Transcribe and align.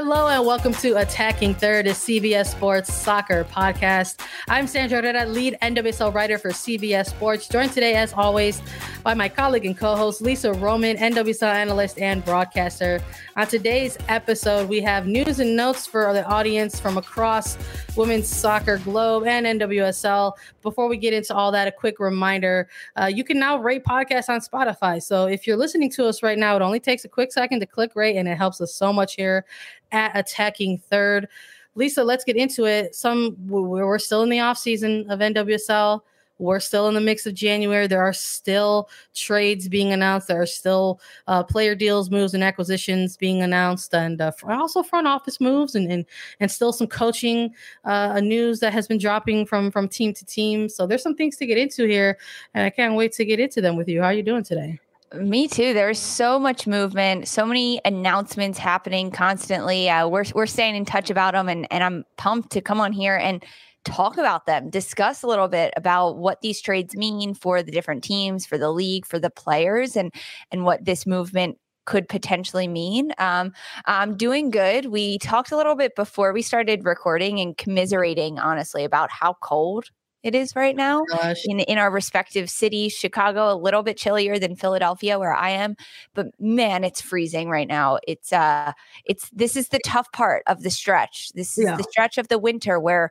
Hello 0.00 0.28
and 0.28 0.46
welcome 0.46 0.72
to 0.74 0.96
Attacking 0.96 1.54
Third, 1.54 1.88
a 1.88 1.90
CBS 1.90 2.52
Sports 2.52 2.94
soccer 2.94 3.42
podcast. 3.42 4.20
I'm 4.46 4.68
Sandra 4.68 5.02
Herrera, 5.02 5.26
lead 5.26 5.58
NWSL 5.60 6.14
writer 6.14 6.38
for 6.38 6.50
CBS 6.50 7.06
Sports, 7.06 7.48
joined 7.48 7.72
today, 7.72 7.96
as 7.96 8.12
always, 8.12 8.62
by 9.02 9.14
my 9.14 9.28
colleague 9.28 9.66
and 9.66 9.76
co-host 9.76 10.20
Lisa 10.20 10.52
Roman, 10.52 10.96
NWSL 10.96 11.52
analyst 11.52 11.98
and 11.98 12.24
broadcaster. 12.24 13.02
On 13.34 13.48
today's 13.48 13.98
episode, 14.06 14.68
we 14.68 14.80
have 14.82 15.08
news 15.08 15.40
and 15.40 15.56
notes 15.56 15.84
for 15.84 16.12
the 16.12 16.24
audience 16.26 16.78
from 16.78 16.96
across 16.96 17.58
women's 17.96 18.28
soccer 18.28 18.78
globe 18.78 19.24
and 19.26 19.46
NWSL. 19.46 20.32
Before 20.62 20.86
we 20.86 20.96
get 20.96 21.12
into 21.12 21.34
all 21.34 21.50
that, 21.50 21.66
a 21.66 21.72
quick 21.72 21.98
reminder: 21.98 22.68
uh, 22.94 23.06
you 23.06 23.24
can 23.24 23.40
now 23.40 23.58
rate 23.58 23.82
podcasts 23.82 24.28
on 24.28 24.40
Spotify. 24.40 25.02
So 25.02 25.26
if 25.26 25.44
you're 25.44 25.56
listening 25.56 25.90
to 25.92 26.06
us 26.06 26.22
right 26.22 26.38
now, 26.38 26.54
it 26.54 26.62
only 26.62 26.78
takes 26.78 27.04
a 27.04 27.08
quick 27.08 27.32
second 27.32 27.58
to 27.60 27.66
click 27.66 27.96
rate, 27.96 28.16
and 28.16 28.28
it 28.28 28.38
helps 28.38 28.60
us 28.60 28.72
so 28.72 28.92
much 28.92 29.16
here 29.16 29.44
at 29.92 30.16
attacking 30.16 30.78
third. 30.78 31.28
Lisa, 31.74 32.02
let's 32.02 32.24
get 32.24 32.36
into 32.36 32.64
it. 32.64 32.94
Some 32.94 33.36
we're 33.46 33.98
still 33.98 34.22
in 34.22 34.28
the 34.28 34.40
off 34.40 34.58
season 34.58 35.10
of 35.10 35.20
NWSL. 35.20 36.00
We're 36.38 36.60
still 36.60 36.86
in 36.88 36.94
the 36.94 37.00
mix 37.00 37.26
of 37.26 37.34
January. 37.34 37.88
There 37.88 38.02
are 38.02 38.12
still 38.12 38.88
trades 39.14 39.68
being 39.68 39.92
announced. 39.92 40.28
There 40.28 40.40
are 40.40 40.46
still 40.46 41.00
uh, 41.26 41.42
player 41.42 41.74
deals, 41.74 42.10
moves, 42.10 42.32
and 42.32 42.44
acquisitions 42.44 43.16
being 43.16 43.42
announced, 43.42 43.92
and 43.92 44.20
uh, 44.20 44.30
also 44.48 44.84
front 44.84 45.08
office 45.08 45.40
moves, 45.40 45.74
and 45.74 45.90
and, 45.90 46.04
and 46.38 46.50
still 46.50 46.72
some 46.72 46.86
coaching 46.86 47.54
uh, 47.84 48.20
news 48.20 48.60
that 48.60 48.72
has 48.72 48.86
been 48.86 48.98
dropping 48.98 49.46
from 49.46 49.70
from 49.70 49.88
team 49.88 50.12
to 50.14 50.24
team. 50.24 50.68
So 50.68 50.86
there's 50.86 51.02
some 51.02 51.16
things 51.16 51.36
to 51.38 51.46
get 51.46 51.58
into 51.58 51.86
here, 51.86 52.18
and 52.54 52.64
I 52.64 52.70
can't 52.70 52.94
wait 52.94 53.12
to 53.12 53.24
get 53.24 53.40
into 53.40 53.60
them 53.60 53.76
with 53.76 53.88
you. 53.88 54.00
How 54.00 54.08
are 54.08 54.14
you 54.14 54.22
doing 54.22 54.44
today? 54.44 54.78
Me 55.14 55.48
too. 55.48 55.72
There's 55.72 55.98
so 55.98 56.38
much 56.38 56.66
movement, 56.66 57.28
so 57.28 57.46
many 57.46 57.80
announcements 57.84 58.58
happening 58.58 59.10
constantly. 59.10 59.88
Uh, 59.88 60.06
we're 60.06 60.24
we're 60.34 60.46
staying 60.46 60.76
in 60.76 60.84
touch 60.84 61.08
about 61.08 61.32
them, 61.32 61.48
and 61.48 61.66
and 61.70 61.82
I'm 61.82 62.04
pumped 62.18 62.50
to 62.52 62.60
come 62.60 62.78
on 62.78 62.92
here 62.92 63.16
and 63.16 63.42
talk 63.84 64.18
about 64.18 64.44
them, 64.44 64.68
discuss 64.68 65.22
a 65.22 65.26
little 65.26 65.48
bit 65.48 65.72
about 65.76 66.18
what 66.18 66.42
these 66.42 66.60
trades 66.60 66.94
mean 66.94 67.32
for 67.32 67.62
the 67.62 67.72
different 67.72 68.04
teams, 68.04 68.44
for 68.44 68.58
the 68.58 68.70
league, 68.70 69.06
for 69.06 69.18
the 69.18 69.30
players, 69.30 69.96
and 69.96 70.12
and 70.50 70.64
what 70.64 70.84
this 70.84 71.06
movement 71.06 71.58
could 71.86 72.06
potentially 72.06 72.68
mean. 72.68 73.12
Um, 73.16 73.54
I'm 73.86 74.14
doing 74.14 74.50
good. 74.50 74.86
We 74.86 75.18
talked 75.20 75.52
a 75.52 75.56
little 75.56 75.74
bit 75.74 75.96
before 75.96 76.34
we 76.34 76.42
started 76.42 76.84
recording 76.84 77.40
and 77.40 77.56
commiserating, 77.56 78.38
honestly, 78.38 78.84
about 78.84 79.10
how 79.10 79.36
cold 79.40 79.86
it 80.22 80.34
is 80.34 80.56
right 80.56 80.74
now 80.74 81.04
oh 81.12 81.34
in 81.44 81.60
in 81.60 81.78
our 81.78 81.90
respective 81.90 82.50
cities. 82.50 82.92
Chicago 82.92 83.52
a 83.52 83.54
little 83.54 83.82
bit 83.82 83.96
chillier 83.96 84.38
than 84.38 84.56
Philadelphia 84.56 85.18
where 85.18 85.34
I 85.34 85.50
am, 85.50 85.76
but 86.14 86.26
man, 86.38 86.84
it's 86.84 87.00
freezing 87.00 87.48
right 87.48 87.68
now. 87.68 87.98
It's 88.06 88.32
uh 88.32 88.72
it's 89.04 89.30
this 89.30 89.56
is 89.56 89.68
the 89.68 89.80
tough 89.84 90.10
part 90.12 90.42
of 90.46 90.62
the 90.62 90.70
stretch. 90.70 91.30
This 91.34 91.56
is 91.58 91.66
yeah. 91.66 91.76
the 91.76 91.84
stretch 91.84 92.18
of 92.18 92.28
the 92.28 92.38
winter 92.38 92.80
where 92.80 93.10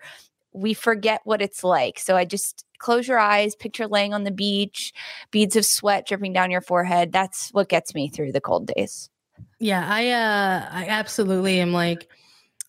we 0.54 0.74
forget 0.74 1.22
what 1.24 1.42
it's 1.42 1.64
like. 1.64 2.00
So 2.00 2.18
I 2.18 2.26
just 2.26 2.66
close 2.80 3.08
your 3.08 3.20
eyes, 3.20 3.56
picture 3.56 3.88
laying 3.88 4.14
on 4.14 4.24
the 4.24 4.32
beach, 4.32 4.94
beads 5.32 5.56
of 5.56 5.66
sweat 5.66 6.08
dripping 6.08 6.34
down 6.34 6.52
your 6.52 6.62
forehead. 6.62 7.12
That's 7.12 7.50
what 7.50 7.70
gets 7.70 7.96
me 7.96 8.10
through 8.10 8.32
the 8.32 8.42
cold 8.42 8.72
days. 8.76 9.10
Yeah, 9.60 9.86
I 9.88 10.10
uh 10.10 10.70
I 10.72 10.88
absolutely 10.88 11.60
am 11.60 11.74
like 11.74 12.10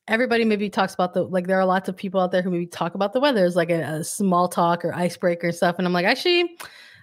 everybody 0.08 0.44
maybe 0.44 0.68
talks 0.70 0.94
about 0.94 1.14
the 1.14 1.22
like 1.22 1.46
there 1.46 1.58
are 1.58 1.66
lots 1.66 1.88
of 1.88 1.96
people 1.96 2.20
out 2.20 2.32
there 2.32 2.42
who 2.42 2.50
maybe 2.50 2.66
talk 2.66 2.94
about 2.94 3.12
the 3.12 3.20
weather 3.20 3.44
as 3.44 3.56
like 3.56 3.70
a, 3.70 3.82
a 3.82 4.04
small 4.04 4.48
talk 4.48 4.84
or 4.84 4.94
icebreaker 4.94 5.52
stuff 5.52 5.76
and 5.78 5.86
i'm 5.86 5.92
like 5.92 6.06
actually 6.06 6.56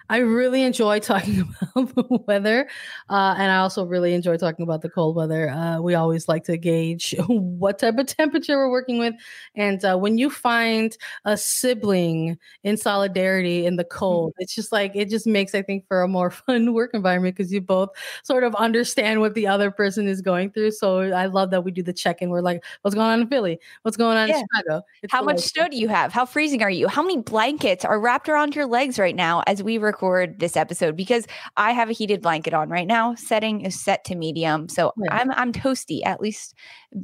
I 0.08 0.18
really 0.18 0.62
enjoy 0.62 1.00
talking 1.00 1.40
about 1.74 1.94
the 1.94 2.04
weather. 2.26 2.68
Uh, 3.10 3.34
and 3.38 3.50
I 3.50 3.56
also 3.56 3.84
really 3.84 4.14
enjoy 4.14 4.36
talking 4.36 4.62
about 4.62 4.82
the 4.82 4.88
cold 4.88 5.16
weather. 5.16 5.50
Uh, 5.50 5.80
we 5.80 5.94
always 5.94 6.28
like 6.28 6.44
to 6.44 6.56
gauge 6.56 7.14
what 7.28 7.78
type 7.78 7.98
of 7.98 8.06
temperature 8.06 8.56
we're 8.56 8.70
working 8.70 8.98
with. 8.98 9.14
And 9.54 9.84
uh, 9.84 9.96
when 9.96 10.18
you 10.18 10.30
find 10.30 10.96
a 11.24 11.36
sibling 11.36 12.38
in 12.62 12.76
solidarity 12.76 13.66
in 13.66 13.76
the 13.76 13.84
cold, 13.84 14.32
mm-hmm. 14.32 14.42
it's 14.42 14.54
just 14.54 14.72
like, 14.72 14.92
it 14.94 15.08
just 15.08 15.26
makes, 15.26 15.54
I 15.54 15.62
think, 15.62 15.86
for 15.88 16.02
a 16.02 16.08
more 16.08 16.30
fun 16.46 16.72
work 16.72 16.92
environment 16.94 17.36
because 17.36 17.52
you 17.52 17.60
both 17.60 17.90
sort 18.22 18.44
of 18.44 18.54
understand 18.54 19.20
what 19.20 19.34
the 19.34 19.46
other 19.46 19.70
person 19.70 20.06
is 20.08 20.20
going 20.20 20.50
through. 20.50 20.70
So 20.70 21.00
I 21.00 21.26
love 21.26 21.50
that 21.50 21.64
we 21.64 21.72
do 21.72 21.82
the 21.82 21.92
check 21.92 22.22
in. 22.22 22.30
We're 22.30 22.42
like, 22.42 22.64
what's 22.82 22.94
going 22.94 23.08
on 23.08 23.20
in 23.22 23.28
Philly? 23.28 23.58
What's 23.82 23.96
going 23.96 24.16
on 24.16 24.28
yeah. 24.28 24.38
in 24.38 24.46
Chicago? 24.54 24.82
It's 25.02 25.12
How 25.12 25.22
much 25.22 25.40
snow 25.40 25.68
do 25.68 25.76
you 25.76 25.88
have? 25.88 26.12
How 26.12 26.24
freezing 26.24 26.62
are 26.62 26.70
you? 26.70 26.86
How 26.86 27.02
many 27.02 27.18
blankets 27.18 27.84
are 27.84 27.98
wrapped 27.98 28.28
around 28.28 28.54
your 28.54 28.66
legs 28.66 28.98
right 28.98 29.16
now 29.16 29.42
as 29.46 29.62
we 29.62 29.78
record? 29.78 29.95
Record 29.96 30.38
this 30.38 30.56
episode 30.56 30.96
because 30.96 31.26
I 31.56 31.72
have 31.72 31.88
a 31.88 31.92
heated 31.92 32.20
blanket 32.20 32.52
on 32.52 32.68
right 32.68 32.86
now. 32.86 33.14
Setting 33.14 33.62
is 33.62 33.80
set 33.80 34.04
to 34.04 34.14
medium. 34.14 34.68
So 34.68 34.92
yeah. 34.96 35.14
I'm 35.14 35.30
I'm 35.32 35.52
toasty, 35.52 36.04
at 36.04 36.20
least 36.20 36.54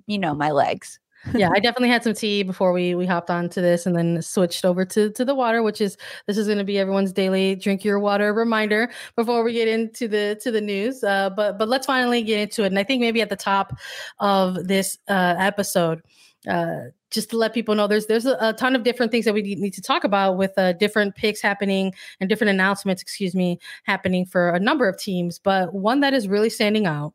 you 0.07 0.19
know, 0.19 0.35
my 0.35 0.51
legs. 0.51 0.99
yeah, 1.35 1.51
I 1.55 1.61
definitely 1.61 1.89
had 1.89 2.03
some 2.03 2.15
tea 2.15 2.43
before 2.43 2.73
we 2.73 2.95
we 2.95 3.07
hopped 3.07 3.31
onto 3.31 3.63
this 3.63 3.87
and 3.87 3.97
then 3.97 4.21
switched 4.21 4.65
over 4.65 4.85
to 4.85 5.11
to 5.13 5.25
the 5.25 5.35
water, 5.35 5.63
which 5.63 5.81
is 5.81 5.97
this 6.27 6.37
is 6.37 6.47
going 6.47 6.59
to 6.59 6.65
be 6.65 6.79
everyone's 6.79 7.13
daily 7.13 7.55
drink 7.55 7.85
your 7.85 7.99
water 7.99 8.35
reminder 8.35 8.91
before 9.17 9.45
we 9.45 9.53
get 9.53 9.69
into 9.69 10.09
the 10.09 10.39
to 10.43 10.51
the 10.51 10.61
news. 10.61 11.03
Uh, 11.03 11.31
but 11.31 11.59
but 11.59 11.69
let's 11.69 11.87
finally 11.87 12.23
get 12.23 12.41
into 12.41 12.65
it. 12.65 12.67
And 12.67 12.79
I 12.79 12.85
think 12.85 13.01
maybe 13.01 13.23
at 13.23 13.31
the 13.31 13.37
top 13.37 13.73
of 14.19 14.67
this 14.67 14.99
uh, 15.09 15.37
episode, 15.39 16.03
uh, 16.49 16.91
just 17.13 17.31
to 17.31 17.37
let 17.37 17.55
people 17.55 17.75
know 17.75 17.87
there's 17.87 18.07
there's 18.07 18.27
a, 18.27 18.55
ton 18.59 18.75
of 18.75 18.83
different 18.83 19.13
things 19.13 19.25
that 19.25 19.35
we 19.35 19.43
need 19.43 19.75
to 19.75 19.83
talk 19.83 20.05
about 20.05 20.37
with 20.37 20.53
uh, 20.57 20.73
different 20.75 21.15
picks 21.15 21.41
happening 21.41 21.93
and 22.21 22.29
different 22.29 22.51
announcements 22.51 23.03
excuse 23.03 23.35
me 23.35 23.59
happening 23.85 24.25
for 24.25 24.51
a 24.51 24.61
number 24.61 24.89
of 24.89 24.99
teams 24.99 25.39
but 25.39 25.73
one 25.75 26.01
that 26.01 26.15
is 26.15 26.29
really 26.29 26.51
standing 26.51 26.87
out 26.87 27.15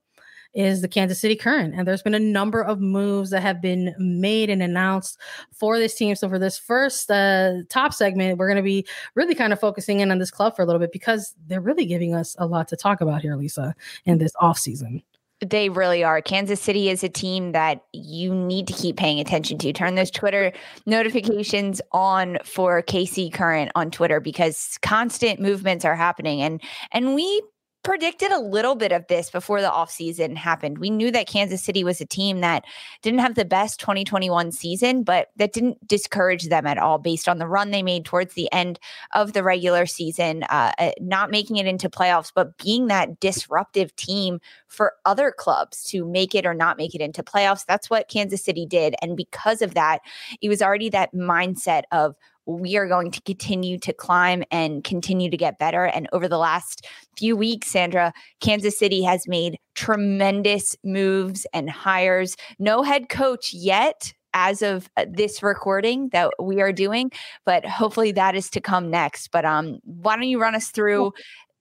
is 0.53 0.81
the 0.81 0.87
Kansas 0.87 1.19
City 1.19 1.35
Current. 1.35 1.75
And 1.75 1.87
there's 1.87 2.01
been 2.01 2.15
a 2.15 2.19
number 2.19 2.63
of 2.63 2.79
moves 2.79 3.29
that 3.29 3.41
have 3.41 3.61
been 3.61 3.93
made 3.99 4.49
and 4.49 4.63
announced 4.63 5.19
for 5.53 5.77
this 5.77 5.93
team. 5.93 6.15
So, 6.15 6.27
for 6.27 6.39
this 6.39 6.57
first 6.57 7.11
uh, 7.11 7.63
top 7.69 7.93
segment, 7.93 8.39
we're 8.39 8.47
going 8.47 8.57
to 8.57 8.63
be 8.63 8.87
really 9.13 9.35
kind 9.35 9.53
of 9.53 9.59
focusing 9.59 9.99
in 9.99 10.09
on 10.09 10.17
this 10.17 10.31
club 10.31 10.55
for 10.55 10.63
a 10.63 10.65
little 10.65 10.79
bit 10.79 10.91
because 10.91 11.35
they're 11.45 11.61
really 11.61 11.85
giving 11.85 12.15
us 12.15 12.35
a 12.39 12.47
lot 12.47 12.67
to 12.69 12.75
talk 12.75 13.01
about 13.01 13.21
here, 13.21 13.35
Lisa, 13.35 13.75
in 14.05 14.17
this 14.17 14.33
offseason. 14.41 15.03
They 15.45 15.69
really 15.69 16.03
are. 16.03 16.21
Kansas 16.21 16.59
City 16.59 16.89
is 16.89 17.03
a 17.03 17.09
team 17.09 17.51
that 17.51 17.83
you 17.93 18.33
need 18.33 18.67
to 18.67 18.73
keep 18.73 18.97
paying 18.97 19.19
attention 19.19 19.59
to. 19.59 19.71
Turn 19.71 19.95
those 19.95 20.09
Twitter 20.09 20.51
notifications 20.87 21.79
on 21.91 22.39
for 22.43 22.81
KC 22.81 23.31
Current 23.31 23.71
on 23.75 23.91
Twitter 23.91 24.19
because 24.19 24.79
constant 24.81 25.39
movements 25.39 25.85
are 25.85 25.95
happening 25.95 26.41
and 26.41 26.61
and 26.91 27.13
we 27.13 27.41
predicted 27.87 28.33
a 28.33 28.39
little 28.39 28.75
bit 28.75 28.91
of 28.91 29.07
this 29.07 29.29
before 29.29 29.61
the 29.61 29.69
offseason 29.69 30.35
happened. 30.35 30.77
We 30.77 30.89
knew 30.89 31.09
that 31.09 31.25
Kansas 31.25 31.63
City 31.63 31.85
was 31.85 32.01
a 32.01 32.05
team 32.05 32.41
that 32.41 32.65
didn't 33.01 33.21
have 33.21 33.35
the 33.35 33.45
best 33.45 33.79
2021 33.79 34.51
season, 34.51 35.03
but 35.03 35.29
that 35.37 35.53
didn't 35.53 35.87
discourage 35.87 36.49
them 36.49 36.67
at 36.67 36.77
all 36.77 36.97
based 36.97 37.29
on 37.29 37.37
the 37.37 37.47
run 37.47 37.71
they 37.71 37.81
made 37.81 38.03
towards 38.03 38.33
the 38.33 38.51
end 38.51 38.77
of 39.13 39.31
the 39.31 39.41
regular 39.41 39.85
season, 39.85 40.43
uh, 40.49 40.73
uh 40.77 40.91
not 40.99 41.31
making 41.31 41.55
it 41.55 41.65
into 41.65 41.89
playoffs, 41.89 42.29
but 42.35 42.57
being 42.57 42.87
that 42.87 43.21
disruptive 43.21 43.95
team 43.95 44.41
for 44.67 44.91
other 45.05 45.31
clubs 45.31 45.85
to 45.85 46.03
make 46.03 46.35
it 46.35 46.45
or 46.45 46.53
not 46.53 46.75
make 46.75 46.93
it 46.93 46.99
into 46.99 47.23
playoffs. 47.23 47.65
That's 47.65 47.89
what 47.89 48.09
Kansas 48.09 48.43
City 48.43 48.65
did. 48.65 48.95
And 49.01 49.15
because 49.15 49.61
of 49.61 49.75
that, 49.75 49.99
it 50.41 50.49
was 50.49 50.61
already 50.61 50.89
that 50.89 51.15
mindset 51.15 51.83
of, 51.93 52.17
we 52.47 52.77
are 52.77 52.87
going 52.87 53.11
to 53.11 53.21
continue 53.21 53.77
to 53.79 53.93
climb 53.93 54.43
and 54.51 54.83
continue 54.83 55.29
to 55.29 55.37
get 55.37 55.59
better. 55.59 55.85
And 55.85 56.07
over 56.13 56.27
the 56.27 56.37
last 56.37 56.87
few 57.17 57.35
weeks, 57.35 57.67
Sandra, 57.67 58.13
Kansas 58.39 58.79
City 58.79 59.03
has 59.03 59.27
made 59.27 59.59
tremendous 59.75 60.75
moves 60.83 61.45
and 61.53 61.69
hires. 61.69 62.35
No 62.57 62.83
head 62.83 63.09
coach 63.09 63.53
yet 63.53 64.13
as 64.33 64.61
of 64.61 64.89
uh, 64.97 65.05
this 65.09 65.43
recording 65.43 66.09
that 66.09 66.31
we 66.39 66.61
are 66.61 66.71
doing, 66.71 67.11
but 67.45 67.65
hopefully 67.65 68.11
that 68.13 68.35
is 68.35 68.49
to 68.51 68.61
come 68.61 68.89
next. 68.89 69.29
But 69.31 69.45
um, 69.45 69.79
why 69.83 70.15
don't 70.15 70.27
you 70.27 70.39
run 70.39 70.55
us 70.55 70.69
through 70.69 71.13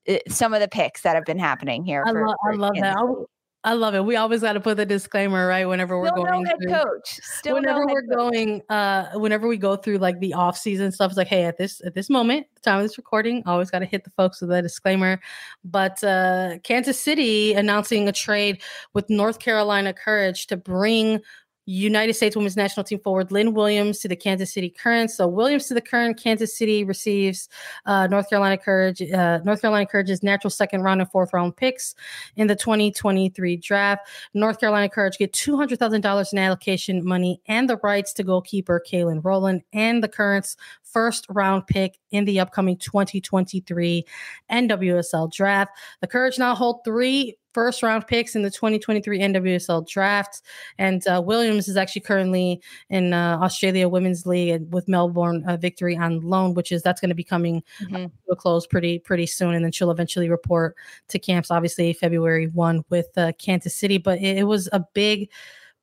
uh, 0.07 0.17
some 0.29 0.53
of 0.53 0.61
the 0.61 0.67
picks 0.67 1.01
that 1.01 1.15
have 1.15 1.25
been 1.25 1.39
happening 1.39 1.83
here? 1.83 2.03
I, 2.05 2.11
for, 2.11 2.27
I 2.27 2.55
love 2.55 2.75
that. 2.75 3.25
I 3.63 3.73
love 3.73 3.95
it. 3.95 4.05
We 4.05 4.15
always 4.15 4.41
got 4.41 4.53
to 4.53 4.59
put 4.59 4.77
the 4.77 4.85
disclaimer 4.85 5.47
right 5.47 5.65
whenever 5.65 5.99
we're 5.99 6.07
Still 6.07 6.23
going. 6.23 6.43
No 6.43 6.49
head 6.49 6.57
through, 6.61 6.73
coach. 6.73 7.19
Still 7.21 7.55
whenever 7.55 7.85
no 7.85 7.93
we're 7.93 8.01
going, 8.03 8.61
uh, 8.69 9.17
whenever 9.19 9.47
we 9.47 9.57
go 9.57 9.75
through 9.75 9.97
like 9.97 10.19
the 10.19 10.33
off 10.33 10.57
season 10.57 10.91
stuff, 10.91 11.11
it's 11.11 11.17
like, 11.17 11.27
hey, 11.27 11.43
at 11.43 11.57
this 11.57 11.81
at 11.85 11.93
this 11.93 12.09
moment, 12.09 12.47
the 12.55 12.61
time 12.61 12.77
of 12.77 12.83
this 12.83 12.97
recording, 12.97 13.43
always 13.45 13.69
got 13.69 13.79
to 13.79 13.85
hit 13.85 14.03
the 14.03 14.09
folks 14.11 14.39
with 14.39 14.51
a 14.51 14.61
disclaimer. 14.61 15.19
But 15.65 16.01
uh, 16.03 16.59
Kansas 16.63 16.99
City 16.99 17.53
announcing 17.53 18.07
a 18.07 18.13
trade 18.13 18.61
with 18.93 19.09
North 19.09 19.39
Carolina 19.39 19.91
Courage 19.91 20.47
to 20.47 20.55
bring 20.55 21.19
United 21.67 22.13
States 22.13 22.35
women's 22.35 22.55
national 22.55 22.85
team 22.85 22.99
forward 22.99 23.29
Lynn 23.29 23.53
Williams 23.53 23.99
to 23.99 24.07
the 24.07 24.15
Kansas 24.15 24.53
City 24.53 24.69
Current. 24.69 25.11
So 25.11 25.27
Williams 25.27 25.67
to 25.67 25.73
the 25.73 25.81
Current, 25.81 26.17
Kansas 26.17 26.57
City 26.57 26.85
receives 26.85 27.49
uh, 27.85 28.07
North 28.07 28.29
Carolina 28.29 28.57
Courage, 28.57 29.01
uh, 29.01 29.39
North 29.43 29.61
Carolina 29.61 29.85
Courage's 29.85 30.23
natural 30.23 30.49
second 30.49 30.81
round 30.81 31.01
and 31.01 31.11
fourth 31.11 31.33
round 31.33 31.57
picks 31.57 31.93
in 32.37 32.47
the 32.47 32.55
2023 32.55 33.57
draft. 33.57 34.07
North 34.33 34.59
Carolina 34.61 34.87
Courage 34.87 35.17
get 35.17 35.33
$200,000 35.33 36.33
in 36.33 36.39
allocation 36.39 37.05
money 37.05 37.41
and 37.47 37.69
the 37.69 37.77
rights 37.83 38.13
to 38.13 38.23
goalkeeper 38.23 38.81
Katelyn 38.89 39.23
Rowland 39.23 39.61
and 39.73 40.01
the 40.01 40.07
Current's 40.07 40.55
first 40.91 41.25
round 41.29 41.67
pick 41.67 41.97
in 42.11 42.25
the 42.25 42.39
upcoming 42.39 42.77
2023 42.77 44.05
NWSL 44.51 45.31
draft. 45.31 45.71
The 46.01 46.07
Courage 46.07 46.39
now 46.39 46.55
hold 46.55 46.83
three 46.83 47.37
first 47.57 47.81
round 47.81 48.05
picks 48.05 48.35
in 48.35 48.43
the 48.43 48.51
2023 48.51 49.19
NWSL 49.19 49.87
draft. 49.87 50.43
And 50.77 51.05
uh, 51.07 51.23
Williams 51.25 51.67
is 51.67 51.75
actually 51.75 52.01
currently 52.01 52.61
in 52.91 53.13
uh, 53.13 53.39
Australia 53.41 53.89
Women's 53.89 54.27
League 54.27 54.71
with 54.71 54.87
Melbourne 54.87 55.43
uh, 55.47 55.57
Victory 55.57 55.97
on 55.97 56.19
loan, 56.19 56.53
which 56.53 56.71
is 56.71 56.83
that's 56.83 57.01
going 57.01 57.09
to 57.09 57.15
be 57.15 57.23
coming 57.23 57.63
mm-hmm. 57.81 57.95
to 57.95 58.11
a 58.31 58.35
close 58.35 58.67
pretty 58.67 58.99
pretty 58.99 59.25
soon. 59.25 59.55
And 59.55 59.65
then 59.65 59.71
she'll 59.71 59.89
eventually 59.89 60.29
report 60.29 60.75
to 61.07 61.17
camps, 61.17 61.49
obviously 61.49 61.93
February 61.93 62.45
one 62.49 62.83
with 62.91 63.07
uh, 63.17 63.31
Kansas 63.39 63.73
City. 63.73 63.97
But 63.97 64.19
it, 64.19 64.37
it 64.37 64.43
was 64.43 64.69
a 64.71 64.85
big 64.93 65.31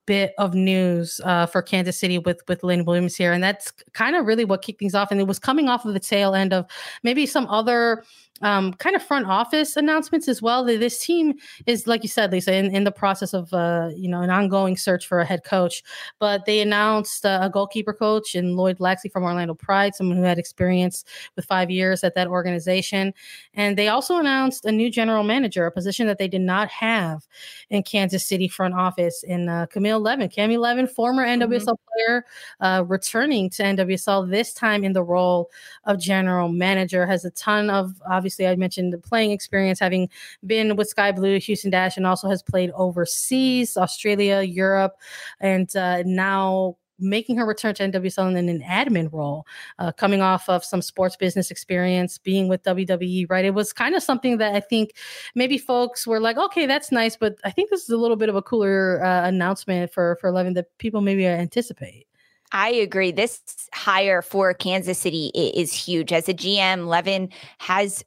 bit 0.07 0.35
of 0.39 0.55
news 0.55 1.21
uh, 1.25 1.47
for 1.47 1.63
Kansas 1.63 1.99
City 1.99 2.19
with 2.19 2.41
with 2.49 2.63
Lynn 2.63 2.85
Williams 2.85 3.17
here, 3.17 3.33
and 3.33 3.43
that's 3.43 3.73
kind 3.93 4.17
of 4.17 4.27
really 4.27 4.45
what 4.45 4.63
kicked 4.63 4.79
things 4.79 4.95
off. 4.95 5.11
And 5.11 5.21
it 5.21 5.27
was 5.27 5.39
coming 5.39 5.69
off 5.69 5.85
of 5.85 5.95
the 5.95 6.01
tail 6.01 6.35
end 6.35 6.53
of 6.53 6.67
maybe 7.03 7.27
some 7.27 7.47
other 7.47 8.05
um, 8.43 8.75
kind 8.75 8.97
of 8.97 9.03
front 9.03 9.27
office 9.27 9.77
announcements 9.77 10.27
as 10.29 10.43
well. 10.43 10.65
This 10.65 10.99
team 10.99 11.35
is, 11.67 11.87
like 11.87 12.03
you 12.03 12.09
said, 12.09 12.33
Lisa, 12.33 12.55
in, 12.55 12.75
in 12.75 12.85
the 12.85 12.91
process 12.91 13.33
of 13.33 13.53
uh, 13.53 13.91
you 13.95 14.09
know 14.09 14.23
an 14.23 14.31
ongoing 14.31 14.77
search 14.77 15.07
for 15.07 15.21
a 15.21 15.25
head 15.25 15.45
coach. 15.45 15.83
But 16.19 16.45
they 16.45 16.61
announced 16.61 17.25
uh, 17.25 17.39
a 17.43 17.51
goalkeeper 17.51 17.93
coach 17.93 18.35
in 18.35 18.57
Lloyd 18.57 18.79
Yaxley 18.81 19.11
from 19.11 19.23
Orlando 19.23 19.55
Pride, 19.55 19.95
someone 19.95 20.17
who 20.17 20.25
had 20.25 20.39
experience 20.39 21.05
with 21.37 21.45
five 21.45 21.71
years 21.71 22.03
at 22.03 22.15
that 22.17 22.27
organization, 22.27 23.15
and 23.55 23.79
they 23.79 23.89
also 23.89 24.17
announced 24.17 24.65
a 24.65 24.73
new 24.73 24.91
general 24.91 25.23
manager, 25.23 25.67
a 25.67 25.73
position 25.73 26.07
that 26.09 26.19
they 26.19 26.29
did 26.29 26.43
not 26.43 26.69
have 26.71 27.27
in 27.71 27.83
Kansas 27.83 28.27
City 28.27 28.49
front 28.49 28.75
office. 28.75 29.23
In 29.23 29.49
uh, 29.49 29.67
Camille 29.67 30.01
Levin, 30.01 30.29
Camille 30.29 30.61
Levin, 30.61 30.89
former 30.89 31.25
NWSL 31.25 31.67
mm-hmm. 31.67 32.07
player, 32.07 32.25
uh, 32.61 32.85
returning 32.87 33.49
to 33.51 33.63
NWSL 33.63 34.29
this 34.29 34.53
time 34.53 34.83
in 34.83 34.93
the 34.93 35.05
role 35.05 35.51
of 35.85 36.01
general 36.01 36.49
manager, 36.49 37.07
has 37.07 37.25
a 37.25 37.31
ton 37.31 37.71
of 37.71 37.95
obviously 38.25 38.47
I 38.47 38.57
mentioned 38.57 38.91
the 38.91 38.99
playing 38.99 39.33
experience, 39.33 39.79
having 39.79 40.09
been 40.47 40.77
with 40.77 40.89
Sky 40.89 41.13
Blue, 41.13 41.39
Houston 41.39 41.71
Dash, 41.71 41.99
and 41.99 42.07
also 42.07 42.31
has 42.31 42.43
played 42.43 42.71
overseas, 42.71 43.77
Australia, 43.77 44.41
Europe, 44.41 44.95
and 45.41 45.75
uh, 45.77 46.03
now 46.07 46.77
making 46.99 47.37
her 47.37 47.45
return 47.45 47.75
to 47.75 47.83
NWSL 47.83 48.35
in 48.35 48.49
an 48.49 48.63
admin 48.63 49.13
role, 49.13 49.47
uh, 49.79 49.93
coming 49.93 50.23
off 50.23 50.49
of 50.49 50.65
some 50.65 50.81
sports 50.81 51.17
business 51.17 51.51
experience, 51.51 52.17
being 52.17 52.49
with 52.49 52.63
WWE, 52.63 53.27
right? 53.29 53.45
It 53.45 53.53
was 53.53 53.75
kind 53.75 53.95
of 53.95 54.03
something 54.03 54.39
that 54.39 54.55
I 54.55 54.61
think 54.61 54.95
maybe 55.35 55.59
folks 55.59 56.07
were 56.07 56.21
like, 56.21 56.39
okay, 56.39 56.65
that's 56.65 56.91
nice, 56.91 57.15
but 57.15 57.37
I 57.45 57.51
think 57.51 57.69
this 57.69 57.83
is 57.83 57.91
a 57.91 57.99
little 57.99 58.17
bit 58.17 58.31
of 58.31 58.37
a 58.37 58.43
cooler 58.43 59.05
uh, 59.05 59.29
announcement 59.29 59.93
for 59.93 60.17
for 60.17 60.33
Levin 60.33 60.55
that 60.55 60.67
people 60.79 61.03
maybe 61.03 61.27
anticipate. 61.27 62.07
I 62.53 62.69
agree. 62.69 63.11
This 63.11 63.43
hire 63.73 64.23
for 64.23 64.55
Kansas 64.55 64.99
City 64.99 65.33
is 65.35 65.73
huge. 65.73 66.13
As 66.13 66.29
a 66.29 66.35
GM, 66.35 66.87
Levin 66.87 67.29
has 67.59 68.05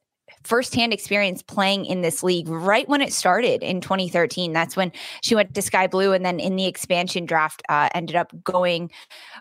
firsthand 0.47 0.93
experience 0.93 1.41
playing 1.41 1.85
in 1.85 2.01
this 2.01 2.23
league 2.23 2.47
right 2.47 2.87
when 2.87 3.01
it 3.01 3.11
started 3.11 3.61
in 3.61 3.81
2013. 3.81 4.53
That's 4.53 4.77
when 4.77 4.91
she 5.21 5.35
went 5.35 5.53
to 5.53 5.61
Sky 5.61 5.87
Blue, 5.87 6.13
and 6.13 6.25
then 6.25 6.39
in 6.39 6.55
the 6.55 6.65
expansion 6.65 7.25
draft, 7.25 7.61
uh, 7.67 7.89
ended 7.93 8.15
up 8.15 8.31
going 8.43 8.89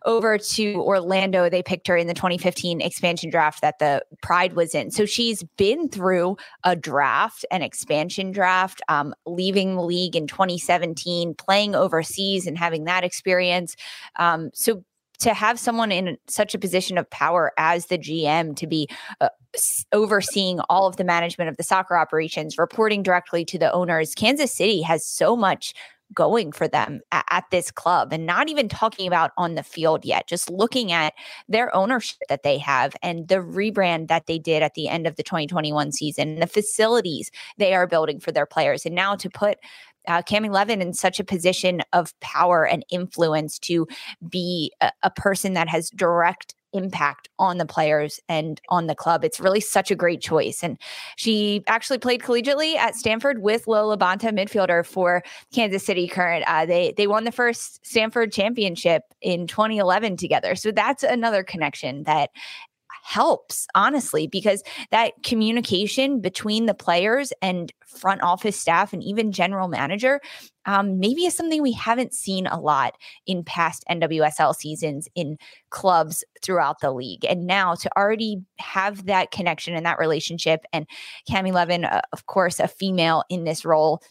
over 0.05 0.37
to 0.37 0.75
Orlando. 0.75 1.49
They 1.49 1.62
picked 1.62 1.87
her 1.87 1.97
in 1.97 2.08
the 2.08 2.14
2015 2.14 2.81
expansion 2.81 3.31
draft 3.31 3.61
that 3.62 3.79
the 3.79 4.05
Pride 4.20 4.55
was 4.55 4.75
in. 4.75 4.91
So 4.91 5.06
she's 5.06 5.44
been 5.56 5.88
through 5.88 6.37
a 6.64 6.75
draft, 6.75 7.44
an 7.50 7.62
expansion 7.62 8.32
draft, 8.32 8.82
um, 8.88 9.14
leaving 9.26 9.76
the 9.76 9.82
league 9.82 10.17
in 10.17 10.26
2017, 10.26 11.35
playing 11.35 11.76
overseas, 11.76 12.47
and 12.47 12.59
having 12.59 12.85
that 12.85 13.05
experience. 13.05 13.76
Um, 14.17 14.50
so 14.55 14.82
to 15.18 15.34
have 15.34 15.58
someone 15.58 15.92
in 15.92 16.16
such 16.28 16.54
a 16.54 16.58
position 16.58 16.98
of 16.98 17.08
power 17.10 17.52
as 17.58 17.86
the 17.86 17.98
GM 17.98 18.56
to 18.56 18.66
be 18.66 18.88
uh, 19.20 19.28
overseeing 19.92 20.60
all 20.68 20.86
of 20.86 20.96
the 20.96 21.04
management 21.04 21.48
of 21.50 21.56
the 21.56 21.62
soccer 21.62 21.96
operations, 21.96 22.58
reporting 22.58 23.02
directly 23.02 23.44
to 23.44 23.58
the 23.58 23.72
owners, 23.72 24.14
Kansas 24.14 24.52
City 24.52 24.82
has 24.82 25.06
so 25.06 25.36
much 25.36 25.74
going 26.14 26.52
for 26.52 26.68
them 26.68 27.00
at, 27.10 27.24
at, 27.30 27.44
this 27.50 27.70
club 27.70 28.12
and 28.12 28.26
not 28.26 28.48
even 28.48 28.68
talking 28.68 29.06
about 29.06 29.32
on 29.36 29.54
the 29.54 29.62
field 29.62 30.04
yet 30.04 30.26
just 30.26 30.50
looking 30.50 30.92
at 30.92 31.14
their 31.48 31.74
ownership 31.74 32.18
that 32.28 32.42
they 32.42 32.58
have 32.58 32.94
and 33.02 33.28
the 33.28 33.36
rebrand 33.36 34.08
that 34.08 34.26
they 34.26 34.38
did 34.38 34.62
at 34.62 34.74
the 34.74 34.88
end 34.88 35.06
of 35.06 35.16
the 35.16 35.22
2021 35.22 35.92
season 35.92 36.38
the 36.38 36.46
facilities 36.46 37.30
they 37.58 37.74
are 37.74 37.86
building 37.86 38.20
for 38.20 38.32
their 38.32 38.46
players. 38.46 38.86
And 38.86 38.94
now 38.94 39.16
to 39.16 39.30
put 39.30 39.58
uh, 40.06 40.23
Cami 40.23 40.50
Levin 40.50 40.82
in 40.82 40.93
such 40.93 41.20
a 41.20 41.25
position 41.25 41.82
of 41.93 42.19
power 42.20 42.67
and 42.67 42.85
influence 42.91 43.58
to 43.61 43.87
be 44.29 44.73
a, 44.81 44.91
a 45.03 45.11
person 45.11 45.55
that 45.55 45.69
has 45.69 45.91
direct 45.91 46.55
impact 46.76 47.29
on 47.38 47.58
the 47.58 47.67
players 47.67 48.20
and 48.29 48.61
on 48.69 48.87
the 48.87 48.94
club. 48.94 49.25
It's 49.25 49.41
really 49.41 49.61
such 49.61 49.91
a 49.91 49.97
great 49.97 50.20
choice. 50.20 50.62
And 50.62 50.79
she 51.17 51.62
actually 51.67 51.99
played 51.99 52.23
collegiately 52.23 52.76
at 52.76 52.94
Stanford 52.94 53.43
with 53.43 53.67
Lo 53.67 53.97
LaBonta, 53.97 54.31
midfielder 54.31 54.85
for 54.85 55.23
Kansas 55.55 55.85
City 55.85 56.06
Current. 56.06 56.44
Uh, 56.47 56.67
they 56.67 56.93
they 56.97 57.06
won 57.06 57.25
the 57.25 57.32
first 57.32 57.85
Stanford 57.87 58.32
championship 58.32 59.02
in 59.23 59.47
2011 59.47 60.17
together. 60.17 60.55
So 60.55 60.70
that's 60.70 61.02
another 61.02 61.43
connection 61.43 62.02
that 62.05 62.31
helps, 63.06 63.69
honestly, 63.76 64.26
because 64.26 64.64
that 64.91 65.12
communication 65.23 66.20
between 66.20 66.67
the 66.67 66.75
players 66.75 67.32
and 67.41 67.73
front 67.87 68.20
office 68.20 68.58
staff 68.58 68.93
and 68.93 69.00
even 69.00 69.31
general 69.31 69.69
manager 69.69 70.20
um, 70.67 70.99
maybe 70.99 71.25
is 71.25 71.37
something 71.37 71.62
we 71.62 71.73
haven't 71.73 72.12
seen 72.12 72.49
a 72.49 72.58
lot 72.58 72.97
in 73.25 73.44
past 73.44 73.85
NWSL 73.88 74.56
seasons 74.56 75.08
in 75.14 75.38
clubs 75.70 76.25
throughout 76.42 76.80
the 76.80 76.90
league. 76.90 77.25
And 77.25 77.47
now 77.47 77.76
to 77.76 77.88
already 77.97 78.42
have 78.59 79.07
that 79.07 79.30
connection 79.30 79.76
and 79.76 79.87
that 79.87 80.00
relationship, 80.00 80.64
and 80.73 80.85
Cami 81.30 81.52
Levin, 81.52 81.85
uh, 81.85 82.00
of 82.12 82.26
course, 82.26 82.59
a 82.59 82.66
female 82.66 83.23
in 83.30 83.45
this 83.45 83.64
role, 83.64 84.02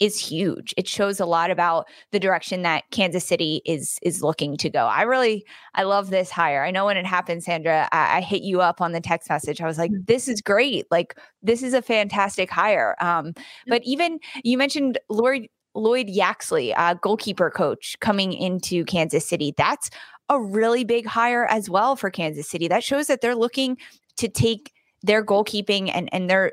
is 0.00 0.18
huge. 0.18 0.74
It 0.76 0.88
shows 0.88 1.20
a 1.20 1.26
lot 1.26 1.50
about 1.50 1.86
the 2.10 2.18
direction 2.18 2.62
that 2.62 2.84
Kansas 2.90 3.24
City 3.24 3.62
is 3.64 3.98
is 4.02 4.22
looking 4.22 4.56
to 4.58 4.68
go. 4.68 4.86
I 4.86 5.02
really 5.02 5.46
I 5.74 5.84
love 5.84 6.10
this 6.10 6.30
hire. 6.30 6.64
I 6.64 6.70
know 6.70 6.86
when 6.86 6.96
it 6.96 7.06
happened, 7.06 7.44
Sandra, 7.44 7.88
I, 7.92 8.18
I 8.18 8.20
hit 8.20 8.42
you 8.42 8.60
up 8.60 8.80
on 8.80 8.92
the 8.92 9.00
text 9.00 9.28
message. 9.28 9.60
I 9.60 9.66
was 9.66 9.78
like, 9.78 9.92
mm. 9.92 10.06
"This 10.06 10.26
is 10.28 10.40
great! 10.40 10.86
Like 10.90 11.16
this 11.42 11.62
is 11.62 11.74
a 11.74 11.82
fantastic 11.82 12.50
hire." 12.50 12.96
Um, 13.00 13.34
but 13.66 13.82
even 13.84 14.18
you 14.42 14.58
mentioned 14.58 14.98
Lloyd 15.08 15.48
Lloyd 15.74 16.08
Yaxley, 16.08 16.74
uh, 16.74 16.94
goalkeeper 16.94 17.50
coach, 17.50 17.96
coming 18.00 18.32
into 18.32 18.84
Kansas 18.84 19.26
City. 19.26 19.54
That's 19.56 19.90
a 20.28 20.40
really 20.40 20.84
big 20.84 21.06
hire 21.06 21.46
as 21.46 21.68
well 21.68 21.96
for 21.96 22.10
Kansas 22.10 22.48
City. 22.48 22.68
That 22.68 22.82
shows 22.82 23.06
that 23.06 23.20
they're 23.20 23.36
looking 23.36 23.76
to 24.16 24.28
take 24.28 24.72
their 25.02 25.24
goalkeeping 25.24 25.90
and 25.94 26.08
and 26.12 26.28
their 26.28 26.52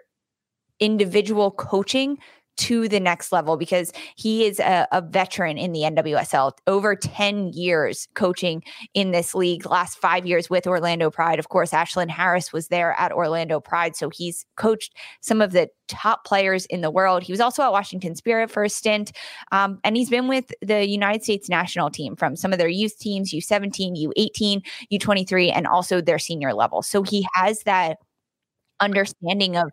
individual 0.79 1.51
coaching 1.51 2.17
to 2.61 2.87
the 2.87 2.99
next 2.99 3.31
level 3.31 3.57
because 3.57 3.91
he 4.15 4.45
is 4.45 4.59
a, 4.59 4.87
a, 4.91 5.01
veteran 5.01 5.57
in 5.57 5.71
the 5.71 5.79
NWSL, 5.79 6.51
over 6.67 6.95
10 6.95 7.49
years 7.53 8.07
coaching 8.13 8.63
in 8.93 9.09
this 9.09 9.33
league, 9.33 9.65
last 9.65 9.97
five 9.97 10.27
years 10.27 10.47
with 10.47 10.67
Orlando 10.67 11.09
Pride. 11.09 11.39
Of 11.39 11.49
course, 11.49 11.71
Ashlyn 11.71 12.07
Harris 12.07 12.53
was 12.53 12.67
there 12.67 12.93
at 12.99 13.11
Orlando 13.11 13.59
Pride. 13.59 13.95
So 13.95 14.09
he's 14.09 14.45
coached 14.57 14.95
some 15.21 15.41
of 15.41 15.53
the 15.53 15.69
top 15.87 16.23
players 16.23 16.67
in 16.67 16.81
the 16.81 16.91
world. 16.91 17.23
He 17.23 17.33
was 17.33 17.41
also 17.41 17.63
at 17.63 17.71
Washington 17.71 18.15
Spirit 18.15 18.51
for 18.51 18.63
a 18.63 18.69
stint. 18.69 19.11
Um, 19.51 19.79
and 19.83 19.97
he's 19.97 20.11
been 20.11 20.27
with 20.27 20.53
the 20.61 20.87
United 20.87 21.23
States 21.23 21.49
national 21.49 21.89
team 21.89 22.15
from 22.15 22.35
some 22.35 22.53
of 22.53 22.59
their 22.59 22.69
youth 22.69 22.99
teams, 22.99 23.33
U17, 23.33 24.05
U18, 24.05 24.61
U23, 24.93 25.51
and 25.51 25.65
also 25.65 25.99
their 25.99 26.19
senior 26.19 26.53
level. 26.53 26.83
So 26.83 27.01
he 27.01 27.25
has 27.33 27.63
that 27.63 27.97
understanding 28.79 29.57
of 29.57 29.71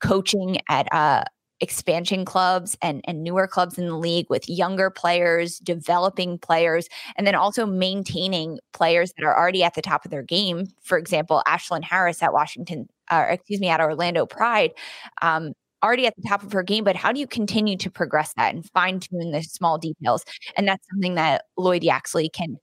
coaching 0.00 0.58
at 0.68 0.92
uh, 0.92 1.24
expansion 1.60 2.24
clubs 2.24 2.76
and, 2.82 3.00
and 3.06 3.22
newer 3.22 3.46
clubs 3.46 3.78
in 3.78 3.86
the 3.86 3.96
league 3.96 4.26
with 4.28 4.48
younger 4.48 4.90
players, 4.90 5.58
developing 5.58 6.38
players, 6.38 6.88
and 7.16 7.26
then 7.26 7.34
also 7.34 7.64
maintaining 7.64 8.58
players 8.72 9.12
that 9.16 9.24
are 9.24 9.36
already 9.36 9.62
at 9.62 9.74
the 9.74 9.82
top 9.82 10.04
of 10.04 10.10
their 10.10 10.22
game. 10.22 10.66
For 10.82 10.98
example, 10.98 11.42
Ashlyn 11.46 11.82
Harris 11.82 12.22
at 12.22 12.32
Washington, 12.32 12.88
or 13.10 13.24
excuse 13.24 13.60
me, 13.60 13.68
at 13.68 13.80
Orlando 13.80 14.26
Pride. 14.26 14.72
Um, 15.22 15.54
already 15.82 16.06
at 16.06 16.16
the 16.16 16.28
top 16.28 16.42
of 16.42 16.52
her 16.52 16.62
game, 16.62 16.84
but 16.84 16.96
how 16.96 17.12
do 17.12 17.20
you 17.20 17.26
continue 17.26 17.76
to 17.76 17.90
progress 17.90 18.32
that 18.36 18.54
and 18.54 18.68
fine 18.70 18.98
tune 18.98 19.30
the 19.30 19.42
small 19.42 19.78
details? 19.78 20.24
And 20.56 20.66
that's 20.66 20.86
something 20.90 21.14
that 21.14 21.44
Lloyd 21.56 21.84
Yaxley 21.84 22.28
can 22.28 22.56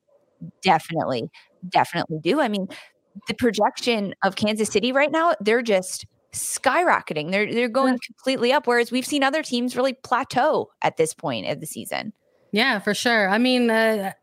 definitely, 0.62 1.30
definitely 1.70 2.18
do. 2.22 2.42
I 2.42 2.48
mean, 2.48 2.68
the 3.28 3.34
projection 3.36 4.14
of 4.24 4.36
Kansas 4.36 4.70
City 4.70 4.92
right 4.92 5.12
now, 5.12 5.36
they're 5.40 5.62
just 5.62 6.06
skyrocketing. 6.34 7.32
They're 7.32 7.52
they're 7.52 7.70
going 7.70 8.00
completely 8.06 8.52
up. 8.52 8.68
Whereas 8.68 8.92
we've 8.92 9.06
seen 9.06 9.24
other 9.24 9.44
teams 9.44 9.75
really 9.75 9.94
plateau 9.94 10.72
at 10.82 10.98
this 10.98 11.13
point 11.13 11.48
of 11.48 11.60
the 11.60 11.66
season. 11.66 12.13
Yeah, 12.52 12.80
for 12.80 12.94
sure. 12.94 13.30
I 13.30 13.40
mean, 13.40 13.72
uh, 13.72 14.13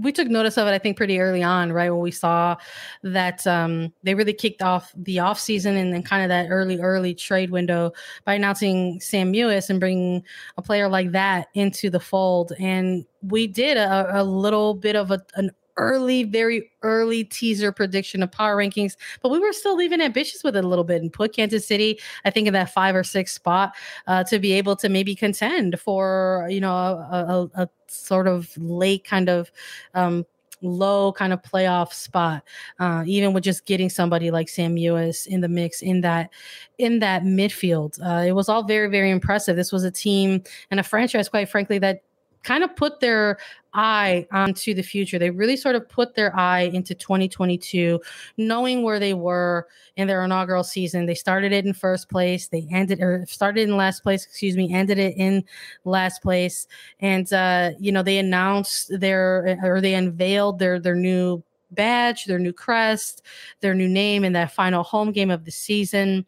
we 0.00 0.12
took 0.12 0.28
notice 0.28 0.56
of 0.56 0.66
it, 0.68 0.72
I 0.72 0.78
think, 0.78 0.96
pretty 0.96 1.18
early 1.18 1.42
on, 1.42 1.72
right? 1.72 1.90
When 1.90 2.00
we 2.00 2.10
saw 2.10 2.56
that 3.02 3.46
um, 3.46 3.92
they 4.02 4.14
really 4.14 4.32
kicked 4.32 4.62
off 4.62 4.92
the 4.96 5.18
off 5.18 5.40
season 5.40 5.76
and 5.76 5.92
then 5.92 6.02
kind 6.02 6.22
of 6.22 6.28
that 6.28 6.48
early, 6.50 6.78
early 6.80 7.14
trade 7.14 7.50
window 7.50 7.92
by 8.24 8.34
announcing 8.34 9.00
Sam 9.00 9.32
Mewis 9.32 9.70
and 9.70 9.80
bringing 9.80 10.22
a 10.56 10.62
player 10.62 10.88
like 10.88 11.12
that 11.12 11.48
into 11.54 11.90
the 11.90 12.00
fold. 12.00 12.52
And 12.58 13.04
we 13.22 13.46
did 13.46 13.76
a, 13.76 14.20
a 14.20 14.22
little 14.22 14.74
bit 14.74 14.96
of 14.96 15.10
a, 15.10 15.20
an 15.34 15.50
early, 15.78 16.24
very 16.24 16.70
early 16.82 17.24
teaser 17.24 17.72
prediction 17.72 18.22
of 18.22 18.30
power 18.30 18.56
rankings, 18.56 18.96
but 19.22 19.30
we 19.30 19.38
were 19.38 19.52
still 19.52 19.76
leaving 19.76 20.00
ambitious 20.00 20.44
with 20.44 20.56
it 20.56 20.64
a 20.64 20.68
little 20.68 20.84
bit 20.84 21.00
and 21.00 21.12
put 21.12 21.34
Kansas 21.34 21.66
City, 21.66 21.98
I 22.24 22.30
think, 22.30 22.46
in 22.46 22.52
that 22.52 22.72
five 22.72 22.94
or 22.94 23.04
six 23.04 23.32
spot 23.32 23.74
uh, 24.06 24.24
to 24.24 24.38
be 24.38 24.52
able 24.52 24.76
to 24.76 24.88
maybe 24.88 25.14
contend 25.14 25.80
for, 25.80 26.46
you 26.50 26.60
know, 26.60 26.68
a, 26.68 27.48
a, 27.56 27.62
a 27.62 27.68
sort 27.86 28.26
of 28.26 28.56
late 28.58 29.04
kind 29.04 29.28
of 29.28 29.50
um, 29.94 30.26
low 30.62 31.12
kind 31.12 31.32
of 31.32 31.40
playoff 31.42 31.92
spot 31.92 32.42
uh, 32.80 33.04
even 33.06 33.32
with 33.32 33.44
just 33.44 33.64
getting 33.64 33.88
somebody 33.88 34.30
like 34.30 34.48
sam 34.48 34.74
Mewis 34.74 35.26
in 35.26 35.40
the 35.40 35.48
mix 35.48 35.82
in 35.82 36.00
that 36.00 36.30
in 36.78 36.98
that 36.98 37.22
midfield. 37.22 37.98
Uh, 38.04 38.26
it 38.26 38.32
was 38.32 38.48
all 38.48 38.64
very 38.64 38.88
very 38.88 39.10
impressive. 39.10 39.56
This 39.56 39.72
was 39.72 39.84
a 39.84 39.90
team 39.90 40.42
and 40.70 40.80
a 40.80 40.82
franchise 40.82 41.28
quite 41.28 41.48
frankly 41.48 41.78
that 41.78 42.02
kind 42.42 42.64
of 42.64 42.74
put 42.76 43.00
their 43.00 43.38
eye 43.74 44.26
onto 44.32 44.74
the 44.74 44.82
future. 44.82 45.18
They 45.18 45.30
really 45.30 45.56
sort 45.56 45.76
of 45.76 45.88
put 45.88 46.14
their 46.14 46.34
eye 46.36 46.62
into 46.62 46.94
2022, 46.94 48.00
knowing 48.36 48.82
where 48.82 48.98
they 48.98 49.14
were 49.14 49.68
in 49.96 50.08
their 50.08 50.24
inaugural 50.24 50.64
season. 50.64 51.06
They 51.06 51.14
started 51.14 51.52
it 51.52 51.64
in 51.64 51.74
first 51.74 52.08
place. 52.08 52.48
They 52.48 52.66
ended 52.70 53.00
or 53.00 53.24
started 53.28 53.68
in 53.68 53.76
last 53.76 54.02
place, 54.02 54.24
excuse 54.24 54.56
me, 54.56 54.72
ended 54.72 54.98
it 54.98 55.16
in 55.16 55.44
last 55.84 56.22
place. 56.22 56.66
And 57.00 57.32
uh, 57.32 57.72
you 57.78 57.92
know, 57.92 58.02
they 58.02 58.18
announced 58.18 58.98
their 58.98 59.58
or 59.62 59.80
they 59.80 59.94
unveiled 59.94 60.58
their 60.58 60.80
their 60.80 60.96
new 60.96 61.42
badge, 61.70 62.24
their 62.24 62.38
new 62.38 62.52
crest, 62.52 63.22
their 63.60 63.74
new 63.74 63.88
name 63.88 64.24
in 64.24 64.32
that 64.32 64.52
final 64.52 64.82
home 64.82 65.12
game 65.12 65.30
of 65.30 65.44
the 65.44 65.50
season 65.50 66.24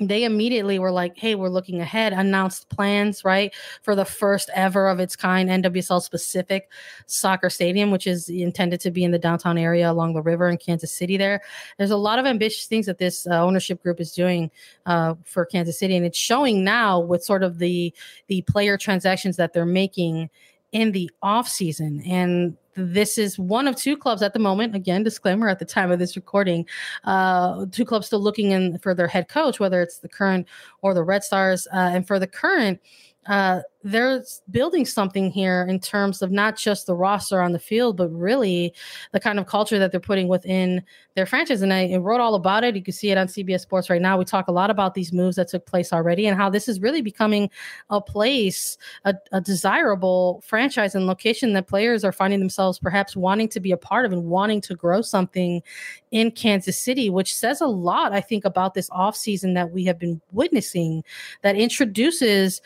they 0.00 0.24
immediately 0.24 0.78
were 0.78 0.90
like, 0.90 1.16
hey, 1.16 1.34
we're 1.34 1.48
looking 1.48 1.80
ahead, 1.80 2.12
announced 2.12 2.68
plans, 2.68 3.24
right, 3.24 3.54
for 3.82 3.94
the 3.94 4.04
first 4.04 4.50
ever 4.54 4.88
of 4.88 5.00
its 5.00 5.16
kind 5.16 5.48
NWSL 5.48 6.02
specific 6.02 6.70
soccer 7.06 7.48
stadium, 7.48 7.90
which 7.90 8.06
is 8.06 8.28
intended 8.28 8.80
to 8.80 8.90
be 8.90 9.04
in 9.04 9.10
the 9.10 9.18
downtown 9.18 9.56
area 9.56 9.90
along 9.90 10.14
the 10.14 10.22
river 10.22 10.48
in 10.48 10.58
Kansas 10.58 10.92
City. 10.92 11.16
There, 11.16 11.40
there's 11.78 11.90
a 11.90 11.96
lot 11.96 12.18
of 12.18 12.26
ambitious 12.26 12.66
things 12.66 12.86
that 12.86 12.98
this 12.98 13.26
uh, 13.26 13.42
ownership 13.42 13.82
group 13.82 14.00
is 14.00 14.12
doing 14.12 14.50
uh, 14.84 15.14
for 15.24 15.46
Kansas 15.46 15.78
City, 15.78 15.96
and 15.96 16.04
it's 16.04 16.18
showing 16.18 16.62
now 16.62 17.00
with 17.00 17.24
sort 17.24 17.42
of 17.42 17.58
the 17.58 17.94
the 18.26 18.42
player 18.42 18.76
transactions 18.76 19.36
that 19.36 19.52
they're 19.52 19.64
making 19.64 20.30
in 20.72 20.92
the 20.92 21.10
off 21.22 21.48
season 21.48 22.02
and 22.02 22.56
this 22.76 23.18
is 23.18 23.38
one 23.38 23.66
of 23.66 23.76
two 23.76 23.96
clubs 23.96 24.22
at 24.22 24.32
the 24.32 24.38
moment. 24.38 24.74
Again, 24.74 25.02
disclaimer 25.02 25.48
at 25.48 25.58
the 25.58 25.64
time 25.64 25.90
of 25.90 25.98
this 25.98 26.16
recording, 26.16 26.66
uh, 27.04 27.66
two 27.72 27.84
clubs 27.84 28.06
still 28.06 28.20
looking 28.20 28.50
in 28.50 28.78
for 28.78 28.94
their 28.94 29.08
head 29.08 29.28
coach, 29.28 29.58
whether 29.58 29.80
it's 29.80 29.98
the 29.98 30.08
current 30.08 30.46
or 30.82 30.94
the 30.94 31.02
Red 31.02 31.24
Stars. 31.24 31.66
Uh, 31.72 31.90
and 31.94 32.06
for 32.06 32.18
the 32.18 32.26
current, 32.26 32.80
uh, 33.26 33.60
they're 33.82 34.24
building 34.50 34.84
something 34.84 35.30
here 35.30 35.64
in 35.68 35.78
terms 35.78 36.20
of 36.20 36.32
not 36.32 36.56
just 36.56 36.86
the 36.86 36.94
roster 36.94 37.40
on 37.40 37.52
the 37.52 37.58
field, 37.58 37.96
but 37.96 38.08
really 38.08 38.74
the 39.12 39.20
kind 39.20 39.38
of 39.38 39.46
culture 39.46 39.78
that 39.78 39.92
they're 39.92 40.00
putting 40.00 40.26
within 40.26 40.82
their 41.14 41.26
franchise. 41.26 41.62
And 41.62 41.72
I, 41.72 41.92
I, 41.92 41.96
wrote 41.96 42.20
all 42.20 42.34
about 42.34 42.64
it. 42.64 42.74
You 42.74 42.82
can 42.82 42.92
see 42.92 43.10
it 43.10 43.18
on 43.18 43.28
CBS 43.28 43.60
Sports 43.60 43.88
right 43.88 44.02
now. 44.02 44.18
We 44.18 44.24
talk 44.24 44.48
a 44.48 44.52
lot 44.52 44.70
about 44.70 44.94
these 44.94 45.12
moves 45.12 45.36
that 45.36 45.48
took 45.48 45.66
place 45.66 45.92
already 45.92 46.26
and 46.26 46.36
how 46.36 46.50
this 46.50 46.68
is 46.68 46.80
really 46.80 47.00
becoming 47.00 47.48
a 47.90 48.00
place, 48.00 48.76
a, 49.04 49.14
a 49.30 49.40
desirable 49.40 50.42
franchise 50.44 50.94
and 50.94 51.06
location 51.06 51.52
that 51.52 51.68
players 51.68 52.02
are 52.04 52.12
finding 52.12 52.40
themselves 52.40 52.65
perhaps 52.78 53.16
wanting 53.16 53.48
to 53.48 53.60
be 53.60 53.72
a 53.72 53.76
part 53.76 54.04
of 54.04 54.12
and 54.12 54.24
wanting 54.24 54.60
to 54.62 54.74
grow 54.74 55.02
something 55.02 55.62
in 56.10 56.30
Kansas 56.30 56.78
City, 56.78 57.10
which 57.10 57.34
says 57.34 57.60
a 57.60 57.66
lot, 57.66 58.12
I 58.12 58.20
think, 58.20 58.44
about 58.44 58.74
this 58.74 58.90
offseason 58.90 59.54
that 59.54 59.70
we 59.70 59.84
have 59.84 59.98
been 59.98 60.20
witnessing 60.32 61.04
that 61.42 61.56
introduces 61.56 62.60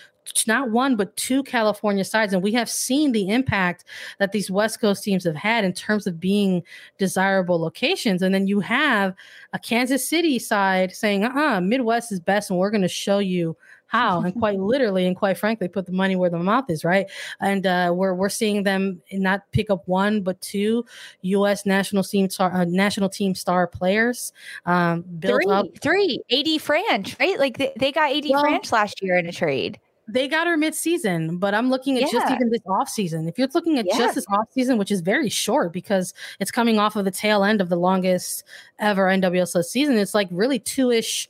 not 0.46 0.70
one 0.70 0.96
but 0.96 1.16
two 1.16 1.42
California 1.42 2.04
sides, 2.04 2.32
and 2.32 2.42
we 2.42 2.52
have 2.52 2.70
seen 2.70 3.12
the 3.12 3.28
impact 3.28 3.84
that 4.18 4.32
these 4.32 4.50
West 4.50 4.80
Coast 4.80 5.02
teams 5.02 5.24
have 5.24 5.36
had 5.36 5.64
in 5.64 5.72
terms 5.72 6.06
of 6.06 6.20
being 6.20 6.62
desirable 6.98 7.58
locations. 7.58 8.22
And 8.22 8.34
then 8.34 8.46
you 8.46 8.60
have 8.60 9.14
a 9.52 9.58
Kansas 9.58 10.08
City 10.08 10.38
side 10.38 10.92
saying, 10.92 11.24
"Uh, 11.24 11.30
uh 11.34 11.60
Midwest 11.60 12.12
is 12.12 12.20
best, 12.20 12.50
and 12.50 12.58
we're 12.58 12.70
going 12.70 12.82
to 12.82 12.88
show 12.88 13.18
you." 13.18 13.56
How 13.90 14.20
and 14.22 14.34
quite 14.38 14.58
literally 14.58 15.06
and 15.06 15.16
quite 15.16 15.36
frankly 15.36 15.68
put 15.68 15.84
the 15.84 15.92
money 15.92 16.16
where 16.16 16.30
the 16.30 16.38
mouth 16.38 16.70
is 16.70 16.84
right 16.84 17.06
and 17.40 17.66
uh, 17.66 17.92
we're 17.94 18.14
we're 18.14 18.28
seeing 18.28 18.62
them 18.62 19.02
not 19.12 19.42
pick 19.52 19.68
up 19.68 19.86
one 19.86 20.22
but 20.22 20.40
two 20.40 20.84
U.S. 21.22 21.66
national 21.66 22.04
team 22.04 22.30
star 22.30 22.52
uh, 22.52 22.64
national 22.64 23.08
team 23.08 23.34
star 23.34 23.66
players 23.66 24.32
um, 24.64 25.04
three, 25.20 25.44
up 25.46 25.66
three 25.80 26.22
AD 26.30 26.46
Franch 26.60 27.18
right 27.18 27.38
like 27.38 27.58
they, 27.58 27.72
they 27.78 27.92
got 27.92 28.12
AD 28.12 28.24
well, 28.30 28.44
Franch 28.44 28.72
last 28.72 29.02
year 29.02 29.16
in 29.16 29.26
a 29.26 29.32
trade 29.32 29.78
they 30.12 30.26
got 30.26 30.46
her 30.46 30.56
mid-season, 30.56 31.38
but 31.38 31.54
I'm 31.54 31.70
looking 31.70 31.96
at 31.96 32.02
yeah. 32.02 32.18
just 32.20 32.32
even 32.32 32.50
this 32.50 32.62
off 32.66 32.88
season. 32.88 33.28
If 33.28 33.38
you're 33.38 33.48
looking 33.54 33.78
at 33.78 33.86
yeah. 33.86 33.96
just 33.96 34.16
this 34.16 34.26
off 34.28 34.48
season, 34.52 34.76
which 34.76 34.90
is 34.90 35.00
very 35.00 35.28
short 35.28 35.72
because 35.72 36.14
it's 36.40 36.50
coming 36.50 36.78
off 36.78 36.96
of 36.96 37.04
the 37.04 37.10
tail 37.10 37.44
end 37.44 37.60
of 37.60 37.68
the 37.68 37.76
longest 37.76 38.42
ever 38.78 39.06
NWSL 39.06 39.64
season, 39.64 39.96
it's 39.96 40.14
like 40.14 40.28
really 40.32 40.58
two-ish, 40.58 41.28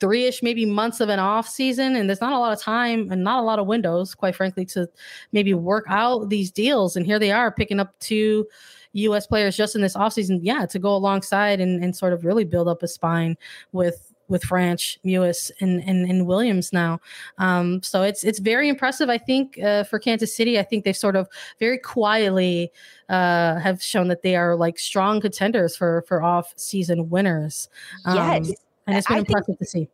three-ish, 0.00 0.42
maybe 0.42 0.64
months 0.64 1.00
of 1.00 1.08
an 1.08 1.18
off 1.18 1.48
season, 1.48 1.96
and 1.96 2.08
there's 2.08 2.20
not 2.20 2.32
a 2.32 2.38
lot 2.38 2.52
of 2.52 2.60
time 2.60 3.10
and 3.10 3.24
not 3.24 3.40
a 3.40 3.46
lot 3.46 3.58
of 3.58 3.66
windows, 3.66 4.14
quite 4.14 4.36
frankly, 4.36 4.64
to 4.66 4.88
maybe 5.32 5.54
work 5.54 5.84
out 5.88 6.28
these 6.28 6.50
deals. 6.50 6.96
And 6.96 7.04
here 7.04 7.18
they 7.18 7.32
are 7.32 7.50
picking 7.50 7.80
up 7.80 7.98
two 7.98 8.46
U.S. 8.92 9.26
players 9.26 9.56
just 9.56 9.74
in 9.74 9.82
this 9.82 9.96
offseason, 9.96 10.40
yeah, 10.42 10.66
to 10.66 10.78
go 10.78 10.94
alongside 10.94 11.60
and, 11.60 11.82
and 11.82 11.94
sort 11.94 12.12
of 12.12 12.24
really 12.24 12.44
build 12.44 12.68
up 12.68 12.82
a 12.82 12.88
spine 12.88 13.36
with 13.72 14.12
with 14.28 14.42
Franch, 14.42 14.98
Mewis, 15.04 15.50
and, 15.60 15.82
and, 15.84 16.10
and 16.10 16.26
Williams 16.26 16.72
now. 16.72 17.00
Um, 17.38 17.82
so 17.82 18.02
it's 18.02 18.24
it's 18.24 18.38
very 18.38 18.68
impressive, 18.68 19.08
I 19.08 19.18
think, 19.18 19.58
uh, 19.58 19.84
for 19.84 19.98
Kansas 19.98 20.34
City. 20.34 20.58
I 20.58 20.62
think 20.62 20.84
they've 20.84 20.96
sort 20.96 21.16
of 21.16 21.28
very 21.58 21.78
quietly 21.78 22.72
uh, 23.08 23.58
have 23.60 23.82
shown 23.82 24.08
that 24.08 24.22
they 24.22 24.36
are 24.36 24.56
like 24.56 24.78
strong 24.78 25.20
contenders 25.20 25.76
for 25.76 26.02
for 26.08 26.22
off 26.22 26.52
season 26.56 27.08
winners. 27.08 27.68
Um, 28.04 28.16
yes, 28.16 28.52
and 28.86 28.96
it's 28.96 29.06
been 29.06 29.16
I 29.16 29.20
impressive 29.20 29.46
think- 29.46 29.58
to 29.60 29.66
see 29.66 29.88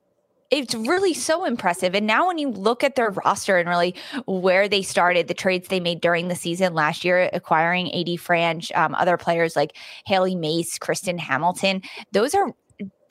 it's 0.53 0.75
really 0.75 1.15
so 1.15 1.47
impressive. 1.47 1.95
And 1.95 2.07
now 2.07 2.27
when 2.27 2.37
you 2.37 2.51
look 2.51 2.85
at 2.85 2.95
their 2.95 3.09
roster 3.11 3.57
and 3.57 3.67
really 3.67 3.95
where 4.27 4.69
they 4.69 4.83
started, 4.83 5.27
the 5.27 5.33
trades 5.35 5.69
they 5.69 5.81
made 5.81 6.03
during 6.03 6.29
the 6.29 6.35
season 6.37 6.75
last 6.75 7.07
year, 7.07 7.31
acquiring 7.33 7.87
AD 7.95 8.19
Franch, 8.19 8.71
um, 8.77 8.95
other 8.97 9.17
players 9.17 9.57
like 9.57 9.75
Hailie 10.05 10.37
Mace, 10.37 10.77
Kristen 10.79 11.17
Hamilton, 11.17 11.81
those 12.13 12.35
are 12.35 12.53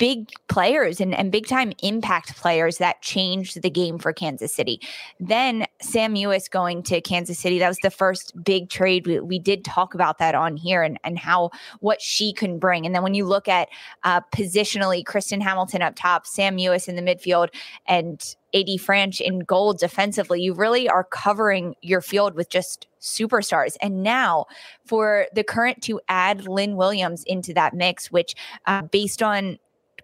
big 0.01 0.31
players 0.47 0.99
and, 0.99 1.13
and 1.13 1.31
big 1.31 1.45
time 1.45 1.71
impact 1.83 2.35
players 2.35 2.79
that 2.79 3.03
changed 3.03 3.61
the 3.61 3.69
game 3.69 3.99
for 3.99 4.11
Kansas 4.11 4.51
City. 4.51 4.81
Then 5.19 5.67
Sam 5.79 6.15
Mewis 6.15 6.49
going 6.49 6.81
to 6.83 7.01
Kansas 7.01 7.37
City, 7.37 7.59
that 7.59 7.67
was 7.67 7.77
the 7.83 7.91
first 7.91 8.33
big 8.43 8.71
trade. 8.71 9.05
We, 9.05 9.19
we 9.19 9.37
did 9.37 9.63
talk 9.63 9.93
about 9.93 10.17
that 10.17 10.33
on 10.33 10.57
here 10.57 10.81
and, 10.81 10.99
and 11.03 11.19
how 11.19 11.51
what 11.81 12.01
she 12.01 12.33
can 12.33 12.57
bring. 12.57 12.87
And 12.87 12.95
then 12.95 13.03
when 13.03 13.13
you 13.13 13.25
look 13.25 13.47
at 13.47 13.69
uh, 14.03 14.21
positionally, 14.35 15.05
Kristen 15.05 15.39
Hamilton 15.39 15.83
up 15.83 15.93
top, 15.95 16.25
Sam 16.25 16.57
Mewis 16.57 16.87
in 16.87 16.95
the 16.95 17.03
midfield, 17.03 17.49
and 17.85 18.35
AD 18.55 18.69
Franch 18.79 19.21
in 19.21 19.41
goal 19.41 19.73
defensively, 19.73 20.41
you 20.41 20.55
really 20.55 20.89
are 20.89 21.03
covering 21.03 21.75
your 21.83 22.01
field 22.01 22.33
with 22.33 22.49
just 22.49 22.87
superstars. 22.99 23.77
And 23.83 24.01
now 24.01 24.47
for 24.83 25.27
the 25.35 25.43
current 25.43 25.83
to 25.83 26.01
add 26.07 26.47
Lynn 26.47 26.75
Williams 26.75 27.23
into 27.25 27.53
that 27.53 27.75
mix, 27.75 28.11
which 28.11 28.33
uh, 28.65 28.81
based 28.81 29.21
on 29.21 29.59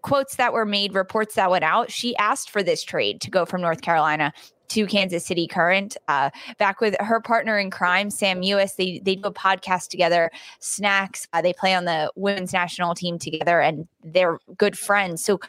quotes 0.08 0.38
that 0.38 0.54
were 0.54 0.66
made, 0.66 0.96
reports 0.96 1.36
that 1.36 1.52
went 1.52 1.66
out, 1.66 1.92
she 1.92 2.16
asked 2.16 2.50
for 2.50 2.64
this 2.64 2.82
trade 2.82 3.20
to 3.20 3.30
go 3.30 3.46
from 3.46 3.60
North 3.60 3.82
Carolina 3.82 4.32
to 4.70 4.88
Kansas 4.88 5.26
City 5.26 5.48
Current. 5.48 5.98
Uh, 6.08 6.30
back 6.58 6.80
with 6.80 6.96
her 7.02 7.20
partner 7.20 7.60
in 7.60 7.70
crime, 7.70 8.10
Sam 8.10 8.42
Mewis, 8.42 8.78
they 8.78 9.00
they 9.00 9.16
do 9.16 9.28
a 9.28 9.34
podcast 9.34 9.90
together. 9.90 10.32
Snacks. 10.60 11.28
Uh, 11.34 11.42
they 11.42 11.52
play 11.52 11.74
on 11.74 11.84
the 11.84 12.10
women's 12.16 12.54
national 12.54 12.96
team 12.96 13.20
together, 13.20 13.60
and 13.60 13.88
they're 14.04 14.40
good 14.58 14.78
friends. 14.78 15.24
So. 15.24 15.40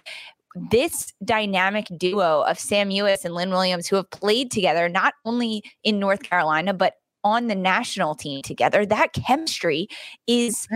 This 0.72 1.12
dynamic 1.24 1.86
duo 1.96 2.40
of 2.40 2.58
Sam 2.58 2.88
Mewis 2.88 3.24
and 3.24 3.32
Lynn 3.32 3.50
Williams, 3.50 3.86
who 3.86 3.94
have 3.94 4.10
played 4.10 4.50
together 4.50 4.88
not 4.88 5.14
only 5.24 5.62
in 5.84 6.00
North 6.00 6.22
Carolina, 6.22 6.74
but 6.74 6.94
on 7.22 7.46
the 7.46 7.54
national 7.54 8.16
team 8.16 8.42
together, 8.42 8.84
that 8.86 9.12
chemistry 9.12 9.86
is 10.26 10.66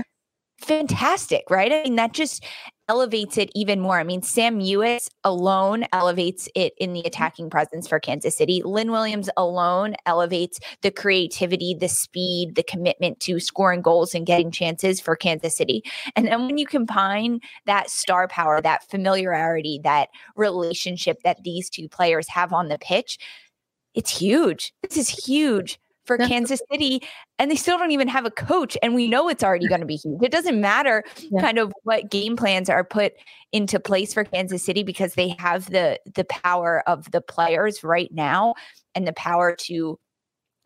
fantastic, 0.62 1.44
right? 1.50 1.72
I 1.72 1.82
mean, 1.82 1.96
that 1.96 2.12
just 2.12 2.44
elevates 2.88 3.38
it 3.38 3.50
even 3.54 3.80
more. 3.80 3.98
I 3.98 4.04
mean, 4.04 4.22
Sam 4.22 4.60
Mewis 4.60 5.08
alone 5.24 5.84
elevates 5.92 6.48
it 6.54 6.74
in 6.78 6.92
the 6.92 7.00
mm-hmm. 7.00 7.06
attacking 7.06 7.50
presence 7.50 7.86
for 7.88 8.00
Kansas 8.00 8.36
City. 8.36 8.62
Lynn 8.64 8.90
Williams 8.90 9.30
alone 9.36 9.94
elevates 10.06 10.58
the 10.82 10.90
creativity, 10.90 11.74
the 11.74 11.88
speed, 11.88 12.54
the 12.54 12.62
commitment 12.62 13.20
to 13.20 13.40
scoring 13.40 13.82
goals 13.82 14.14
and 14.14 14.26
getting 14.26 14.50
chances 14.50 15.00
for 15.00 15.16
Kansas 15.16 15.56
City. 15.56 15.82
And 16.16 16.26
then 16.26 16.46
when 16.46 16.58
you 16.58 16.66
combine 16.66 17.40
that 17.66 17.90
star 17.90 18.28
power, 18.28 18.60
that 18.60 18.88
familiarity, 18.90 19.80
that 19.84 20.08
relationship 20.36 21.22
that 21.22 21.44
these 21.44 21.70
two 21.70 21.88
players 21.88 22.28
have 22.28 22.52
on 22.52 22.68
the 22.68 22.78
pitch, 22.78 23.18
it's 23.94 24.18
huge. 24.18 24.72
This 24.82 24.96
is 24.96 25.08
huge 25.08 25.78
for 26.04 26.18
Kansas 26.18 26.60
City 26.70 27.02
and 27.38 27.50
they 27.50 27.56
still 27.56 27.78
don't 27.78 27.92
even 27.92 28.08
have 28.08 28.24
a 28.24 28.30
coach 28.30 28.76
and 28.82 28.94
we 28.94 29.08
know 29.08 29.28
it's 29.28 29.44
already 29.44 29.68
going 29.68 29.80
to 29.80 29.86
be 29.86 29.96
huge. 29.96 30.20
It 30.22 30.32
doesn't 30.32 30.60
matter 30.60 31.04
yeah. 31.30 31.40
kind 31.40 31.58
of 31.58 31.72
what 31.84 32.10
game 32.10 32.36
plans 32.36 32.68
are 32.68 32.84
put 32.84 33.12
into 33.52 33.78
place 33.78 34.12
for 34.12 34.24
Kansas 34.24 34.64
City 34.64 34.82
because 34.82 35.14
they 35.14 35.28
have 35.38 35.70
the 35.70 36.00
the 36.14 36.24
power 36.24 36.82
of 36.88 37.10
the 37.12 37.20
players 37.20 37.84
right 37.84 38.12
now 38.12 38.54
and 38.94 39.06
the 39.06 39.12
power 39.12 39.54
to 39.60 39.98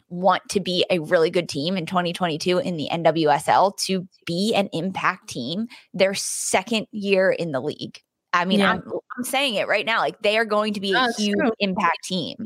want 0.09 0.43
to 0.51 0.61
be 0.61 0.85
a 0.91 1.01
really 1.01 1.31
good 1.31 1.49
team 1.49 1.77
in 1.77 1.85
2022 1.85 2.59
in 2.59 2.77
the 2.77 2.89
NWSL 2.93 3.77
to 3.79 4.07
be 4.25 4.55
an 4.55 4.69
impact 4.73 5.29
team 5.29 5.67
their 5.93 6.15
second 6.15 6.87
year 6.93 7.31
in 7.31 7.53
the 7.53 7.61
league. 7.61 8.01
I 8.33 8.45
mean, 8.45 8.61
yeah. 8.61 8.73
I'm, 8.73 8.83
I'm 9.17 9.25
saying 9.25 9.55
it 9.55 9.67
right 9.67 9.87
now. 9.87 9.99
Like 9.99 10.21
they 10.23 10.39
are 10.39 10.45
going 10.45 10.75
to 10.75 10.81
be 10.81 10.93
a 10.93 11.13
huge 11.17 11.37
true. 11.39 11.53
impact 11.59 12.05
team. 12.05 12.37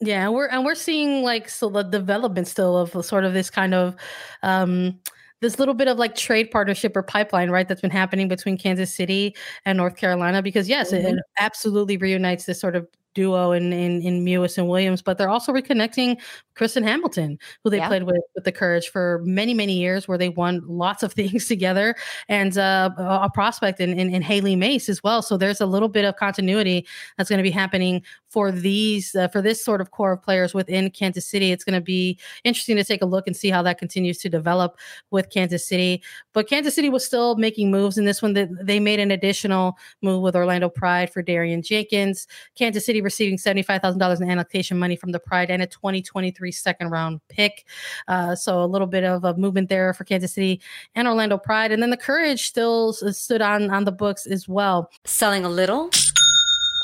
Yeah, 0.00 0.26
and 0.26 0.34
we're 0.34 0.48
and 0.48 0.64
we're 0.64 0.74
seeing 0.74 1.22
like 1.22 1.48
so 1.48 1.70
the 1.70 1.82
development 1.82 2.48
still 2.48 2.76
of 2.76 3.04
sort 3.04 3.24
of 3.24 3.32
this 3.32 3.48
kind 3.48 3.72
of 3.72 3.96
um 4.42 5.00
this 5.40 5.58
little 5.58 5.74
bit 5.74 5.88
of 5.88 5.98
like 5.98 6.14
trade 6.14 6.50
partnership 6.50 6.96
or 6.96 7.02
pipeline, 7.02 7.50
right? 7.50 7.66
That's 7.68 7.80
been 7.80 7.90
happening 7.90 8.28
between 8.28 8.58
Kansas 8.58 8.94
City 8.94 9.34
and 9.64 9.76
North 9.76 9.96
Carolina 9.96 10.42
because 10.42 10.68
yes, 10.68 10.92
mm-hmm. 10.92 11.06
it 11.06 11.18
absolutely 11.38 11.96
reunites 11.96 12.44
this 12.44 12.60
sort 12.60 12.76
of 12.76 12.86
duo 13.16 13.52
in 13.52 13.72
in, 13.72 14.02
in 14.02 14.24
Mewis 14.24 14.58
and 14.58 14.68
Williams, 14.68 15.02
but 15.02 15.18
they're 15.18 15.30
also 15.30 15.52
reconnecting 15.52 16.20
Kristen 16.54 16.84
Hamilton, 16.84 17.38
who 17.64 17.70
they 17.70 17.78
yeah. 17.78 17.88
played 17.88 18.04
with 18.04 18.22
with 18.34 18.44
the 18.44 18.52
Courage 18.52 18.88
for 18.88 19.20
many 19.24 19.54
many 19.54 19.72
years, 19.72 20.06
where 20.06 20.18
they 20.18 20.28
won 20.28 20.62
lots 20.68 21.02
of 21.02 21.12
things 21.18 21.48
together, 21.48 21.96
and 22.28 22.56
uh, 22.56 22.90
a 22.98 23.30
prospect 23.32 23.80
in, 23.80 23.98
in, 23.98 24.14
in 24.14 24.22
Hailie 24.22 24.54
Mace 24.54 24.88
as 24.88 25.02
well. 25.02 25.22
So 25.22 25.36
there's 25.36 25.60
a 25.60 25.66
little 25.66 25.88
bit 25.88 26.04
of 26.04 26.16
continuity 26.16 26.86
that's 27.16 27.30
going 27.30 27.38
to 27.38 27.42
be 27.42 27.50
happening 27.50 28.02
for 28.28 28.52
these 28.52 29.14
uh, 29.14 29.28
for 29.28 29.40
this 29.40 29.64
sort 29.64 29.80
of 29.80 29.90
core 29.90 30.12
of 30.12 30.22
players 30.22 30.52
within 30.52 30.90
Kansas 30.90 31.26
City. 31.26 31.52
It's 31.52 31.64
going 31.64 31.74
to 31.74 31.80
be 31.80 32.18
interesting 32.44 32.76
to 32.76 32.84
take 32.84 33.00
a 33.00 33.06
look 33.06 33.26
and 33.26 33.34
see 33.34 33.48
how 33.48 33.62
that 33.62 33.78
continues 33.78 34.18
to 34.18 34.28
develop 34.28 34.76
with 35.10 35.30
Kansas 35.30 35.66
City. 35.66 36.02
But 36.34 36.46
Kansas 36.46 36.74
City 36.74 36.90
was 36.90 37.04
still 37.04 37.36
making 37.36 37.70
moves 37.70 37.96
in 37.96 38.04
this 38.04 38.20
one. 38.20 38.34
That 38.34 38.50
they 38.60 38.78
made 38.78 39.00
an 39.00 39.10
additional 39.10 39.78
move 40.02 40.20
with 40.20 40.36
Orlando 40.36 40.68
Pride 40.68 41.10
for 41.10 41.22
Darian 41.22 41.62
Jenkins. 41.62 42.26
Kansas 42.56 42.84
City 42.84 43.00
receiving 43.06 43.38
$75,000 43.38 44.20
in 44.20 44.30
allocation 44.30 44.78
money 44.78 44.96
from 44.96 45.12
the 45.12 45.18
Pride 45.18 45.50
and 45.50 45.62
a 45.62 45.66
2023 45.66 46.52
second 46.52 46.90
round 46.90 47.20
pick. 47.28 47.64
Uh, 48.08 48.34
so 48.34 48.62
a 48.62 48.66
little 48.66 48.86
bit 48.86 49.04
of 49.04 49.24
a 49.24 49.34
movement 49.36 49.68
there 49.68 49.94
for 49.94 50.04
Kansas 50.04 50.34
City 50.34 50.60
and 50.94 51.08
Orlando 51.08 51.38
Pride. 51.38 51.72
And 51.72 51.82
then 51.82 51.90
the 51.90 51.96
Courage 51.96 52.46
still 52.46 52.92
stood 52.92 53.40
on, 53.40 53.70
on 53.70 53.84
the 53.84 53.92
books 53.92 54.26
as 54.26 54.48
well. 54.48 54.90
Selling 55.04 55.44
a 55.44 55.48
little 55.48 55.90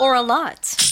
or 0.00 0.14
a 0.14 0.23
lot? 0.23 0.91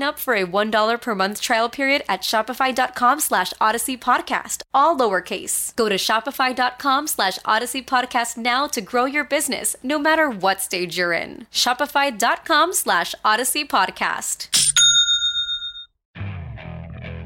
up 0.00 0.20
for 0.20 0.34
a 0.34 0.46
$1 0.46 1.00
per 1.02 1.14
month 1.16 1.40
trial 1.40 1.68
period 1.68 2.04
at 2.08 2.22
shopify.com 2.22 3.18
slash 3.18 3.52
odyssey 3.60 3.96
podcast, 3.96 4.62
all 4.72 4.96
lowercase. 4.96 5.74
Go 5.74 5.88
to 5.88 5.96
shopify.com 5.96 7.08
slash 7.08 7.40
odyssey 7.44 7.82
podcast 7.82 8.36
now 8.36 8.68
to 8.68 8.80
grow 8.80 9.06
your 9.06 9.24
business, 9.24 9.74
no 9.82 9.98
matter 9.98 10.30
what 10.30 10.60
stage 10.60 10.96
you're 10.96 11.12
in. 11.12 11.48
Shopify.com 11.50 12.72
slash 12.72 13.16
odyssey 13.24 13.64
podcast. 13.64 14.48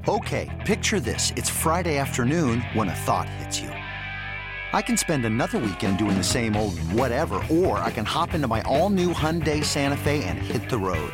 Okay, 0.08 0.48
picture 0.64 1.00
this. 1.00 1.32
It's 1.36 1.50
Friday 1.50 1.98
afternoon 1.98 2.60
when 2.74 2.88
a 2.88 2.94
thought 2.94 3.28
hits 3.28 3.60
you. 3.60 3.68
I 4.72 4.80
can 4.80 4.96
spend 4.96 5.24
another 5.24 5.58
weekend 5.58 5.98
doing 5.98 6.16
the 6.16 6.24
same 6.24 6.56
old 6.56 6.78
whatever, 6.92 7.42
or 7.50 7.78
I 7.78 7.90
can 7.90 8.04
hop 8.04 8.32
into 8.34 8.46
my 8.46 8.62
all 8.62 8.88
new 8.88 9.12
Hyundai 9.12 9.64
Santa 9.64 9.96
Fe 9.96 10.22
and 10.24 10.38
hit 10.38 10.70
the 10.70 10.78
road. 10.78 11.12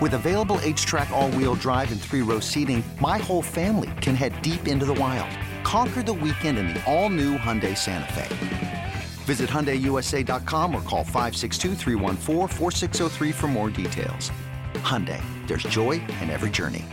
With 0.00 0.14
available 0.14 0.56
H-Track 0.62 1.10
all-wheel 1.10 1.56
drive 1.56 1.92
and 1.92 2.00
three-row 2.00 2.40
seating, 2.40 2.82
my 3.00 3.18
whole 3.18 3.42
family 3.42 3.90
can 4.00 4.14
head 4.14 4.40
deep 4.42 4.66
into 4.66 4.86
the 4.86 4.94
wild. 4.94 5.30
Conquer 5.62 6.02
the 6.02 6.12
weekend 6.12 6.58
in 6.58 6.68
the 6.68 6.82
all-new 6.92 7.36
Hyundai 7.38 7.76
Santa 7.76 8.12
Fe. 8.12 8.94
Visit 9.24 9.48
HyundaiUSA.com 9.48 10.74
or 10.74 10.80
call 10.82 11.04
562 11.04 11.76
for 13.32 13.46
more 13.48 13.70
details. 13.70 14.32
Hyundai, 14.74 15.22
there's 15.46 15.62
joy 15.64 15.92
in 16.20 16.30
every 16.30 16.50
journey. 16.50 16.84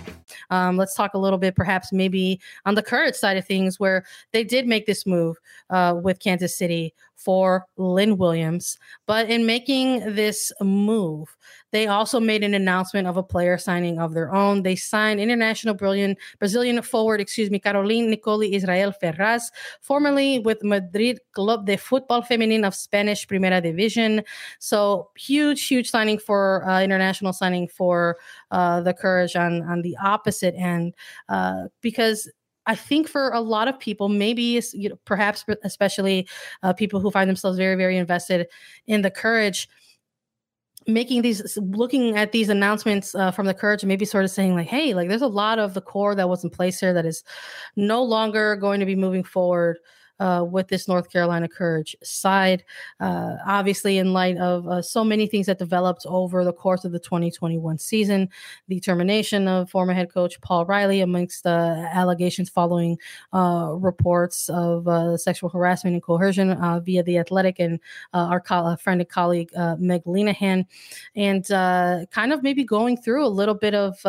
Um, 0.51 0.77
let's 0.77 0.93
talk 0.93 1.15
a 1.15 1.17
little 1.17 1.39
bit, 1.39 1.55
perhaps 1.55 1.91
maybe 1.91 2.39
on 2.65 2.75
the 2.75 2.83
current 2.83 3.15
side 3.15 3.37
of 3.37 3.45
things, 3.45 3.79
where 3.79 4.05
they 4.31 4.43
did 4.43 4.67
make 4.67 4.85
this 4.85 5.05
move 5.05 5.37
uh, 5.69 5.99
with 6.01 6.19
Kansas 6.19 6.55
City 6.55 6.93
for 7.19 7.65
Lynn 7.77 8.17
Williams. 8.17 8.77
But 9.05 9.29
in 9.29 9.45
making 9.45 10.15
this 10.15 10.51
move, 10.61 11.35
they 11.71 11.85
also 11.87 12.19
made 12.19 12.43
an 12.43 12.53
announcement 12.53 13.07
of 13.07 13.17
a 13.17 13.23
player 13.23 13.57
signing 13.57 13.99
of 13.99 14.13
their 14.13 14.33
own. 14.33 14.63
They 14.63 14.75
signed 14.75 15.19
international 15.19 15.75
brilliant 15.75 16.17
Brazilian 16.39 16.81
forward, 16.81 17.19
excuse 17.19 17.51
me, 17.51 17.59
Caroline 17.59 18.09
Nicole 18.09 18.41
Israel 18.41 18.93
Ferraz, 19.03 19.51
formerly 19.81 20.39
with 20.39 20.63
Madrid 20.63 21.19
Club 21.33 21.65
de 21.65 21.75
Futbol 21.75 22.25
Femenino 22.25 22.67
of 22.67 22.73
Spanish 22.73 23.27
Primera 23.27 23.61
Division. 23.61 24.23
So 24.59 25.09
huge, 25.17 25.67
huge 25.67 25.91
signing 25.91 26.19
for 26.19 26.67
uh, 26.67 26.81
international 26.81 27.33
signing 27.33 27.67
for 27.67 28.17
uh, 28.51 28.81
the 28.81 28.93
Courage 28.93 29.35
on 29.35 29.61
on 29.63 29.81
the 29.81 29.97
opposite 29.97 30.55
end, 30.55 30.95
uh, 31.27 31.67
because 31.81 32.29
I 32.65 32.75
think 32.75 33.07
for 33.07 33.29
a 33.29 33.39
lot 33.39 33.67
of 33.67 33.79
people, 33.79 34.09
maybe 34.09 34.61
you 34.73 34.89
know, 34.89 34.99
perhaps 35.05 35.45
especially 35.63 36.27
uh, 36.61 36.73
people 36.73 36.99
who 36.99 37.11
find 37.11 37.29
themselves 37.29 37.57
very, 37.57 37.75
very 37.75 37.97
invested 37.97 38.47
in 38.85 39.01
the 39.01 39.09
courage, 39.11 39.67
making 40.87 41.21
these 41.21 41.57
looking 41.57 42.17
at 42.17 42.31
these 42.31 42.49
announcements 42.49 43.13
uh, 43.15 43.31
from 43.31 43.45
the 43.45 43.53
courage 43.53 43.83
maybe 43.83 44.05
sort 44.05 44.23
of 44.23 44.31
saying 44.31 44.55
like 44.55 44.67
hey 44.67 44.93
like 44.93 45.07
there's 45.07 45.21
a 45.21 45.27
lot 45.27 45.59
of 45.59 45.73
the 45.73 45.81
core 45.81 46.15
that 46.15 46.29
was 46.29 46.43
in 46.43 46.49
place 46.49 46.79
here 46.79 46.93
that 46.93 47.05
is 47.05 47.23
no 47.75 48.01
longer 48.01 48.55
going 48.55 48.79
to 48.79 48.85
be 48.85 48.95
moving 48.95 49.23
forward 49.23 49.77
uh, 50.19 50.45
with 50.49 50.67
this 50.67 50.87
North 50.87 51.11
Carolina 51.11 51.47
Courage 51.47 51.95
side. 52.03 52.63
Uh, 52.99 53.35
obviously, 53.45 53.97
in 53.97 54.13
light 54.13 54.37
of 54.37 54.67
uh, 54.67 54.81
so 54.81 55.03
many 55.03 55.27
things 55.27 55.45
that 55.45 55.59
developed 55.59 56.05
over 56.07 56.43
the 56.43 56.53
course 56.53 56.85
of 56.85 56.91
the 56.91 56.99
2021 56.99 57.77
season, 57.77 58.29
the 58.67 58.79
termination 58.79 59.47
of 59.47 59.69
former 59.69 59.93
head 59.93 60.11
coach 60.11 60.39
Paul 60.41 60.65
Riley, 60.65 61.01
amongst 61.01 61.43
the 61.43 61.89
allegations 61.93 62.49
following 62.49 62.97
uh, 63.33 63.73
reports 63.77 64.49
of 64.49 64.87
uh, 64.87 65.17
sexual 65.17 65.49
harassment 65.49 65.93
and 65.93 66.03
coercion 66.03 66.51
uh, 66.51 66.79
via 66.79 67.03
the 67.03 67.17
Athletic 67.17 67.59
and 67.59 67.79
our 68.13 68.39
co- 68.39 68.75
friend 68.77 69.01
and 69.01 69.09
colleague 69.09 69.51
Meg 69.77 70.03
Linehan, 70.03 70.65
and 71.15 71.45
kind 72.11 72.33
of 72.33 72.43
maybe 72.43 72.63
going 72.63 72.97
through 72.97 73.25
a 73.25 73.27
little 73.27 73.55
bit 73.55 73.73
of 73.73 73.99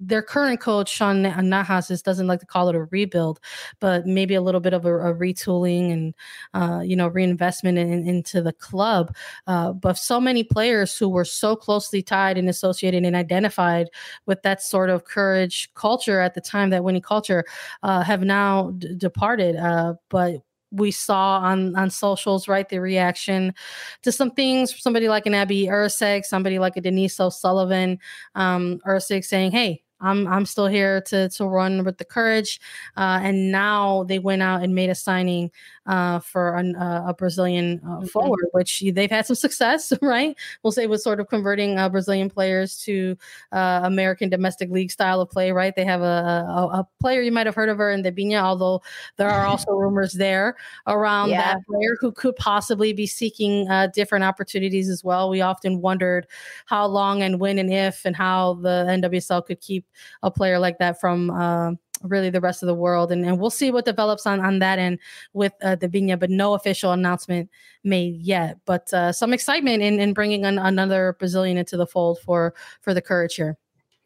their 0.00 0.22
current 0.22 0.60
coach 0.60 0.88
Sean 0.88 1.22
Nahas 1.22 2.02
doesn't 2.02 2.26
like 2.26 2.40
to 2.40 2.46
call 2.46 2.68
it 2.68 2.74
a 2.74 2.84
rebuild, 2.84 3.40
but 3.80 4.06
maybe 4.06 4.34
a 4.34 4.40
little 4.40 4.60
bit 4.60 4.72
of 4.72 4.84
a, 4.84 4.94
a 4.94 5.14
retooling 5.14 5.92
and 5.92 6.14
uh, 6.54 6.80
you 6.80 6.96
know 6.96 7.08
reinvestment 7.08 7.78
in, 7.78 8.06
into 8.06 8.42
the 8.42 8.52
club. 8.52 9.14
Uh, 9.46 9.72
but 9.72 9.98
so 9.98 10.20
many 10.20 10.44
players 10.44 10.96
who 10.96 11.08
were 11.08 11.24
so 11.24 11.56
closely 11.56 12.02
tied 12.02 12.38
and 12.38 12.48
associated 12.48 13.04
and 13.04 13.16
identified 13.16 13.88
with 14.26 14.42
that 14.42 14.62
sort 14.62 14.90
of 14.90 15.04
courage 15.04 15.72
culture 15.74 16.20
at 16.20 16.34
the 16.34 16.40
time, 16.40 16.70
that 16.70 16.84
winning 16.84 17.02
culture, 17.02 17.44
uh, 17.82 18.02
have 18.02 18.22
now 18.22 18.70
d- 18.78 18.94
departed. 18.96 19.56
Uh, 19.56 19.94
but 20.08 20.42
we 20.72 20.90
saw 20.90 21.38
on 21.38 21.76
on 21.76 21.90
socials, 21.90 22.48
right? 22.48 22.68
The 22.68 22.80
reaction 22.80 23.54
to 24.02 24.12
some 24.12 24.30
things. 24.30 24.74
Somebody 24.80 25.08
like 25.08 25.26
an 25.26 25.34
Abby 25.34 25.66
Erceg, 25.66 26.24
somebody 26.24 26.58
like 26.58 26.76
a 26.76 26.80
Denise 26.80 27.20
O'Sullivan, 27.20 27.98
um, 28.34 28.80
Erceg 28.86 29.24
saying, 29.24 29.52
"Hey, 29.52 29.82
I'm 30.02 30.26
I'm 30.26 30.46
still 30.46 30.66
here 30.66 31.00
to 31.02 31.28
to 31.28 31.46
run 31.46 31.84
with 31.84 31.98
the 31.98 32.04
courage. 32.04 32.60
Uh, 32.96 33.20
and 33.22 33.50
now 33.50 34.04
they 34.04 34.18
went 34.18 34.42
out 34.42 34.62
and 34.62 34.74
made 34.74 34.90
a 34.90 34.94
signing 34.94 35.50
uh, 35.86 36.20
for 36.20 36.56
an, 36.56 36.76
uh, 36.76 37.04
a 37.08 37.14
Brazilian 37.14 37.80
uh, 37.84 37.88
mm-hmm. 37.88 38.06
forward, 38.06 38.46
which 38.52 38.84
they've 38.92 39.10
had 39.10 39.26
some 39.26 39.36
success, 39.36 39.92
right? 40.02 40.36
We'll 40.62 40.72
say 40.72 40.86
with 40.86 41.00
sort 41.00 41.20
of 41.20 41.28
converting 41.28 41.78
uh, 41.78 41.88
Brazilian 41.88 42.30
players 42.30 42.78
to 42.84 43.16
uh, 43.50 43.80
American 43.84 44.28
domestic 44.28 44.70
league 44.70 44.90
style 44.90 45.20
of 45.20 45.30
play, 45.30 45.50
right? 45.52 45.74
They 45.74 45.84
have 45.84 46.02
a, 46.02 46.44
a, 46.48 46.80
a, 46.80 46.88
player 47.00 47.22
you 47.22 47.32
might 47.32 47.46
have 47.46 47.54
heard 47.54 47.68
of 47.68 47.78
her 47.78 47.90
in 47.90 48.02
the 48.02 48.12
Debinha, 48.12 48.40
although 48.40 48.82
there 49.16 49.28
are 49.28 49.46
also 49.52 49.72
rumors 49.72 50.12
there 50.12 50.56
around 50.86 51.30
yeah. 51.30 51.54
that 51.54 51.66
player 51.66 51.96
who 52.00 52.12
could 52.12 52.36
possibly 52.36 52.92
be 52.92 53.06
seeking 53.06 53.68
different 53.92 54.24
opportunities 54.24 54.88
as 54.88 55.02
well. 55.02 55.30
We 55.30 55.40
often 55.40 55.80
wondered 55.80 56.26
how 56.66 56.86
long 56.86 57.22
and 57.22 57.40
when 57.40 57.58
and 57.58 57.72
if 57.72 58.04
and 58.04 58.14
how 58.14 58.54
the 58.54 58.86
NWSL 58.88 59.46
could 59.46 59.60
keep 59.60 59.86
a 60.22 60.30
player 60.30 60.58
like 60.58 60.78
that 60.78 61.00
from 61.00 61.30
uh, 61.30 61.72
really 62.02 62.30
the 62.30 62.40
rest 62.40 62.62
of 62.62 62.66
the 62.66 62.74
world. 62.74 63.12
And, 63.12 63.24
and 63.24 63.38
we'll 63.38 63.50
see 63.50 63.70
what 63.70 63.84
develops 63.84 64.26
on, 64.26 64.40
on 64.40 64.58
that 64.60 64.78
end 64.78 64.98
with 65.32 65.52
uh, 65.62 65.76
Debinha, 65.76 66.18
but 66.18 66.30
no 66.30 66.54
official 66.54 66.92
announcement 66.92 67.50
made 67.84 68.20
yet. 68.20 68.58
But 68.64 68.92
uh, 68.92 69.12
some 69.12 69.32
excitement 69.32 69.82
in, 69.82 70.00
in 70.00 70.12
bringing 70.12 70.44
an, 70.44 70.58
another 70.58 71.16
Brazilian 71.18 71.56
into 71.56 71.76
the 71.76 71.86
fold 71.86 72.18
for, 72.20 72.54
for 72.80 72.94
the 72.94 73.02
Courage 73.02 73.34
here 73.36 73.56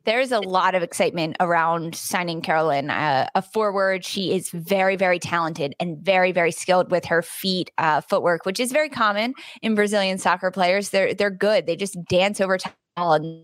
there's 0.06 0.30
a 0.30 0.38
lot 0.38 0.74
of 0.74 0.82
excitement 0.82 1.36
around 1.40 1.94
signing 1.94 2.40
Carolyn, 2.40 2.90
uh, 2.90 3.28
a 3.34 3.42
forward. 3.42 4.04
She 4.04 4.32
is 4.32 4.50
very, 4.50 4.94
very 4.96 5.18
talented 5.18 5.74
and 5.80 5.98
very, 5.98 6.30
very 6.30 6.52
skilled 6.52 6.92
with 6.92 7.04
her 7.06 7.22
feet, 7.22 7.72
uh, 7.76 8.00
footwork, 8.00 8.46
which 8.46 8.60
is 8.60 8.70
very 8.70 8.88
common 8.88 9.34
in 9.62 9.74
Brazilian 9.74 10.18
soccer 10.18 10.52
players. 10.52 10.90
They're 10.90 11.12
they're 11.12 11.28
good. 11.28 11.66
They 11.66 11.74
just 11.74 12.02
dance 12.04 12.40
over 12.40 12.56
time 12.56 12.72
and 12.96 13.42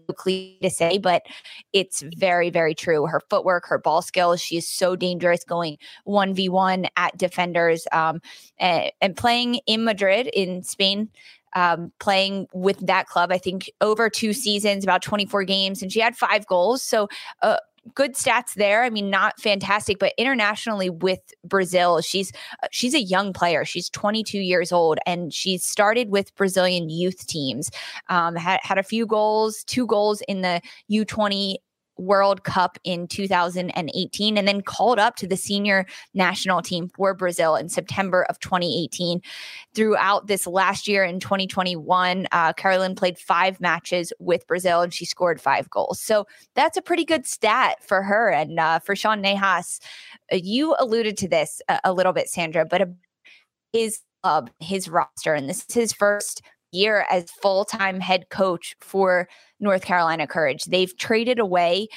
to 0.63 0.71
say, 0.71 0.99
but 0.99 1.23
it's 1.73 2.03
very, 2.17 2.51
very 2.51 2.75
true. 2.75 3.07
Her 3.07 3.21
footwork, 3.29 3.67
her 3.67 3.79
ball 3.79 4.03
skills, 4.03 4.41
she 4.41 4.57
is 4.57 4.69
so 4.69 4.97
dangerous 4.97 5.45
going 5.45 5.79
1v1 6.07 6.89
at 6.97 7.17
defenders 7.17 7.87
um, 7.93 8.21
and, 8.59 8.91
and 9.01 9.17
playing 9.17 9.57
in 9.67 9.85
Madrid 9.85 10.29
in 10.29 10.63
Spain 10.63 11.11
um, 11.55 11.93
playing 12.01 12.47
with 12.53 12.79
that 12.87 13.07
club. 13.07 13.31
I 13.31 13.39
think 13.39 13.71
over 13.81 14.09
two 14.09 14.33
seasons, 14.33 14.85
about 14.85 15.03
24 15.03 15.45
games, 15.45 15.83
and 15.83 15.93
she 15.93 16.01
had 16.01 16.17
five 16.17 16.47
goals. 16.47 16.83
So, 16.83 17.09
uh, 17.43 17.59
good 17.95 18.15
stats 18.15 18.55
there. 18.55 18.85
I 18.85 18.91
mean, 18.91 19.11
not 19.11 19.41
fantastic, 19.41 19.99
but 19.99 20.13
internationally 20.17 20.91
with 20.91 21.21
Brazil, 21.45 22.01
she's 22.01 22.33
uh, 22.63 22.69
she's 22.71 22.95
a 22.95 23.03
young 23.03 23.33
player. 23.33 23.65
She's 23.65 23.89
22 23.91 24.39
years 24.39 24.73
old, 24.73 24.99
and 25.07 25.33
she 25.33 25.59
started 25.59 26.11
with 26.11 26.35
Brazilian 26.35 26.91
youth 26.91 27.27
teams. 27.27 27.71
Um, 28.09 28.37
had 28.37 28.61
had 28.63 28.79
a 28.79 28.83
few 28.83 29.07
goals, 29.07 29.65
two 29.65 29.87
goals 29.87 30.23
in 30.29 30.43
the 30.43 30.61
U20 30.91 31.57
World 31.99 32.45
Cup 32.45 32.79
in 32.85 33.07
2018 33.07 34.39
and 34.39 34.49
then 34.49 34.61
called 34.61 34.99
up 34.99 35.17
to 35.17 35.27
the 35.27 35.37
senior 35.37 35.87
national 36.15 36.63
team 36.63 36.89
for 36.89 37.15
Brazil 37.15 37.57
in 37.57 37.69
September 37.69 38.25
of 38.29 38.39
2018. 38.41 39.21
Throughout 39.75 40.27
this 40.27 40.47
last 40.47 40.89
year 40.89 41.05
in 41.05 41.21
2021, 41.21 42.27
uh, 42.33 42.53
Carolyn 42.55 42.95
played 42.95 43.19
five 43.19 43.61
matches 43.61 44.13
with 44.19 44.47
Brazil 44.47 44.81
and 44.81 44.93
she 44.93 45.05
scored 45.05 45.41
five 45.41 45.69
goals. 45.71 46.01
So 46.01 46.27
that's 46.55 46.77
a 46.77 46.83
pretty 46.83 47.05
good 47.05 47.27
stat 47.27 47.83
for 47.83 48.03
her. 48.03 48.31
And 48.31 48.59
uh, 48.59 48.79
for 48.79 48.97
Sean 48.97 49.23
Nahas, 49.23 49.81
uh, 50.33 50.37
you 50.37 50.75
alluded 50.79 51.17
to 51.19 51.29
this 51.29 51.61
a, 51.69 51.81
a 51.85 51.93
little 51.93 52.13
bit, 52.13 52.29
Sandra, 52.29 52.65
but 52.65 52.89
his 53.73 54.01
club, 54.23 54.51
his 54.61 54.89
roster, 54.89 55.35
and 55.35 55.49
this 55.49 55.65
is 55.69 55.75
his 55.75 55.93
first 55.93 56.43
year 56.73 57.07
as 57.11 57.31
full 57.31 57.65
time 57.65 58.01
head 58.01 58.29
coach 58.31 58.75
for 58.81 59.29
North 59.61 59.85
Carolina 59.85 60.27
Courage. 60.27 60.65
They've 60.65 60.97
traded 60.97 61.39
away 61.39 61.89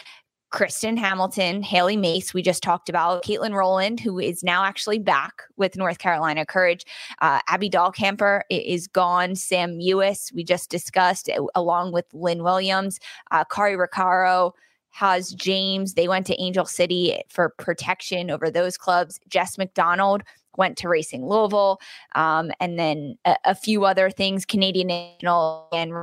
Kristen 0.55 0.95
Hamilton, 0.95 1.61
Hailie 1.63 1.97
Mace, 1.97 2.33
we 2.33 2.41
just 2.41 2.63
talked 2.63 2.87
about, 2.87 3.25
Katelyn 3.25 3.53
Rowland, 3.53 3.99
who 3.99 4.19
is 4.19 4.41
now 4.41 4.63
actually 4.63 4.99
back 4.99 5.41
with 5.57 5.75
North 5.75 5.97
Carolina 5.97 6.45
Courage. 6.45 6.85
Uh, 7.21 7.41
Abby 7.49 7.69
Dahlkemper 7.69 8.41
is 8.49 8.87
gone. 8.87 9.35
Sam 9.35 9.77
Mewis, 9.77 10.33
we 10.33 10.45
just 10.45 10.69
discussed, 10.69 11.29
along 11.55 11.91
with 11.91 12.05
Lynn 12.13 12.41
Williams, 12.41 13.01
uh, 13.31 13.43
Cari 13.43 13.75
Roccaro, 13.75 14.51
Has 14.91 15.31
James. 15.31 15.95
They 15.95 16.07
went 16.07 16.25
to 16.27 16.41
Angel 16.41 16.65
City 16.65 17.21
for 17.27 17.49
protection 17.57 18.31
over 18.31 18.49
those 18.49 18.77
clubs. 18.77 19.19
Jess 19.27 19.57
McDonald 19.57 20.23
went 20.57 20.77
to 20.77 20.89
Racing 20.89 21.27
Louisville, 21.27 21.79
um, 22.15 22.51
and 22.59 22.77
then 22.79 23.17
a, 23.25 23.35
a, 23.45 23.55
few 23.55 23.85
other 23.85 24.09
things. 24.09 24.45
Canadian 24.45 24.87
National 24.87 25.67
and 25.73 25.93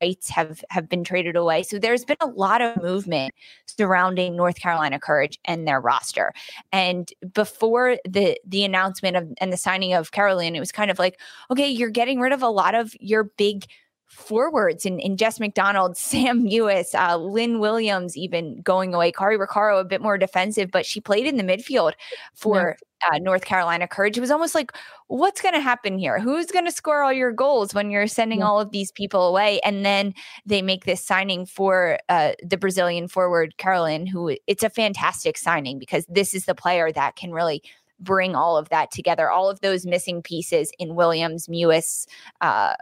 rights 0.00 0.28
have 0.30 0.62
have 0.70 0.88
been 0.88 1.04
traded 1.04 1.36
away. 1.36 1.62
So 1.62 1.78
there's 1.78 2.04
been 2.04 2.16
a 2.20 2.26
lot 2.26 2.60
of 2.60 2.82
movement 2.82 3.34
surrounding 3.66 4.36
North 4.36 4.60
Carolina 4.60 4.98
Courage 4.98 5.38
and 5.44 5.66
their 5.66 5.80
roster. 5.80 6.32
And 6.72 7.10
before 7.32 7.98
the 8.08 8.38
the 8.46 8.64
announcement 8.64 9.16
of 9.16 9.32
and 9.38 9.52
the 9.52 9.56
signing 9.56 9.92
of 9.92 10.12
Caroline, 10.12 10.56
it 10.56 10.60
was 10.60 10.72
kind 10.72 10.90
of 10.90 10.98
like, 10.98 11.20
okay, 11.50 11.68
you're 11.68 11.90
getting 11.90 12.20
rid 12.20 12.32
of 12.32 12.42
a 12.42 12.48
lot 12.48 12.74
of 12.74 12.94
your 13.00 13.24
big 13.24 13.66
forwards 14.08 14.86
in, 14.86 14.98
in 14.98 15.16
Jess 15.16 15.38
McDonald, 15.38 15.96
Sam 16.08 16.44
Mewis, 16.44 16.94
uh, 16.94 17.16
Lynn 17.16 17.60
Williams, 17.60 18.16
even 18.16 18.60
going 18.62 18.94
away, 18.94 19.12
Cari 19.12 19.38
Roccaro, 19.38 19.80
a 19.80 19.84
bit 19.84 20.00
more 20.00 20.18
defensive, 20.18 20.70
but 20.70 20.84
she 20.84 21.00
played 21.00 21.26
in 21.26 21.36
the 21.36 21.44
midfield 21.44 21.92
for 22.34 22.76
yeah. 23.02 23.16
uh, 23.16 23.18
North 23.18 23.44
Carolina 23.44 23.86
Courage. 23.86 24.16
It 24.16 24.20
was 24.20 24.30
almost 24.30 24.54
like, 24.54 24.72
what's 25.06 25.40
going 25.40 25.54
to 25.54 25.60
happen 25.60 25.98
here? 25.98 26.18
Who's 26.18 26.46
going 26.46 26.64
to 26.64 26.72
score 26.72 27.02
all 27.02 27.12
your 27.12 27.32
goals 27.32 27.74
when 27.74 27.90
you're 27.90 28.06
sending 28.06 28.40
yeah. 28.40 28.46
all 28.46 28.60
of 28.60 28.70
these 28.70 28.90
people 28.90 29.28
away? 29.28 29.60
And 29.60 29.84
then 29.84 30.14
they 30.46 30.62
make 30.62 30.84
this 30.84 31.04
signing 31.04 31.46
for 31.46 31.98
uh, 32.08 32.32
the 32.42 32.56
Brazilian 32.56 33.08
forward, 33.08 33.56
Carolyn, 33.58 34.06
who 34.06 34.36
it's 34.46 34.62
a 34.62 34.70
fantastic 34.70 35.36
signing 35.36 35.78
because 35.78 36.06
this 36.08 36.34
is 36.34 36.46
the 36.46 36.54
player 36.54 36.90
that 36.92 37.16
can 37.16 37.32
really 37.32 37.62
bring 38.00 38.34
all 38.34 38.56
of 38.56 38.68
that 38.68 38.90
together, 38.90 39.30
all 39.30 39.50
of 39.50 39.60
those 39.60 39.84
missing 39.84 40.22
pieces 40.22 40.70
in 40.78 40.94
Williams, 40.94 41.48
Mewis, 41.48 42.06
uh, 42.40 42.74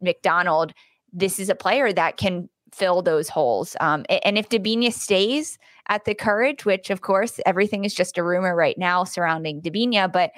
McDonald, 0.00 0.72
this 1.12 1.38
is 1.38 1.48
a 1.48 1.54
player 1.54 1.92
that 1.92 2.16
can 2.16 2.48
fill 2.72 3.02
those 3.02 3.28
holes. 3.28 3.76
Um, 3.80 4.04
and 4.08 4.38
if 4.38 4.48
Debinha 4.48 4.92
stays 4.92 5.58
at 5.88 6.04
the 6.04 6.14
Courage, 6.14 6.64
which 6.64 6.90
of 6.90 7.02
course 7.02 7.38
everything 7.44 7.84
is 7.84 7.94
just 7.94 8.18
a 8.18 8.22
rumor 8.22 8.56
right 8.56 8.78
now 8.78 9.04
surrounding 9.04 9.60
Debinha, 9.60 10.10
but 10.10 10.32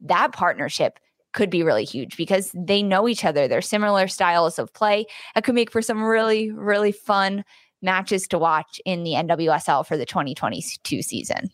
that 0.00 0.32
partnership 0.32 0.98
could 1.32 1.50
be 1.50 1.62
really 1.62 1.84
huge 1.84 2.16
because 2.16 2.52
they 2.54 2.82
know 2.82 3.08
each 3.08 3.24
other. 3.24 3.48
They're 3.48 3.62
similar 3.62 4.08
styles 4.08 4.58
of 4.58 4.72
play. 4.72 5.06
It 5.36 5.44
could 5.44 5.54
make 5.54 5.70
for 5.70 5.82
some 5.82 6.02
really, 6.02 6.50
really 6.50 6.92
fun 6.92 7.44
matches 7.82 8.26
to 8.28 8.38
watch 8.38 8.80
in 8.84 9.04
the 9.04 9.12
NWSL 9.12 9.86
for 9.86 9.96
the 9.96 10.06
2022 10.06 11.02
season. 11.02 11.50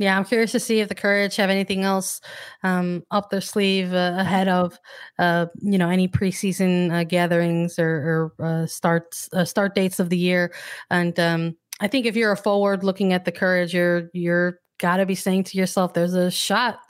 Yeah, 0.00 0.16
I'm 0.16 0.24
curious 0.24 0.50
to 0.52 0.60
see 0.60 0.80
if 0.80 0.88
the 0.88 0.94
Courage 0.94 1.36
have 1.36 1.50
anything 1.50 1.84
else 1.84 2.20
um, 2.64 3.04
up 3.12 3.30
their 3.30 3.40
sleeve 3.40 3.92
uh, 3.94 4.14
ahead 4.18 4.48
of, 4.48 4.76
uh, 5.20 5.46
you 5.60 5.78
know, 5.78 5.88
any 5.88 6.08
preseason 6.08 6.92
uh, 6.92 7.04
gatherings 7.04 7.78
or, 7.78 8.32
or 8.40 8.44
uh, 8.44 8.66
starts 8.66 9.28
uh, 9.32 9.44
start 9.44 9.76
dates 9.76 10.00
of 10.00 10.10
the 10.10 10.18
year. 10.18 10.52
And 10.90 11.18
um, 11.20 11.56
I 11.80 11.86
think 11.86 12.06
if 12.06 12.16
you're 12.16 12.32
a 12.32 12.36
forward 12.36 12.82
looking 12.82 13.12
at 13.12 13.24
the 13.24 13.30
Courage, 13.32 13.72
you're 13.72 14.10
you're 14.12 14.58
got 14.78 14.96
to 14.96 15.06
be 15.06 15.14
saying 15.14 15.44
to 15.44 15.58
yourself, 15.58 15.94
"There's 15.94 16.14
a 16.14 16.30
shot 16.30 16.80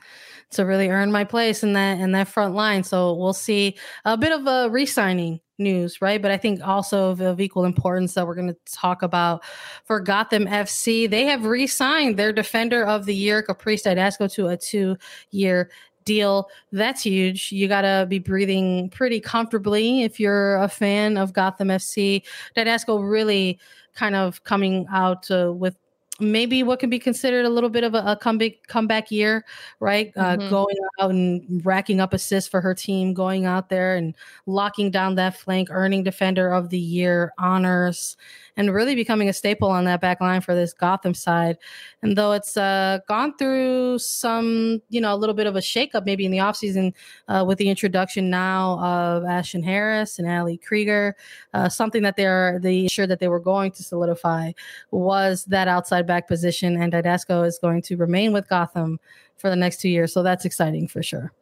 to 0.55 0.65
really 0.65 0.89
earn 0.89 1.13
my 1.13 1.25
place 1.25 1.63
in 1.63 1.73
that 1.75 2.01
in 2.01 2.13
that 2.13 2.29
front 2.29 2.55
line." 2.55 2.85
So 2.85 3.15
we'll 3.15 3.33
see 3.33 3.77
a 4.05 4.17
bit 4.17 4.33
of 4.33 4.47
a 4.47 4.71
re-signing 4.71 5.41
news, 5.59 6.01
right? 6.03 6.21
But 6.21 6.31
I 6.31 6.37
think 6.37 6.67
also 6.67 7.11
of, 7.11 7.21
of 7.21 7.41
equal 7.41 7.65
importance 7.65 8.15
that 8.15 8.27
we're 8.27 8.35
going 8.35 8.49
to 8.49 8.57
talk 8.73 9.03
about 9.03 9.45
for 9.85 10.01
Gotham 10.01 10.47
FC. 10.47 11.09
They 11.09 11.25
have 11.27 11.45
re 11.45 11.67
signed 11.67 12.19
their 12.19 12.33
defender 12.33 12.85
of 12.85 13.07
the 13.07 13.15
year, 13.15 13.43
Caprice 13.43 13.83
Dydasco, 13.85 14.33
to 14.35 14.49
a 14.49 14.57
two 14.57 14.97
year 15.31 15.71
deal. 16.05 16.49
That's 16.73 17.03
huge. 17.03 17.51
You 17.53 17.69
got 17.69 17.83
to 17.83 18.07
be 18.09 18.19
breathing 18.19 18.91
pretty 18.91 19.21
comfortably 19.21 20.03
if 20.03 20.21
you're 20.21 20.57
a 20.57 20.69
fan 20.69 21.17
of 21.17 21.33
Gotham 21.33 21.69
FC. 21.69 22.23
Dydasco 22.57 23.09
really 23.09 23.59
kind 23.95 24.15
of 24.15 24.43
coming 24.45 24.87
out 24.91 25.31
uh, 25.31 25.53
with 25.53 25.77
maybe 26.21 26.63
what 26.63 26.79
can 26.79 26.91
be 26.91 26.99
considered 26.99 27.45
a 27.45 27.49
little 27.49 27.71
bit 27.71 27.83
of 27.83 27.95
a, 27.95 27.99
a 28.07 28.17
comeback 28.17 28.67
comeback 28.69 29.11
year, 29.11 29.45
right? 29.81 30.13
Uh, 30.17 30.37
mm-hmm. 30.37 30.51
going 30.51 30.77
out 31.01 31.11
and 31.11 31.65
racking 31.65 32.01
up 32.01 32.13
assists 32.13 32.49
for 32.49 32.61
her 32.61 32.75
team, 32.75 33.15
going 33.15 33.47
out 33.47 33.69
there 33.69 33.97
and 33.97 34.15
locking 34.47 34.91
down 34.91 35.17
that 35.17 35.37
flank, 35.37 35.69
earning 35.71 36.05
Defender 36.05 36.53
of 36.53 36.71
the 36.71 36.79
Year 36.79 37.33
honors 37.39 38.17
and 38.57 38.73
really 38.73 38.95
becoming 38.95 39.29
a 39.29 39.33
staple 39.33 39.69
on 39.69 39.85
that 39.85 40.01
back 40.01 40.21
line 40.21 40.41
for 40.41 40.55
this 40.55 40.73
Gotham 40.73 41.15
side. 41.15 41.59
And 42.03 42.17
though 42.17 42.33
it's 42.33 42.57
uh, 42.57 43.01
gone 43.09 43.37
through 43.37 43.99
some, 43.99 44.81
you 44.91 45.01
know, 45.01 45.15
a 45.15 45.17
little 45.17 45.35
bit 45.35 45.47
of 45.47 45.57
a 45.57 45.61
shakeup 45.61 46.05
maybe 46.05 46.25
in 46.25 46.31
the 46.31 46.39
offseason 46.39 46.93
uh, 47.29 47.45
with 47.47 47.59
the 47.59 47.69
introduction 47.69 48.31
now 48.31 48.79
of 48.79 49.25
Ashlyn 49.25 49.65
Harris 49.65 50.19
and 50.19 50.29
Ali 50.29 50.59
Krieger, 50.59 51.17
uh, 51.53 51.69
something 51.69 52.03
that 52.03 52.17
they're 52.17 52.59
they 52.61 52.87
sure 52.87 53.07
that 53.07 53.19
they 53.19 53.29
were 53.29 53.41
going 53.41 53.73
to 53.73 53.83
solidify 53.83 54.53
was 54.91 55.45
that 55.47 55.67
outside 55.67 56.04
back 56.07 56.29
position. 56.29 56.81
And 56.81 56.93
Dydasco 56.93 57.47
is 57.47 57.59
going 57.59 57.83
to 57.83 57.97
remain 57.97 58.33
with 58.33 58.49
Gotham 58.49 58.99
for 59.37 59.51
the 59.51 59.57
next 59.57 59.81
two 59.81 59.89
years. 59.89 60.13
So 60.13 60.23
that's 60.23 60.45
exciting 60.45 60.89
for 60.89 61.03
sure 61.03 61.33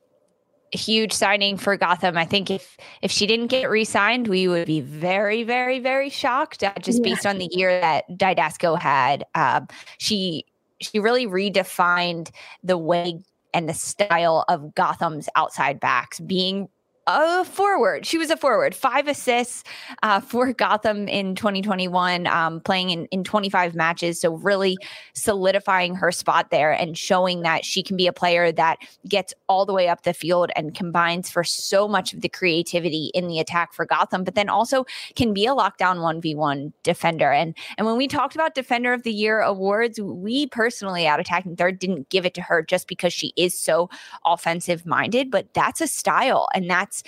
huge 0.73 1.13
signing 1.13 1.57
for 1.57 1.77
Gotham. 1.77 2.17
I 2.17 2.25
think 2.25 2.51
if 2.51 2.77
if 3.03 3.11
she 3.11 3.27
didn't 3.27 3.49
get 3.49 3.69
re-signed, 3.71 4.29
we 4.29 4.49
would 4.49 4.67
be 4.67 4.81
very, 4.81 5.43
very, 5.43 5.79
very 5.79 6.11
shocked. 6.11 6.65
Uh, 6.65 6.73
just 6.81 6.99
yeah. 6.99 7.15
based 7.15 7.27
on 7.27 7.39
the 7.39 7.49
year 7.53 7.81
that 7.81 8.05
Dydasco 8.11 8.79
had, 8.79 9.25
um, 9.35 9.69
she 9.99 10.45
she 10.81 10.99
really 10.99 11.27
redefined 11.27 12.31
the 12.63 12.79
way 12.79 13.21
and 13.55 13.69
the 13.69 13.75
style 13.75 14.45
of 14.49 14.75
Gotham's 14.75 15.29
outside 15.37 15.79
backs 15.79 16.19
being 16.21 16.69
a 17.07 17.45
forward. 17.45 18.07
She 18.07 18.17
was 18.17 18.31
a 18.31 18.37
forward. 18.37 18.75
Five 18.75 19.09
assists 19.09 19.65
uh, 20.03 20.21
for 20.21 20.53
Gotham 20.53 21.09
in 21.09 21.35
2021, 21.35 22.29
um, 22.29 22.61
playing 22.61 22.91
in, 22.91 23.07
in 23.07 23.25
25 23.25 23.75
matches. 23.75 24.21
So, 24.21 24.35
really 24.37 24.77
solidifying 25.15 25.97
her 25.97 26.13
spot 26.13 26.51
there 26.51 26.71
and 26.71 26.97
showing 26.97 27.43
that 27.43 27.65
she 27.65 27.83
can 27.83 27.97
be 27.97 28.07
a 28.07 28.13
player 28.13 28.53
that 28.53 28.79
gets 29.09 29.35
all 29.49 29.67
the 29.67 29.73
way 29.73 29.89
up 29.89 30.03
the 30.03 30.15
field 30.15 30.51
and 30.55 30.75
combines 30.75 31.29
for 31.29 31.43
so 31.43 31.89
much 31.89 32.15
of 32.15 32.21
the 32.21 32.29
creativity 32.29 33.11
in 33.15 33.27
the 33.27 33.41
attack 33.41 33.73
for 33.73 33.85
Gotham, 33.85 34.23
but 34.23 34.37
then 34.37 34.49
also 34.49 34.85
can 35.17 35.35
be 35.35 35.47
a 35.47 35.51
lockdown 35.51 35.99
1v1 35.99 36.73
defender. 36.85 37.33
And, 37.33 37.57
and 37.79 37.87
when 37.87 37.97
we 37.97 38.07
talked 38.07 38.35
about 38.35 38.55
Defender 38.55 38.93
of 38.93 39.03
the 39.03 39.13
Year 39.13 39.41
awards, 39.41 40.01
we 40.01 40.47
personally 40.47 41.07
at 41.07 41.19
Attacking 41.19 41.57
Third 41.57 41.79
didn't 41.81 42.11
give 42.11 42.25
it 42.25 42.35
to 42.35 42.43
her 42.43 42.63
just 42.63 42.87
because 42.87 43.13
she 43.13 43.33
is 43.37 43.59
so 43.59 43.91
offensive 44.25 44.87
minded, 44.87 45.31
but 45.31 45.53
that's 45.53 45.81
a 45.81 45.87
style 45.89 46.49
and 46.55 46.71
that's 46.71 46.92
that's 46.93 47.03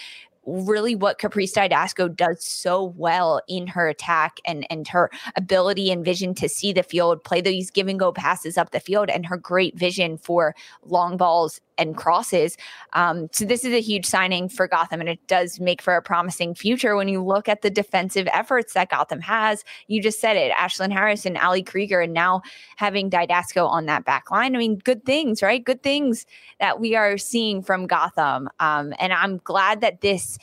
really 0.47 0.95
what 0.95 1.19
Caprice 1.19 1.55
Dydasco 1.55 2.15
does 2.15 2.45
so 2.45 2.95
well 2.97 3.41
in 3.49 3.67
her 3.67 3.89
attack 3.89 4.39
and 4.45 4.67
and 4.71 4.87
her 4.89 5.11
ability 5.37 5.91
and 5.91 6.05
vision 6.05 6.35
to 6.35 6.49
see 6.49 6.73
the 6.73 6.83
field, 6.83 7.25
play 7.25 7.41
these 7.41 7.71
give 7.71 7.89
and 7.89 7.99
go 7.99 8.13
passes 8.13 8.59
up 8.59 8.71
the 8.71 8.81
field, 8.81 9.11
and 9.11 9.27
her 9.27 9.37
great 9.37 9.79
vision 9.79 10.19
for 10.19 10.55
long 10.85 11.17
balls 11.17 11.61
and 11.79 11.97
crosses. 11.97 12.57
Um, 12.93 13.29
so 13.33 13.45
this 13.45 13.65
is 13.65 13.73
a 13.73 13.81
huge 13.81 14.07
signing 14.07 14.49
for 14.49 14.69
Gotham, 14.69 15.01
and 15.01 15.09
it 15.09 15.27
does 15.27 15.61
make 15.61 15.83
for 15.83 15.97
a 15.97 16.03
promising 16.03 16.55
future 16.55 16.97
when 16.97 17.09
you 17.09 17.23
look 17.23 17.49
at 17.49 17.63
the 17.63 17.71
defensive 17.71 18.29
efforts 18.33 18.75
that 18.75 18.91
Gotham 18.91 19.21
has. 19.21 19.65
You 19.89 20.03
just 20.03 20.21
said 20.21 20.37
it, 20.37 20.53
Ashlyn 20.53 20.93
Harris 20.93 21.27
and 21.27 21.37
Ali 21.37 21.63
Krieger, 21.63 22.01
and 22.01 22.13
now 22.13 22.43
having 22.77 23.11
Didasco 23.11 23.67
on 23.69 23.87
that 23.87 24.05
back 24.05 24.31
line. 24.31 24.55
I 24.55 24.59
mean, 24.59 24.77
good 24.77 25.05
things, 25.05 25.43
right? 25.43 25.65
Good 25.65 25.83
things 25.83 26.27
that 26.61 26.81
we 26.81 26.95
are 26.95 27.19
seeing 27.19 27.63
from 27.63 27.87
Gotham. 27.87 28.49
Um, 28.61 28.95
and 28.99 29.13
I'm 29.13 29.39
glad 29.39 29.81
that 29.81 30.01
this 30.01 30.34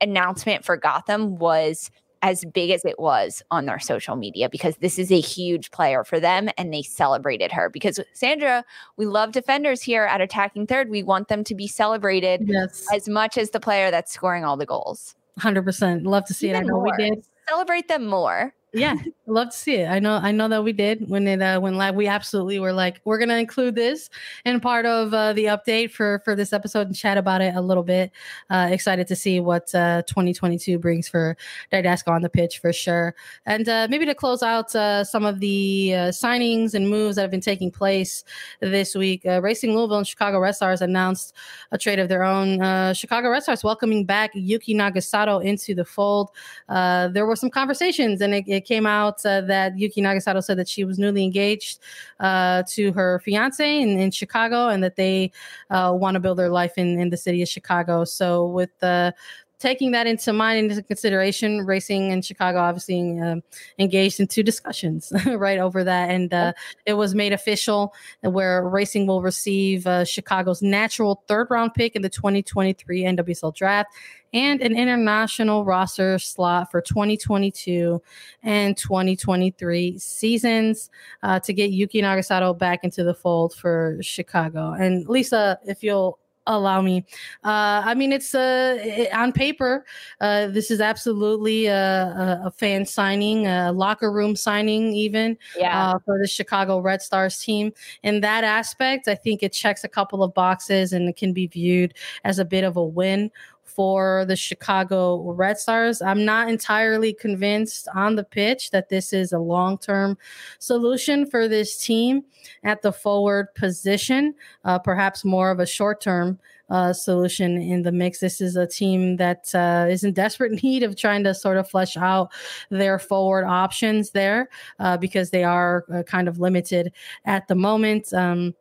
announcement 0.00 0.64
for 0.64 0.76
Gotham 0.76 1.36
was 1.36 1.90
as 2.22 2.44
big 2.44 2.70
as 2.70 2.84
it 2.84 2.98
was 2.98 3.42
on 3.50 3.66
their 3.66 3.78
social 3.78 4.16
media 4.16 4.48
because 4.48 4.76
this 4.78 4.98
is 4.98 5.12
a 5.12 5.20
huge 5.20 5.70
player 5.70 6.02
for 6.02 6.18
them 6.18 6.48
and 6.56 6.72
they 6.72 6.82
celebrated 6.82 7.52
her 7.52 7.68
because 7.68 8.00
Sandra, 8.14 8.64
we 8.96 9.06
love 9.06 9.32
defenders 9.32 9.82
here 9.82 10.04
at 10.04 10.20
attacking 10.20 10.66
third. 10.66 10.88
We 10.88 11.02
want 11.02 11.28
them 11.28 11.44
to 11.44 11.54
be 11.54 11.68
celebrated 11.68 12.42
yes. 12.46 12.84
as 12.92 13.08
much 13.08 13.36
as 13.38 13.50
the 13.50 13.60
player 13.60 13.90
that's 13.90 14.12
scoring 14.12 14.44
all 14.44 14.56
the 14.56 14.66
goals. 14.66 15.14
100%. 15.40 16.06
Love 16.06 16.24
to 16.24 16.34
see 16.34 16.48
Even 16.48 16.62
it. 16.62 16.64
I 16.64 16.66
know 16.68 16.80
more. 16.80 16.94
we 16.96 17.10
did. 17.10 17.24
Celebrate 17.48 17.88
them 17.88 18.06
more 18.06 18.54
yeah 18.76 18.94
love 19.26 19.50
to 19.50 19.56
see 19.56 19.74
it. 19.74 19.88
I 19.88 19.98
know 19.98 20.16
i 20.22 20.30
know 20.30 20.48
that 20.48 20.62
we 20.62 20.72
did 20.72 21.08
when 21.08 21.26
it 21.26 21.42
uh 21.42 21.60
when 21.60 21.76
live. 21.76 21.94
We 21.94 22.06
absolutely 22.06 22.58
were 22.58 22.72
like 22.72 23.00
we're 23.04 23.18
gonna 23.18 23.36
include 23.36 23.74
this 23.74 24.08
in 24.44 24.60
part 24.60 24.86
of 24.86 25.12
uh, 25.12 25.32
the 25.32 25.46
update 25.46 25.90
for 25.90 26.20
for 26.24 26.34
this 26.36 26.52
episode 26.52 26.86
and 26.86 26.96
chat 26.96 27.18
about 27.18 27.40
it 27.40 27.54
a 27.54 27.60
little 27.60 27.82
bit. 27.82 28.12
Uh 28.50 28.68
excited 28.70 29.06
to 29.08 29.16
see 29.16 29.40
what 29.40 29.74
uh 29.74 30.02
2022 30.06 30.78
brings 30.78 31.08
for 31.08 31.36
Dydasco 31.72 32.08
on 32.08 32.22
the 32.22 32.28
pitch 32.28 32.58
for 32.60 32.72
sure. 32.72 33.14
And 33.46 33.68
uh 33.68 33.88
maybe 33.90 34.06
to 34.06 34.14
close 34.14 34.42
out 34.42 34.74
uh 34.74 35.02
some 35.04 35.24
of 35.24 35.40
the 35.40 35.94
uh, 35.94 35.98
signings 36.08 36.74
and 36.74 36.88
moves 36.88 37.16
that 37.16 37.22
have 37.22 37.30
been 37.30 37.40
taking 37.40 37.70
place 37.70 38.24
this 38.60 38.94
week 38.94 39.26
uh, 39.26 39.40
racing 39.42 39.74
louisville 39.74 39.98
and 39.98 40.06
chicago 40.06 40.38
red 40.38 40.52
stars 40.52 40.80
announced 40.80 41.34
a 41.72 41.78
trade 41.78 41.98
of 41.98 42.08
their 42.08 42.22
own. 42.22 42.62
Uh 42.62 42.92
chicago 42.92 43.28
red 43.30 43.42
stars 43.42 43.64
welcoming 43.64 44.04
back 44.04 44.30
yuki 44.34 44.74
nagasato 44.74 45.42
into 45.44 45.74
the 45.74 45.84
fold. 45.84 46.30
Uh 46.68 47.08
there 47.08 47.26
were 47.26 47.36
some 47.36 47.50
conversations 47.50 48.20
and 48.20 48.34
it, 48.34 48.44
it 48.46 48.65
came 48.66 48.86
out 48.86 49.24
uh, 49.24 49.40
that 49.42 49.78
Yuki 49.78 50.02
Nagasato 50.02 50.42
said 50.42 50.58
that 50.58 50.68
she 50.68 50.84
was 50.84 50.98
newly 50.98 51.24
engaged 51.24 51.78
uh, 52.20 52.62
to 52.68 52.92
her 52.92 53.20
fiance 53.20 53.80
in, 53.80 53.98
in, 53.98 54.10
Chicago 54.10 54.68
and 54.68 54.82
that 54.82 54.96
they 54.96 55.30
uh, 55.70 55.92
want 55.94 56.14
to 56.14 56.20
build 56.20 56.38
their 56.38 56.50
life 56.50 56.74
in, 56.76 56.98
in 56.98 57.10
the 57.10 57.16
city 57.16 57.42
of 57.42 57.48
Chicago. 57.48 58.04
So 58.04 58.46
with 58.46 58.70
the 58.80 59.14
taking 59.58 59.92
that 59.92 60.06
into 60.06 60.32
mind 60.32 60.70
into 60.70 60.82
consideration 60.82 61.64
racing 61.64 62.10
in 62.10 62.20
chicago 62.22 62.58
obviously 62.58 63.18
uh, 63.20 63.36
engaged 63.78 64.20
in 64.20 64.26
two 64.26 64.42
discussions 64.42 65.12
right 65.26 65.58
over 65.58 65.84
that. 65.84 66.10
And 66.10 66.32
uh, 66.32 66.52
it 66.84 66.94
was 66.94 67.14
made 67.14 67.32
official 67.32 67.94
where 68.22 68.62
racing 68.68 69.06
will 69.06 69.22
receive 69.22 69.86
uh, 69.86 70.04
chicago's 70.04 70.62
natural 70.62 71.22
third 71.28 71.48
round 71.50 71.74
pick 71.74 71.96
in 71.96 72.02
the 72.02 72.10
2023 72.10 73.02
nwsl 73.02 73.54
draft 73.54 73.90
and 74.32 74.60
an 74.60 74.76
international 74.76 75.64
roster 75.64 76.18
slot 76.18 76.70
for 76.70 76.80
2022 76.80 78.02
and 78.42 78.76
2023 78.76 79.98
seasons 79.98 80.90
uh, 81.22 81.40
to 81.40 81.52
get 81.52 81.70
yuki 81.70 82.02
nagasato 82.02 82.56
back 82.56 82.84
into 82.84 83.02
the 83.02 83.14
fold 83.14 83.54
for 83.54 83.96
chicago. 84.00 84.72
And 84.72 85.08
lisa 85.08 85.58
if 85.64 85.82
you'll 85.82 86.18
allow 86.46 86.80
me. 86.80 87.04
Uh, 87.44 87.82
I 87.84 87.94
mean, 87.94 88.12
it's 88.12 88.34
uh, 88.34 88.78
it, 88.80 89.12
on 89.12 89.32
paper, 89.32 89.84
uh, 90.20 90.48
this 90.48 90.70
is 90.70 90.80
absolutely 90.80 91.66
a, 91.66 91.74
a, 91.74 92.42
a, 92.46 92.50
fan 92.50 92.86
signing, 92.86 93.46
a 93.46 93.72
locker 93.72 94.12
room 94.12 94.36
signing, 94.36 94.92
even 94.92 95.36
yeah. 95.56 95.92
uh, 95.92 95.98
for 96.04 96.18
the 96.18 96.26
Chicago 96.26 96.78
Red 96.78 97.02
Stars 97.02 97.38
team. 97.38 97.72
In 98.02 98.20
that 98.20 98.44
aspect, 98.44 99.08
I 99.08 99.14
think 99.14 99.42
it 99.42 99.52
checks 99.52 99.84
a 99.84 99.88
couple 99.88 100.22
of 100.22 100.34
boxes 100.34 100.92
and 100.92 101.08
it 101.08 101.16
can 101.16 101.32
be 101.32 101.46
viewed 101.46 101.94
as 102.24 102.38
a 102.38 102.44
bit 102.44 102.64
of 102.64 102.76
a 102.76 102.84
win 102.84 103.30
for 103.66 104.24
the 104.26 104.36
Chicago 104.36 105.32
Red 105.32 105.58
Stars. 105.58 106.00
I'm 106.00 106.24
not 106.24 106.48
entirely 106.48 107.12
convinced 107.12 107.88
on 107.94 108.16
the 108.16 108.24
pitch 108.24 108.70
that 108.70 108.88
this 108.88 109.12
is 109.12 109.32
a 109.32 109.38
long 109.38 109.78
term 109.78 110.16
solution 110.58 111.26
for 111.26 111.48
this 111.48 111.76
team 111.76 112.24
at 112.64 112.82
the 112.82 112.92
forward 112.92 113.54
position, 113.54 114.34
uh, 114.64 114.78
perhaps 114.78 115.24
more 115.24 115.50
of 115.50 115.60
a 115.60 115.66
short 115.66 116.00
term. 116.00 116.38
Uh, 116.68 116.92
solution 116.92 117.62
in 117.62 117.82
the 117.82 117.92
mix. 117.92 118.18
This 118.18 118.40
is 118.40 118.56
a 118.56 118.66
team 118.66 119.18
that 119.18 119.54
uh, 119.54 119.86
is 119.88 120.02
in 120.02 120.12
desperate 120.12 120.50
need 120.64 120.82
of 120.82 120.96
trying 120.96 121.22
to 121.22 121.32
sort 121.32 121.58
of 121.58 121.70
flesh 121.70 121.96
out 121.96 122.32
their 122.70 122.98
forward 122.98 123.44
options 123.44 124.10
there 124.10 124.48
uh, 124.80 124.96
because 124.96 125.30
they 125.30 125.44
are 125.44 125.84
uh, 125.94 126.02
kind 126.02 126.26
of 126.26 126.40
limited 126.40 126.92
at 127.24 127.46
the 127.46 127.54
moment. 127.54 128.12
Um, 128.12 128.56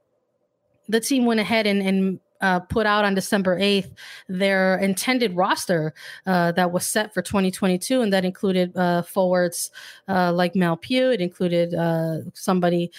the 0.88 1.00
team 1.00 1.26
went 1.26 1.40
ahead 1.40 1.66
and, 1.66 1.82
and 1.82 2.20
uh, 2.46 2.60
put 2.60 2.86
out 2.86 3.04
on 3.06 3.16
December 3.16 3.60
8th 3.60 3.92
their 4.30 4.78
intended 4.78 5.36
roster 5.36 5.94
uh, 6.28 6.52
that 6.52 6.72
was 6.72 6.88
set 6.88 7.12
for 7.12 7.24
2022, 7.24 8.02
and 8.02 8.14
that 8.14 8.24
included 8.24 8.76
uh, 8.78 9.02
forwards 9.02 9.72
uh, 10.08 10.32
like 10.32 10.56
Mal 10.56 10.78
Pugh. 10.78 11.10
It 11.10 11.22
included 11.22 11.74
uh, 11.74 12.18
somebody 12.34 12.92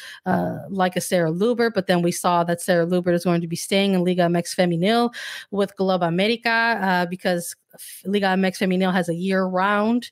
like 0.68 0.96
a 0.96 1.00
Sarah 1.00 1.30
Luebbert, 1.30 1.74
but 1.74 1.86
then 1.86 2.02
we 2.02 2.10
saw 2.10 2.42
that 2.44 2.60
Sarah 2.60 2.86
Luebbert 2.86 3.14
is 3.14 3.24
going 3.24 3.40
to 3.40 3.46
be 3.46 3.56
staying 3.56 3.94
in 3.94 4.04
Liga 4.04 4.22
MX 4.22 4.56
Femenil 4.56 5.14
with 5.52 5.76
Globo 5.76 6.06
America 6.06 7.06
because 7.08 7.54
Liga 8.04 8.26
MX 8.26 8.58
Femenil 8.58 8.92
has 8.92 9.08
a 9.08 9.14
year-round 9.14 10.10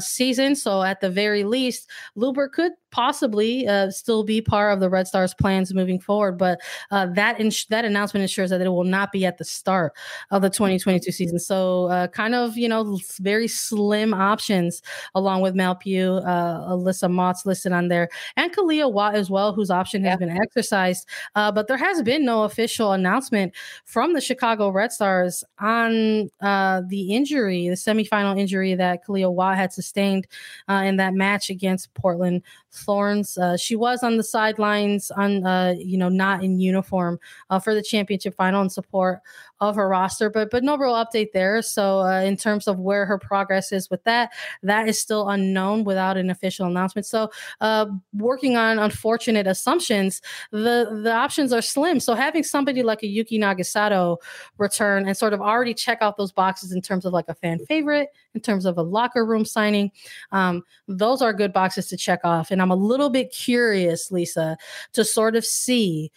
season. 0.00 0.56
So 0.56 0.82
at 0.82 1.00
the 1.00 1.10
very 1.10 1.44
least, 1.44 1.90
Luebbert 2.16 2.52
could 2.52 2.72
possibly 2.94 3.66
uh, 3.66 3.90
still 3.90 4.22
be 4.22 4.40
part 4.40 4.72
of 4.72 4.78
the 4.78 4.88
Red 4.88 5.08
Stars 5.08 5.34
plans 5.34 5.74
moving 5.74 5.98
forward. 5.98 6.38
But 6.38 6.60
uh, 6.92 7.06
that 7.14 7.40
ins- 7.40 7.66
that 7.66 7.84
announcement 7.84 8.22
ensures 8.22 8.50
that 8.50 8.60
it 8.60 8.68
will 8.68 8.84
not 8.84 9.10
be 9.10 9.26
at 9.26 9.36
the 9.36 9.44
start 9.44 9.92
of 10.30 10.42
the 10.42 10.48
2022 10.48 11.10
season. 11.10 11.40
So 11.40 11.86
uh, 11.86 12.06
kind 12.06 12.36
of 12.36 12.56
you 12.56 12.68
know 12.68 12.98
very 13.20 13.48
slim 13.48 14.14
options 14.14 14.80
along 15.16 15.42
with 15.42 15.56
Mal 15.56 15.74
Pugh, 15.74 16.14
uh, 16.18 16.70
Alyssa 16.70 17.10
Mott's 17.10 17.44
listed 17.44 17.72
on 17.72 17.88
there, 17.88 18.08
and 18.36 18.54
Kealia 18.54 18.90
Watt 18.90 19.16
as 19.16 19.28
well, 19.28 19.52
whose 19.52 19.70
option 19.70 20.04
has 20.04 20.12
yeah. 20.20 20.26
been 20.26 20.36
exercised. 20.36 21.08
Uh, 21.34 21.50
but 21.50 21.66
there 21.66 21.76
has 21.76 22.00
been 22.02 22.24
no 22.24 22.44
official 22.44 22.92
announcement 22.92 23.52
from 23.84 24.12
the 24.12 24.20
Chicago 24.20 24.68
Red 24.68 24.92
Stars 24.92 25.42
on 25.58 26.30
uh, 26.40 26.82
the 26.94 27.12
injury, 27.12 27.68
the 27.68 27.74
semifinal 27.74 28.38
injury 28.38 28.74
that 28.76 29.04
Kealia 29.04 29.32
Watt 29.32 29.56
had 29.56 29.72
sustained 29.72 30.28
uh, 30.68 30.82
in 30.84 30.96
that 30.98 31.12
match 31.12 31.50
against 31.50 31.92
Portland 31.94 32.42
Thorns. 32.70 33.36
Uh, 33.36 33.56
she 33.56 33.74
was 33.74 34.04
on 34.04 34.16
the 34.16 34.22
sidelines, 34.22 35.10
on 35.10 35.44
uh, 35.44 35.74
you 35.76 35.98
know, 35.98 36.08
not 36.08 36.44
in 36.44 36.60
uniform 36.60 37.18
uh, 37.50 37.58
for 37.58 37.74
the 37.74 37.82
championship 37.82 38.36
final 38.36 38.62
in 38.62 38.70
support 38.70 39.18
of 39.68 39.76
her 39.76 39.88
roster, 39.88 40.30
but 40.30 40.50
but 40.50 40.64
no 40.64 40.76
real 40.76 40.92
update 40.92 41.32
there. 41.32 41.62
So 41.62 42.00
uh, 42.00 42.20
in 42.20 42.36
terms 42.36 42.66
of 42.66 42.78
where 42.78 43.06
her 43.06 43.18
progress 43.18 43.72
is 43.72 43.90
with 43.90 44.02
that, 44.04 44.32
that 44.62 44.88
is 44.88 44.98
still 44.98 45.28
unknown 45.28 45.84
without 45.84 46.16
an 46.16 46.30
official 46.30 46.66
announcement. 46.66 47.06
So 47.06 47.30
uh, 47.60 47.86
working 48.12 48.56
on 48.56 48.78
unfortunate 48.78 49.46
assumptions, 49.46 50.20
the 50.50 51.00
the 51.02 51.12
options 51.12 51.52
are 51.52 51.62
slim. 51.62 52.00
So 52.00 52.14
having 52.14 52.42
somebody 52.42 52.82
like 52.82 53.02
a 53.02 53.06
Yuki 53.06 53.38
Nagasato 53.38 54.18
return 54.58 55.06
and 55.06 55.16
sort 55.16 55.32
of 55.32 55.40
already 55.40 55.74
check 55.74 55.98
out 56.00 56.16
those 56.16 56.32
boxes 56.32 56.72
in 56.72 56.80
terms 56.80 57.04
of 57.04 57.12
like 57.12 57.28
a 57.28 57.34
fan 57.34 57.58
favorite, 57.66 58.08
in 58.34 58.40
terms 58.40 58.64
of 58.64 58.78
a 58.78 58.82
locker 58.82 59.24
room 59.24 59.44
signing, 59.44 59.90
um, 60.32 60.62
those 60.88 61.22
are 61.22 61.32
good 61.32 61.52
boxes 61.52 61.88
to 61.88 61.96
check 61.96 62.20
off. 62.24 62.50
And 62.50 62.60
I'm 62.60 62.70
a 62.70 62.76
little 62.76 63.10
bit 63.10 63.32
curious, 63.32 64.10
Lisa, 64.10 64.56
to 64.92 65.04
sort 65.04 65.36
of 65.36 65.44
see 65.44 66.10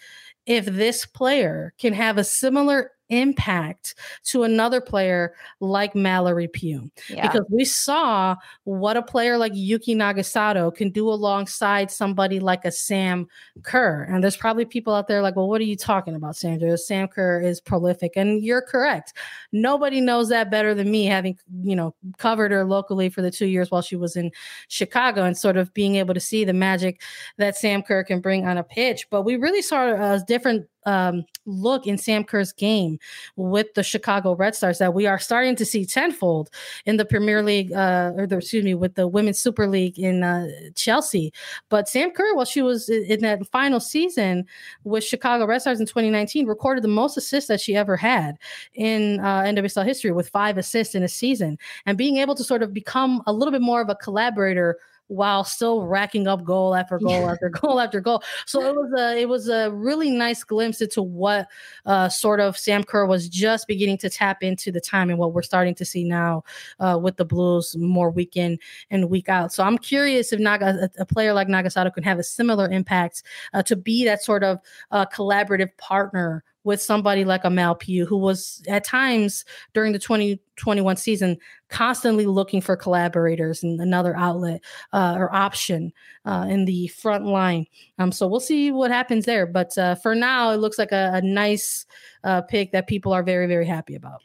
if 0.45 0.65
this 0.65 1.05
player 1.05 1.73
can 1.77 1.93
have 1.93 2.17
a 2.17 2.23
similar 2.23 2.91
impact 3.09 3.95
to 4.23 4.43
another 4.43 4.81
player 4.81 5.33
like 5.59 5.95
Mallory 5.95 6.47
Pugh. 6.47 6.89
Yeah. 7.09 7.27
Because 7.27 7.45
we 7.49 7.65
saw 7.65 8.35
what 8.63 8.97
a 8.97 9.01
player 9.01 9.37
like 9.37 9.51
Yuki 9.55 9.95
Nagasato 9.95 10.73
can 10.73 10.89
do 10.89 11.09
alongside 11.09 11.91
somebody 11.91 12.39
like 12.39 12.65
a 12.65 12.71
Sam 12.71 13.27
Kerr. 13.63 14.03
And 14.03 14.23
there's 14.23 14.37
probably 14.37 14.65
people 14.65 14.93
out 14.93 15.07
there 15.07 15.21
like, 15.21 15.35
well, 15.35 15.47
what 15.47 15.61
are 15.61 15.65
you 15.65 15.77
talking 15.77 16.15
about, 16.15 16.35
Sandra? 16.35 16.77
Sam 16.77 17.07
Kerr 17.07 17.41
is 17.41 17.61
prolific. 17.61 18.13
And 18.15 18.43
you're 18.43 18.61
correct. 18.61 19.13
Nobody 19.51 20.01
knows 20.01 20.29
that 20.29 20.51
better 20.51 20.73
than 20.73 20.91
me, 20.91 21.05
having, 21.05 21.37
you 21.61 21.75
know, 21.75 21.95
covered 22.17 22.51
her 22.51 22.65
locally 22.65 23.09
for 23.09 23.21
the 23.21 23.31
two 23.31 23.47
years 23.47 23.71
while 23.71 23.81
she 23.81 23.95
was 23.95 24.15
in 24.15 24.31
Chicago 24.67 25.23
and 25.23 25.37
sort 25.37 25.57
of 25.57 25.73
being 25.73 25.95
able 25.95 26.13
to 26.13 26.19
see 26.19 26.43
the 26.43 26.53
magic 26.53 27.01
that 27.37 27.55
Sam 27.55 27.81
Kerr 27.81 28.03
can 28.03 28.19
bring 28.19 28.45
on 28.45 28.57
a 28.57 28.63
pitch. 28.63 29.07
But 29.09 29.23
we 29.23 29.35
really 29.35 29.61
saw 29.61 30.13
a 30.13 30.23
different 30.27 30.67
um, 30.87 31.25
look 31.45 31.85
in 31.85 31.97
Sam 31.97 32.23
Kerr's 32.23 32.53
game 32.53 32.97
with 33.35 33.73
the 33.75 33.83
Chicago 33.83 34.35
Red 34.35 34.55
Stars 34.55 34.79
that 34.79 34.93
we 34.93 35.05
are 35.05 35.19
starting 35.19 35.55
to 35.57 35.65
see 35.65 35.85
tenfold 35.85 36.49
in 36.85 36.97
the 36.97 37.05
Premier 37.05 37.43
League, 37.43 37.73
uh, 37.73 38.13
or 38.15 38.25
the, 38.25 38.37
excuse 38.37 38.63
me, 38.63 38.73
with 38.73 38.95
the 38.95 39.07
Women's 39.07 39.37
Super 39.37 39.67
League 39.67 39.99
in 39.99 40.23
uh, 40.23 40.47
Chelsea. 40.75 41.33
But 41.69 41.89
Sam 41.89 42.11
Kerr, 42.11 42.33
while 42.35 42.45
she 42.45 42.61
was 42.61 42.89
in 42.89 43.21
that 43.21 43.45
final 43.47 43.81
season 43.81 44.45
with 44.85 45.03
Chicago 45.03 45.45
Red 45.45 45.59
Stars 45.59 45.79
in 45.79 45.85
2019, 45.85 46.47
recorded 46.47 46.83
the 46.83 46.87
most 46.87 47.17
assists 47.17 47.49
that 47.49 47.59
she 47.59 47.75
ever 47.75 47.97
had 47.97 48.37
in 48.73 49.19
uh, 49.19 49.41
NWSL 49.41 49.85
history 49.85 50.11
with 50.11 50.29
five 50.29 50.57
assists 50.57 50.95
in 50.95 51.03
a 51.03 51.09
season. 51.09 51.57
And 51.85 51.97
being 51.97 52.17
able 52.17 52.35
to 52.35 52.43
sort 52.43 52.63
of 52.63 52.73
become 52.73 53.21
a 53.27 53.33
little 53.33 53.51
bit 53.51 53.61
more 53.61 53.81
of 53.81 53.89
a 53.89 53.95
collaborator 53.95 54.77
while 55.07 55.43
still 55.43 55.85
racking 55.85 56.27
up 56.27 56.43
goal 56.43 56.75
after 56.75 56.99
goal 56.99 57.21
yeah. 57.21 57.31
after 57.31 57.49
goal 57.49 57.79
after 57.79 58.01
goal. 58.01 58.21
So 58.45 58.61
it 58.61 58.75
was 58.75 58.91
a 58.97 59.19
it 59.19 59.29
was 59.29 59.49
a 59.49 59.71
really 59.71 60.11
nice 60.11 60.43
glimpse 60.43 60.81
into 60.81 61.01
what 61.01 61.47
uh, 61.85 62.09
sort 62.09 62.39
of 62.39 62.57
Sam 62.57 62.83
Kerr 62.83 63.05
was 63.05 63.29
just 63.29 63.67
beginning 63.67 63.97
to 63.99 64.09
tap 64.09 64.43
into 64.43 64.71
the 64.71 64.81
time 64.81 65.09
and 65.09 65.19
what 65.19 65.33
we're 65.33 65.41
starting 65.41 65.75
to 65.75 65.85
see 65.85 66.03
now 66.03 66.43
uh, 66.79 66.99
with 67.01 67.17
the 67.17 67.25
Blues 67.25 67.75
more 67.77 68.09
week 68.09 68.35
in 68.37 68.59
and 68.89 69.09
week 69.09 69.29
out. 69.29 69.53
So 69.53 69.63
I'm 69.63 69.77
curious 69.77 70.33
if 70.33 70.39
Naga 70.39 70.89
a, 70.97 71.01
a 71.01 71.05
player 71.05 71.33
like 71.33 71.47
Nagasato 71.47 71.93
can 71.93 72.03
have 72.03 72.19
a 72.19 72.23
similar 72.23 72.69
impact 72.69 73.23
uh, 73.53 73.63
to 73.63 73.75
be 73.75 74.05
that 74.05 74.23
sort 74.23 74.43
of 74.43 74.59
uh, 74.91 75.05
collaborative 75.05 75.75
partner 75.77 76.43
with 76.63 76.81
somebody 76.81 77.23
like 77.23 77.45
a 77.45 77.75
Pugh, 77.79 78.05
who 78.05 78.17
was 78.17 78.61
at 78.67 78.83
times 78.83 79.45
during 79.73 79.93
the 79.93 79.99
2021 79.99 80.97
season 80.97 81.37
constantly 81.69 82.25
looking 82.25 82.61
for 82.61 82.75
collaborators 82.75 83.63
and 83.63 83.79
another 83.79 84.15
outlet 84.15 84.61
uh, 84.93 85.15
or 85.17 85.33
option 85.33 85.91
uh, 86.25 86.45
in 86.49 86.65
the 86.65 86.87
front 86.87 87.25
line. 87.25 87.65
Um, 87.99 88.11
so 88.11 88.27
we'll 88.27 88.39
see 88.39 88.71
what 88.71 88.91
happens 88.91 89.25
there. 89.25 89.45
But 89.45 89.77
uh, 89.77 89.95
for 89.95 90.15
now, 90.15 90.51
it 90.51 90.57
looks 90.57 90.77
like 90.77 90.91
a, 90.91 91.11
a 91.13 91.21
nice 91.21 91.85
uh, 92.23 92.41
pick 92.41 92.71
that 92.71 92.87
people 92.87 93.13
are 93.13 93.23
very, 93.23 93.47
very 93.47 93.65
happy 93.65 93.95
about. 93.95 94.21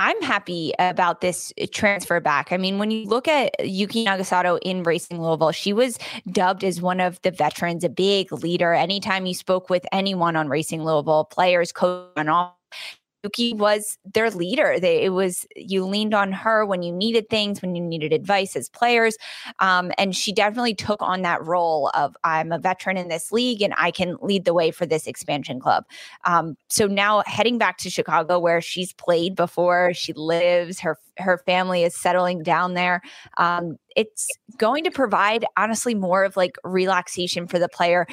I'm 0.00 0.22
happy 0.22 0.72
about 0.78 1.20
this 1.20 1.52
transfer 1.72 2.20
back. 2.20 2.52
I 2.52 2.56
mean, 2.56 2.78
when 2.78 2.90
you 2.90 3.04
look 3.04 3.28
at 3.28 3.54
Yuki 3.62 4.06
Nagasato 4.06 4.58
in 4.62 4.82
Racing 4.82 5.20
Louisville, 5.20 5.52
she 5.52 5.74
was 5.74 5.98
dubbed 6.32 6.64
as 6.64 6.80
one 6.80 7.00
of 7.00 7.20
the 7.20 7.30
veterans, 7.30 7.84
a 7.84 7.90
big 7.90 8.32
leader. 8.32 8.72
Anytime 8.72 9.26
you 9.26 9.34
spoke 9.34 9.68
with 9.68 9.84
anyone 9.92 10.36
on 10.36 10.48
Racing 10.48 10.84
Louisville, 10.84 11.26
players, 11.26 11.70
coach, 11.70 12.08
and 12.16 12.30
all, 12.30 12.58
Yuki 13.22 13.54
was 13.54 13.98
their 14.04 14.30
leader. 14.30 14.78
They, 14.80 15.02
it 15.02 15.10
was 15.10 15.46
you 15.56 15.84
leaned 15.84 16.14
on 16.14 16.32
her 16.32 16.64
when 16.64 16.82
you 16.82 16.92
needed 16.92 17.28
things, 17.28 17.60
when 17.60 17.74
you 17.74 17.82
needed 17.82 18.12
advice 18.12 18.56
as 18.56 18.68
players, 18.68 19.16
um, 19.58 19.92
and 19.98 20.16
she 20.16 20.32
definitely 20.32 20.74
took 20.74 21.02
on 21.02 21.22
that 21.22 21.44
role 21.44 21.90
of 21.94 22.16
I'm 22.24 22.52
a 22.52 22.58
veteran 22.58 22.96
in 22.96 23.08
this 23.08 23.30
league 23.32 23.62
and 23.62 23.74
I 23.76 23.90
can 23.90 24.16
lead 24.22 24.44
the 24.44 24.54
way 24.54 24.70
for 24.70 24.86
this 24.86 25.06
expansion 25.06 25.60
club. 25.60 25.84
Um, 26.24 26.56
so 26.68 26.86
now 26.86 27.22
heading 27.26 27.58
back 27.58 27.78
to 27.78 27.90
Chicago, 27.90 28.38
where 28.38 28.60
she's 28.60 28.92
played 28.94 29.34
before, 29.34 29.92
she 29.94 30.12
lives, 30.14 30.80
her 30.80 30.96
her 31.18 31.38
family 31.44 31.84
is 31.84 31.94
settling 31.94 32.42
down 32.42 32.74
there. 32.74 33.02
Um, 33.36 33.76
it's 33.96 34.28
going 34.56 34.84
to 34.84 34.90
provide 34.90 35.44
honestly 35.56 35.94
more 35.94 36.24
of 36.24 36.36
like 36.36 36.56
relaxation 36.64 37.46
for 37.46 37.58
the 37.58 37.68
player 37.68 38.06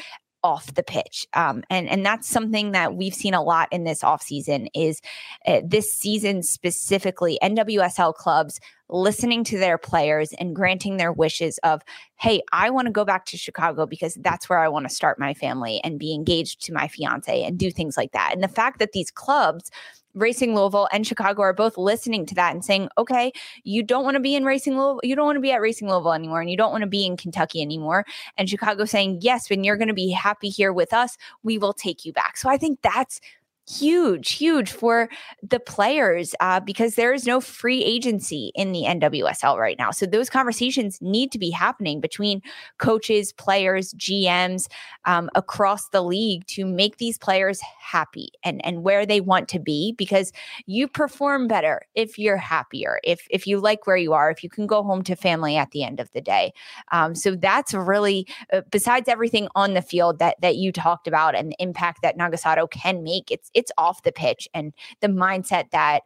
off 0.47 0.73
the 0.75 0.83
pitch. 0.83 1.27
Um, 1.33 1.61
and, 1.69 1.89
and 1.89 2.05
that's 2.05 2.25
something 2.25 2.71
that 2.71 2.95
we've 2.95 3.13
seen 3.13 3.33
a 3.33 3.43
lot 3.43 3.67
in 3.69 3.83
this 3.83 4.01
offseason 4.01 4.67
is 4.73 5.01
uh, 5.45 5.59
this 5.61 5.93
season 5.93 6.41
specifically, 6.41 7.37
NWSL 7.43 8.13
clubs 8.13 8.61
listening 8.87 9.43
to 9.43 9.57
their 9.57 9.77
players 9.77 10.31
and 10.39 10.55
granting 10.55 10.95
their 10.95 11.11
wishes 11.11 11.57
of, 11.65 11.81
hey, 12.15 12.41
I 12.53 12.69
want 12.69 12.85
to 12.85 12.93
go 12.93 13.03
back 13.03 13.25
to 13.25 13.37
Chicago 13.37 13.85
because 13.85 14.15
that's 14.21 14.47
where 14.47 14.59
I 14.59 14.69
want 14.69 14.87
to 14.87 14.95
start 14.95 15.19
my 15.19 15.33
family 15.33 15.81
and 15.83 15.99
be 15.99 16.13
engaged 16.13 16.63
to 16.67 16.73
my 16.73 16.87
fiance 16.87 17.43
and 17.43 17.59
do 17.59 17.69
things 17.69 17.97
like 17.97 18.13
that. 18.13 18.31
And 18.33 18.41
the 18.41 18.47
fact 18.47 18.79
that 18.79 18.93
these 18.93 19.11
clubs 19.11 19.69
Racing 20.17 20.55
Louisville 20.55 20.89
and 20.91 21.05
Chicago 21.05 21.43
are 21.43 21.53
both 21.53 21.77
listening 21.77 22.25
to 22.25 22.35
that 22.35 22.53
and 22.53 22.65
saying, 22.65 22.89
okay, 22.97 23.31
you 23.63 23.83
don't 23.83 24.03
want 24.03 24.15
to 24.15 24.19
be 24.19 24.35
in 24.35 24.45
Racing 24.45 24.73
Louisville, 24.73 24.99
you 25.03 25.15
don't 25.15 25.25
want 25.25 25.35
to 25.35 25.41
be 25.41 25.51
at 25.51 25.61
Racing 25.61 25.87
Louisville 25.87 26.13
anymore, 26.13 26.41
and 26.41 26.49
you 26.49 26.57
don't 26.57 26.71
want 26.71 26.81
to 26.81 26.87
be 26.87 27.05
in 27.05 27.17
Kentucky 27.17 27.61
anymore. 27.61 28.05
And 28.37 28.49
Chicago 28.49 28.85
saying, 28.85 29.19
yes, 29.21 29.49
when 29.49 29.63
you're 29.63 29.77
going 29.77 29.87
to 29.87 29.93
be 29.93 30.09
happy 30.11 30.49
here 30.49 30.73
with 30.73 30.91
us, 30.91 31.17
we 31.43 31.57
will 31.57 31.73
take 31.73 32.03
you 32.03 32.13
back. 32.13 32.37
So 32.37 32.49
I 32.49 32.57
think 32.57 32.81
that's 32.81 33.21
huge, 33.69 34.31
huge 34.31 34.71
for 34.71 35.09
the 35.43 35.59
players 35.59 36.33
uh, 36.39 36.59
because 36.59 36.95
there 36.95 37.13
is 37.13 37.25
no 37.25 37.41
free 37.41 37.83
agency 37.83 38.51
in 38.55 38.71
the 38.71 38.83
NWSL 38.83 39.57
right 39.57 39.77
now. 39.77 39.91
So 39.91 40.05
those 40.05 40.29
conversations 40.29 40.99
need 41.01 41.31
to 41.31 41.39
be 41.39 41.49
happening 41.49 41.99
between 41.99 42.41
coaches, 42.77 43.33
players, 43.33 43.93
GMs 43.93 44.67
um, 45.05 45.29
across 45.35 45.89
the 45.89 46.01
league 46.01 46.45
to 46.47 46.65
make 46.65 46.97
these 46.97 47.17
players 47.17 47.59
happy 47.79 48.29
and 48.43 48.63
and 48.65 48.83
where 48.83 49.05
they 49.05 49.21
want 49.21 49.47
to 49.49 49.59
be 49.59 49.93
because 49.97 50.31
you 50.65 50.87
perform 50.87 51.47
better 51.47 51.81
if 51.95 52.17
you're 52.17 52.37
happier, 52.37 52.99
if 53.03 53.27
if 53.29 53.47
you 53.47 53.59
like 53.59 53.87
where 53.87 53.97
you 53.97 54.13
are, 54.13 54.31
if 54.31 54.43
you 54.43 54.49
can 54.49 54.67
go 54.67 54.83
home 54.83 55.03
to 55.03 55.15
family 55.15 55.57
at 55.57 55.71
the 55.71 55.83
end 55.83 55.99
of 55.99 56.11
the 56.11 56.21
day. 56.21 56.53
Um, 56.91 57.15
so 57.15 57.35
that's 57.35 57.73
really 57.73 58.27
uh, 58.53 58.61
besides 58.71 59.09
everything 59.09 59.47
on 59.55 59.73
the 59.73 59.81
field 59.81 60.19
that 60.19 60.35
that 60.41 60.55
you 60.55 60.71
talked 60.71 61.07
about 61.07 61.35
and 61.35 61.51
the 61.51 61.55
impact 61.59 62.01
that 62.01 62.17
Nagasato 62.17 62.69
can 62.69 63.03
make. 63.03 63.31
It's 63.31 63.51
it's 63.57 63.71
off 63.77 64.03
the 64.03 64.11
pitch 64.11 64.47
and 64.53 64.73
the 65.01 65.07
mindset 65.07 65.71
that 65.71 66.03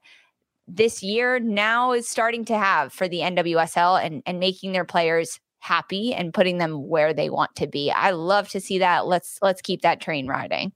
this 0.67 1.03
year 1.03 1.39
now 1.39 1.91
is 1.91 2.07
starting 2.07 2.45
to 2.45 2.57
have 2.57 2.93
for 2.93 3.07
the 3.07 3.19
NWSL 3.19 4.03
and, 4.03 4.23
and 4.25 4.39
making 4.39 4.71
their 4.71 4.85
players 4.85 5.39
happy 5.59 6.13
and 6.13 6.33
putting 6.33 6.57
them 6.57 6.87
where 6.87 7.13
they 7.13 7.29
want 7.29 7.53
to 7.55 7.67
be. 7.67 7.91
I 7.91 8.11
love 8.11 8.49
to 8.49 8.61
see 8.61 8.79
that. 8.79 9.05
Let's 9.05 9.37
let's 9.41 9.61
keep 9.61 9.81
that 9.81 10.01
train 10.01 10.27
riding. 10.27 10.71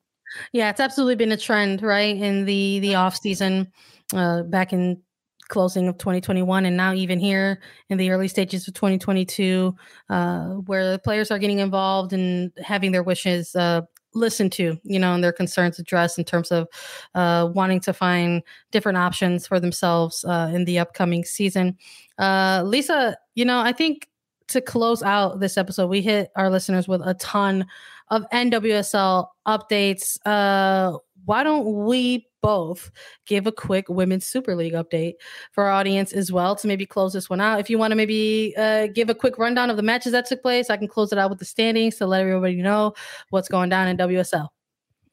Yeah, 0.52 0.70
it's 0.70 0.80
absolutely 0.82 1.16
been 1.16 1.32
a 1.32 1.38
trend, 1.38 1.82
right? 1.82 2.16
In 2.16 2.46
the 2.46 2.80
the 2.80 2.96
off 2.96 3.18
season, 3.18 3.72
uh, 4.14 4.44
back 4.44 4.74
in 4.74 5.02
closing 5.48 5.88
of 5.88 5.98
2021 5.98 6.66
and 6.66 6.76
now 6.76 6.94
even 6.94 7.20
here 7.20 7.62
in 7.90 7.98
the 7.98 8.10
early 8.10 8.28
stages 8.28 8.68
of 8.68 8.74
2022 8.74 9.76
uh, 10.10 10.46
where 10.66 10.92
the 10.92 11.00
players 11.00 11.30
are 11.30 11.38
getting 11.38 11.60
involved 11.60 12.14
and 12.14 12.52
having 12.64 12.92
their 12.92 13.04
wishes 13.04 13.56
uh, 13.56 13.82
listened 14.16 14.52
to, 14.54 14.80
you 14.84 14.98
know, 14.98 15.14
and 15.14 15.24
their 15.24 15.34
concerns 15.34 15.78
addressed 15.78 16.18
in 16.18 16.26
terms 16.26 16.52
of 16.52 16.68
uh, 17.14 17.50
wanting 17.54 17.80
to 17.82 17.94
find 17.94 18.42
different 18.72 18.98
options 18.98 19.46
for 19.46 19.60
themselves 19.60 20.26
uh, 20.26 20.50
in 20.54 20.66
the 20.66 20.80
upcoming 20.80 21.24
season. 21.24 21.78
Uh, 22.18 22.64
Lisa, 22.66 23.18
you 23.36 23.46
know, 23.46 23.60
I 23.60 23.74
think 23.74 24.08
to 24.48 24.62
close 24.62 25.04
out 25.04 25.40
this 25.40 25.58
episode, 25.58 25.88
we 25.88 26.02
hit 26.02 26.32
our 26.36 26.50
listeners 26.50 26.88
with 26.88 27.02
a 27.06 27.14
ton 27.16 27.66
of 28.10 28.24
NWSL 28.32 29.28
updates. 29.48 30.18
Uh, 30.26 30.98
why 31.26 31.44
don't 31.44 31.86
we 31.86 32.28
both 32.42 32.92
give 33.26 33.48
a 33.48 33.52
quick 33.52 33.90
women's 33.90 34.26
super 34.26 34.56
league 34.56 34.74
update 34.74 35.14
for 35.52 35.64
our 35.64 35.72
audience 35.72 36.14
as 36.14 36.32
well 36.32 36.56
to 36.56 36.68
maybe 36.68 36.86
close 36.86 37.12
this 37.12 37.30
one 37.30 37.42
out 37.42 37.60
if 37.60 37.70
you 37.70 37.78
want 37.78 37.92
to 37.92 37.96
maybe 37.96 38.54
uh, 38.58 38.88
give 38.88 39.10
a 39.10 39.16
quick 39.16 39.38
rundown 39.40 39.70
of 39.70 39.78
the 39.78 39.84
matches 39.84 40.12
that 40.12 40.28
took 40.28 40.42
place 40.42 40.70
i 40.70 40.78
can 40.78 40.88
close 40.88 41.12
it 41.12 41.18
out 41.18 41.30
with 41.30 41.40
the 41.40 41.46
standings 41.46 41.96
to 41.96 42.06
let 42.06 42.22
everybody 42.22 42.62
know 42.62 42.94
what's 43.32 43.50
going 43.50 43.70
down 43.70 43.88
in 43.88 43.98
wsl 43.98 44.48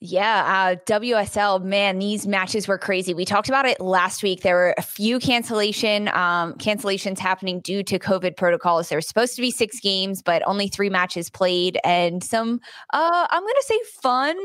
Yeah, 0.04 0.74
uh, 0.74 0.74
WSL, 0.84 1.62
man, 1.62 2.00
these 2.00 2.26
matches 2.26 2.66
were 2.66 2.76
crazy. 2.76 3.14
We 3.14 3.24
talked 3.24 3.48
about 3.48 3.66
it 3.66 3.80
last 3.80 4.24
week. 4.24 4.42
There 4.42 4.56
were 4.56 4.74
a 4.76 4.82
few 4.82 5.20
cancellation 5.20 6.08
um, 6.08 6.54
cancellations 6.54 7.20
happening 7.20 7.60
due 7.60 7.84
to 7.84 8.00
COVID 8.00 8.36
protocols. 8.36 8.88
There 8.88 8.98
were 8.98 9.02
supposed 9.02 9.36
to 9.36 9.40
be 9.40 9.52
six 9.52 9.78
games, 9.78 10.20
but 10.20 10.42
only 10.44 10.66
three 10.66 10.90
matches 10.90 11.30
played, 11.30 11.78
and 11.84 12.24
some, 12.24 12.60
uh, 12.92 13.26
I'm 13.30 13.42
going 13.42 13.54
to 13.54 13.64
say, 13.64 13.78
fun 14.02 14.36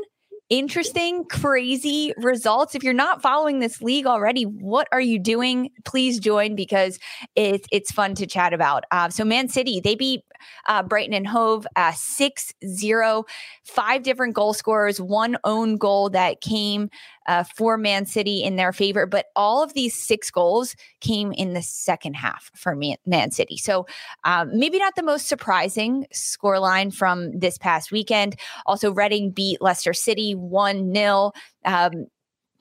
interesting, 0.49 1.25
crazy 1.25 2.13
results. 2.17 2.75
If 2.75 2.83
you're 2.83 2.93
not 2.93 3.21
following 3.21 3.59
this 3.59 3.81
league 3.81 4.05
already, 4.05 4.43
what 4.43 4.87
are 4.91 5.01
you 5.01 5.19
doing? 5.19 5.71
Please 5.85 6.19
join 6.19 6.55
because 6.55 6.99
it's 7.35 7.67
it's 7.71 7.91
fun 7.91 8.15
to 8.15 8.25
chat 8.25 8.53
about. 8.53 8.85
Uh, 8.91 9.09
so 9.09 9.25
Man 9.25 9.49
City, 9.49 9.79
they 9.79 9.95
beat 9.95 10.21
uh, 10.67 10.83
Brighton 10.83 11.13
and 11.13 11.27
Hove 11.27 11.67
uh, 11.75 11.91
6-0, 11.91 13.23
five 13.63 14.03
different 14.03 14.35
goal 14.35 14.53
scorers, 14.53 15.01
one 15.01 15.37
own 15.43 15.77
goal 15.77 16.09
that 16.11 16.41
came 16.41 16.89
uh, 17.27 17.43
for 17.43 17.77
Man 17.77 18.05
City 18.05 18.43
in 18.43 18.55
their 18.55 18.73
favor. 18.73 19.05
But 19.05 19.27
all 19.35 19.61
of 19.61 19.73
these 19.73 19.93
six 19.93 20.31
goals 20.31 20.75
came 21.01 21.31
in 21.31 21.53
the 21.53 21.61
second 21.61 22.15
half 22.15 22.49
for 22.55 22.75
Man, 22.75 23.31
City. 23.31 23.57
So 23.57 23.85
um, 24.23 24.49
maybe 24.57 24.79
not 24.79 24.95
the 24.95 25.03
most 25.03 25.27
surprising 25.27 26.05
scoreline 26.13 26.93
from 26.93 27.37
this 27.37 27.57
past 27.57 27.91
weekend. 27.91 28.35
Also, 28.65 28.91
Reading 28.91 29.31
beat 29.31 29.61
Leicester 29.61 29.93
City 29.93 30.33
1 30.33 30.93
0. 30.93 31.31
Um, 31.65 32.07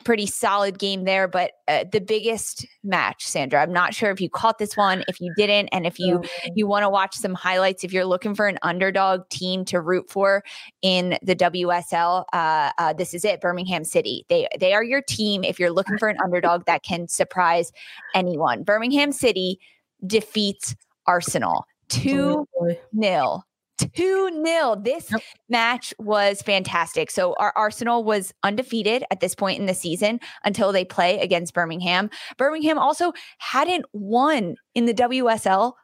pretty 0.06 0.24
solid 0.24 0.78
game 0.78 1.02
there. 1.02 1.26
But 1.26 1.50
uh, 1.66 1.84
the 1.90 2.00
biggest 2.00 2.64
match, 2.84 3.26
Sandra, 3.26 3.60
I'm 3.60 3.72
not 3.72 3.92
sure 3.92 4.12
if 4.12 4.20
you 4.20 4.30
caught 4.30 4.58
this 4.58 4.76
one, 4.76 5.02
if 5.08 5.20
you 5.20 5.34
didn't, 5.36 5.68
and 5.72 5.84
if 5.84 5.98
you 5.98 6.22
you 6.54 6.68
want 6.68 6.84
to 6.84 6.88
watch 6.88 7.16
some 7.16 7.34
highlights, 7.34 7.82
if 7.82 7.92
you're 7.92 8.04
looking 8.04 8.32
for 8.32 8.46
an 8.46 8.56
underdog 8.62 9.28
team 9.30 9.64
to 9.64 9.80
root 9.80 10.08
for 10.08 10.44
in 10.80 11.18
the 11.22 11.34
WSL, 11.34 12.24
uh, 12.32 12.70
uh, 12.78 12.92
this 12.92 13.14
is 13.14 13.24
it. 13.24 13.40
Birmingham 13.40 13.82
City. 13.82 14.24
They 14.28 14.46
they 14.60 14.74
are 14.74 14.84
your 14.84 15.02
team. 15.02 15.42
If 15.42 15.58
you're 15.58 15.72
looking 15.72 15.98
for 15.98 16.08
an 16.08 16.18
underdog 16.22 16.66
that 16.66 16.84
can 16.84 17.08
surprise 17.08 17.72
anyone, 18.14 18.62
Birmingham 18.62 19.10
City 19.10 19.58
defeats 20.06 20.76
Arsenal 21.08 21.66
two 21.88 22.46
0 22.96 23.42
2 23.78 24.42
0. 24.44 24.76
This 24.82 25.10
yep. 25.10 25.20
match 25.48 25.94
was 25.98 26.42
fantastic. 26.42 27.10
So, 27.10 27.34
our 27.38 27.52
Arsenal 27.56 28.04
was 28.04 28.32
undefeated 28.42 29.04
at 29.10 29.20
this 29.20 29.34
point 29.34 29.60
in 29.60 29.66
the 29.66 29.74
season 29.74 30.20
until 30.44 30.72
they 30.72 30.84
play 30.84 31.18
against 31.20 31.54
Birmingham. 31.54 32.10
Birmingham 32.36 32.78
also 32.78 33.12
hadn't 33.38 33.84
won 33.92 34.56
in 34.74 34.86
the 34.86 34.94
WSL 34.94 35.74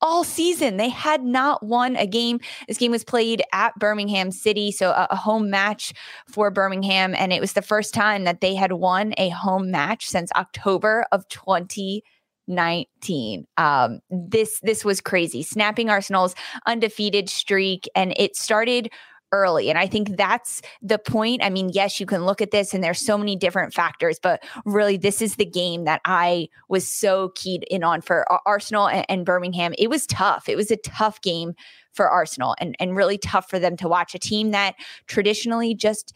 all 0.00 0.24
season. 0.24 0.76
They 0.76 0.88
had 0.88 1.22
not 1.22 1.64
won 1.64 1.96
a 1.96 2.06
game. 2.06 2.40
This 2.66 2.78
game 2.78 2.90
was 2.90 3.04
played 3.04 3.42
at 3.52 3.78
Birmingham 3.78 4.32
City, 4.32 4.72
so 4.72 4.90
a, 4.90 5.06
a, 5.10 5.16
home 5.16 5.48
match 5.48 5.92
for 6.28 6.50
Birmingham. 6.50 7.14
And 7.16 7.32
it 7.32 7.40
was 7.40 7.52
the 7.52 7.62
first 7.62 7.94
time 7.94 8.24
that 8.24 8.40
they 8.40 8.56
had 8.56 8.72
won 8.72 9.14
a 9.16 9.28
home 9.28 9.70
match 9.70 10.08
since 10.08 10.32
October 10.32 11.06
of 11.12 11.28
20- 11.28 12.00
19. 12.46 13.46
Um, 13.56 14.00
this 14.10 14.60
this 14.62 14.84
was 14.84 15.00
crazy. 15.00 15.42
Snapping 15.42 15.90
Arsenal's 15.90 16.34
undefeated 16.66 17.28
streak, 17.28 17.88
and 17.94 18.12
it 18.16 18.36
started 18.36 18.90
early. 19.32 19.68
And 19.70 19.78
I 19.78 19.86
think 19.86 20.16
that's 20.16 20.62
the 20.80 20.98
point. 20.98 21.42
I 21.42 21.50
mean, 21.50 21.70
yes, 21.72 21.98
you 21.98 22.06
can 22.06 22.24
look 22.24 22.40
at 22.40 22.50
this 22.50 22.74
and 22.74 22.84
there's 22.84 23.04
so 23.04 23.18
many 23.18 23.34
different 23.34 23.74
factors, 23.74 24.18
but 24.22 24.42
really, 24.64 24.96
this 24.96 25.20
is 25.20 25.36
the 25.36 25.46
game 25.46 25.84
that 25.84 26.00
I 26.04 26.48
was 26.68 26.88
so 26.88 27.30
keyed 27.34 27.64
in 27.70 27.82
on 27.82 28.00
for 28.02 28.26
Arsenal 28.46 28.88
and, 28.88 29.06
and 29.08 29.26
Birmingham. 29.26 29.74
It 29.78 29.90
was 29.90 30.06
tough. 30.06 30.48
It 30.48 30.56
was 30.56 30.70
a 30.70 30.76
tough 30.76 31.20
game 31.22 31.54
for 31.92 32.08
Arsenal 32.08 32.56
and, 32.58 32.74
and 32.80 32.96
really 32.96 33.18
tough 33.18 33.48
for 33.48 33.58
them 33.58 33.76
to 33.76 33.88
watch 33.88 34.14
a 34.14 34.18
team 34.18 34.50
that 34.50 34.74
traditionally 35.06 35.74
just 35.74 36.14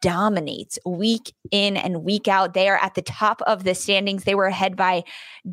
dominates 0.00 0.78
week 0.86 1.32
in 1.50 1.76
and 1.76 2.04
week 2.04 2.28
out. 2.28 2.54
They 2.54 2.68
are 2.68 2.78
at 2.78 2.94
the 2.94 3.02
top 3.02 3.42
of 3.42 3.64
the 3.64 3.74
standings. 3.74 4.24
They 4.24 4.36
were 4.36 4.46
ahead 4.46 4.76
by 4.76 5.02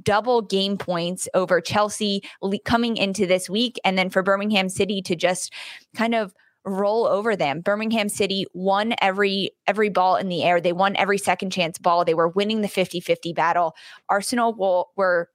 double 0.03 0.41
game 0.41 0.78
points 0.78 1.28
over 1.34 1.59
Chelsea 1.59 2.22
coming 2.66 2.97
into 2.97 3.26
this 3.26 3.49
week. 3.49 3.80
And 3.84 3.97
then 3.97 4.09
for 4.09 4.22
Birmingham 4.22 4.70
City 4.70 5.01
to 5.03 5.16
just 5.16 5.51
kind 5.95 6.14
of 6.14 6.34
roll 6.66 7.05
over 7.05 7.36
them. 7.36 7.61
Birmingham 7.61 8.09
City 8.09 8.45
won 8.53 8.93
every 9.01 9.51
every 9.68 9.89
ball 9.89 10.16
in 10.16 10.30
the 10.30 10.43
air. 10.43 10.61
They 10.61 10.74
won 10.74 10.95
every 10.95 11.18
second 11.18 11.51
chance 11.51 11.78
ball. 11.78 12.05
They 12.05 12.14
were 12.14 12.30
winning 12.30 12.61
the 12.61 12.68
50-50 12.68 13.36
battle. 13.36 13.76
Arsenal 14.09 14.53
will, 14.53 14.91
were 14.95 15.30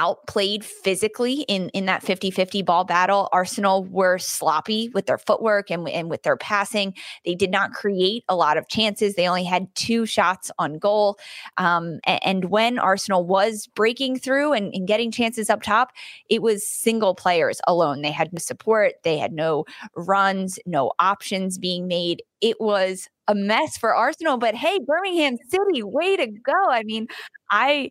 outplayed 0.00 0.64
physically 0.64 1.42
in 1.42 1.68
in 1.70 1.84
that 1.84 2.02
50-50 2.02 2.64
ball 2.64 2.84
battle. 2.84 3.28
Arsenal 3.32 3.84
were 3.84 4.16
sloppy 4.16 4.88
with 4.94 5.04
their 5.04 5.18
footwork 5.18 5.70
and, 5.70 5.86
and 5.90 6.08
with 6.08 6.22
their 6.22 6.38
passing. 6.38 6.94
They 7.26 7.34
did 7.34 7.50
not 7.50 7.72
create 7.72 8.24
a 8.26 8.34
lot 8.34 8.56
of 8.56 8.66
chances. 8.68 9.14
They 9.14 9.28
only 9.28 9.44
had 9.44 9.72
two 9.74 10.06
shots 10.06 10.50
on 10.58 10.78
goal. 10.78 11.18
Um, 11.58 12.00
and, 12.04 12.20
and, 12.24 12.44
when 12.50 12.78
Arsenal 12.78 13.26
was 13.26 13.68
breaking 13.74 14.18
through 14.18 14.54
and, 14.54 14.72
and 14.74 14.88
getting 14.88 15.10
chances 15.10 15.50
up 15.50 15.62
top, 15.62 15.92
it 16.30 16.40
was 16.40 16.66
single 16.66 17.14
players 17.14 17.60
alone. 17.68 18.00
They 18.00 18.10
had 18.10 18.32
no 18.32 18.38
support. 18.38 18.94
They 19.04 19.18
had 19.18 19.32
no 19.32 19.66
runs, 19.94 20.58
no 20.64 20.92
options 20.98 21.58
being 21.58 21.86
made. 21.86 22.22
It 22.40 22.56
was 22.60 23.08
a 23.28 23.34
mess 23.34 23.76
for 23.76 23.94
Arsenal. 23.94 24.38
But 24.38 24.54
hey, 24.54 24.78
Birmingham 24.84 25.36
City, 25.50 25.82
way 25.82 26.16
to 26.16 26.26
go. 26.26 26.70
I 26.70 26.82
mean, 26.84 27.06
I 27.50 27.90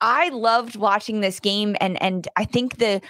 I 0.00 0.28
loved 0.30 0.76
watching 0.76 1.20
this 1.20 1.40
game, 1.40 1.76
and 1.80 2.00
and 2.02 2.28
I 2.36 2.44
think 2.44 2.78
the 2.78 3.00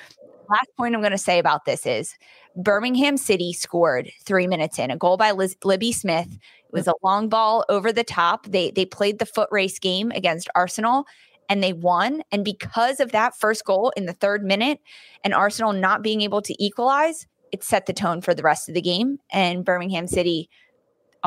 last 0.48 0.68
point 0.76 0.94
I'm 0.94 1.00
going 1.00 1.12
to 1.12 1.18
say 1.18 1.38
about 1.38 1.64
this 1.64 1.86
is 1.86 2.14
Birmingham 2.56 3.16
City 3.16 3.52
scored 3.52 4.10
three 4.24 4.46
minutes 4.46 4.78
in 4.78 4.90
a 4.90 4.96
goal 4.96 5.16
by 5.16 5.32
Liz, 5.32 5.56
Libby 5.64 5.92
Smith. 5.92 6.28
It 6.32 6.72
was 6.72 6.86
a 6.86 6.94
long 7.02 7.28
ball 7.28 7.64
over 7.68 7.92
the 7.92 8.04
top. 8.04 8.46
They 8.46 8.70
they 8.70 8.86
played 8.86 9.18
the 9.18 9.26
foot 9.26 9.48
race 9.50 9.78
game 9.78 10.10
against 10.12 10.48
Arsenal 10.54 11.06
and 11.48 11.62
they 11.62 11.72
won. 11.72 12.22
And 12.30 12.44
because 12.44 13.00
of 13.00 13.12
that 13.12 13.36
first 13.36 13.64
goal 13.64 13.92
in 13.96 14.06
the 14.06 14.12
third 14.12 14.44
minute 14.44 14.80
and 15.24 15.34
Arsenal 15.34 15.72
not 15.72 16.02
being 16.02 16.20
able 16.20 16.42
to 16.42 16.62
equalize, 16.62 17.26
it 17.52 17.64
set 17.64 17.86
the 17.86 17.92
tone 17.92 18.20
for 18.20 18.34
the 18.34 18.42
rest 18.42 18.68
of 18.68 18.74
the 18.74 18.82
game. 18.82 19.18
And 19.32 19.64
Birmingham 19.64 20.06
City 20.06 20.50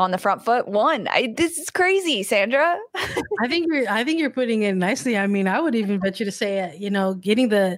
on 0.01 0.11
the 0.11 0.17
front 0.17 0.43
foot 0.43 0.67
won. 0.67 1.07
I, 1.07 1.33
this 1.37 1.57
is 1.57 1.69
crazy, 1.69 2.23
Sandra. 2.23 2.77
I 2.95 3.47
think 3.47 3.67
you're 3.71 3.89
I 3.89 4.03
think 4.03 4.19
you're 4.19 4.29
putting 4.29 4.63
it 4.63 4.75
nicely. 4.75 5.17
I 5.17 5.27
mean, 5.27 5.47
I 5.47 5.59
would 5.59 5.75
even 5.75 5.99
bet 5.99 6.19
you 6.19 6.25
to 6.25 6.31
say, 6.31 6.59
uh, 6.59 6.73
you 6.73 6.89
know, 6.89 7.13
getting 7.13 7.49
the 7.49 7.77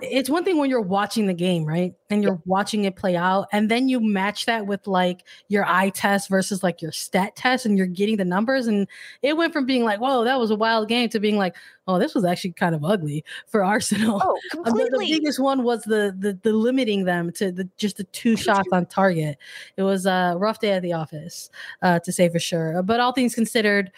it's 0.00 0.30
one 0.30 0.44
thing 0.44 0.58
when 0.58 0.70
you're 0.70 0.80
watching 0.80 1.26
the 1.26 1.34
game, 1.34 1.64
right? 1.64 1.94
And 2.10 2.22
you're 2.22 2.40
watching 2.44 2.84
it 2.84 2.94
play 2.96 3.16
out 3.16 3.48
and 3.52 3.70
then 3.70 3.88
you 3.88 4.00
match 4.00 4.46
that 4.46 4.66
with 4.66 4.86
like 4.86 5.24
your 5.48 5.64
eye 5.64 5.90
test 5.90 6.28
versus 6.28 6.62
like 6.62 6.82
your 6.82 6.92
stat 6.92 7.34
test 7.36 7.66
and 7.66 7.76
you're 7.76 7.86
getting 7.86 8.16
the 8.18 8.24
numbers 8.24 8.66
and 8.66 8.86
it 9.22 9.36
went 9.36 9.52
from 9.52 9.66
being 9.66 9.84
like, 9.84 10.00
"Whoa, 10.00 10.24
that 10.24 10.38
was 10.38 10.50
a 10.50 10.56
wild 10.56 10.88
game" 10.88 11.08
to 11.10 11.20
being 11.20 11.38
like, 11.38 11.56
"Oh, 11.86 11.98
this 11.98 12.14
was 12.14 12.24
actually 12.24 12.52
kind 12.52 12.74
of 12.74 12.84
ugly 12.84 13.24
for 13.46 13.64
Arsenal." 13.64 14.20
Oh, 14.22 14.38
completely. 14.50 14.84
the, 14.84 14.98
the 14.98 15.20
biggest 15.20 15.40
one 15.40 15.62
was 15.62 15.82
the, 15.84 16.14
the 16.18 16.38
the 16.42 16.52
limiting 16.52 17.04
them 17.04 17.32
to 17.32 17.52
the 17.52 17.68
just 17.76 17.96
the 17.96 18.04
two 18.04 18.36
shots 18.36 18.68
on 18.72 18.86
target. 18.86 19.38
It 19.76 19.82
was 19.82 20.06
a 20.06 20.34
rough 20.36 20.60
day 20.60 20.72
at 20.72 20.82
the 20.82 20.92
office 20.92 21.50
uh, 21.82 21.98
to 22.00 22.12
say 22.12 22.28
for 22.28 22.38
sure. 22.38 22.82
But 22.82 23.00
all 23.00 23.12
things 23.12 23.34
considered, 23.34 23.92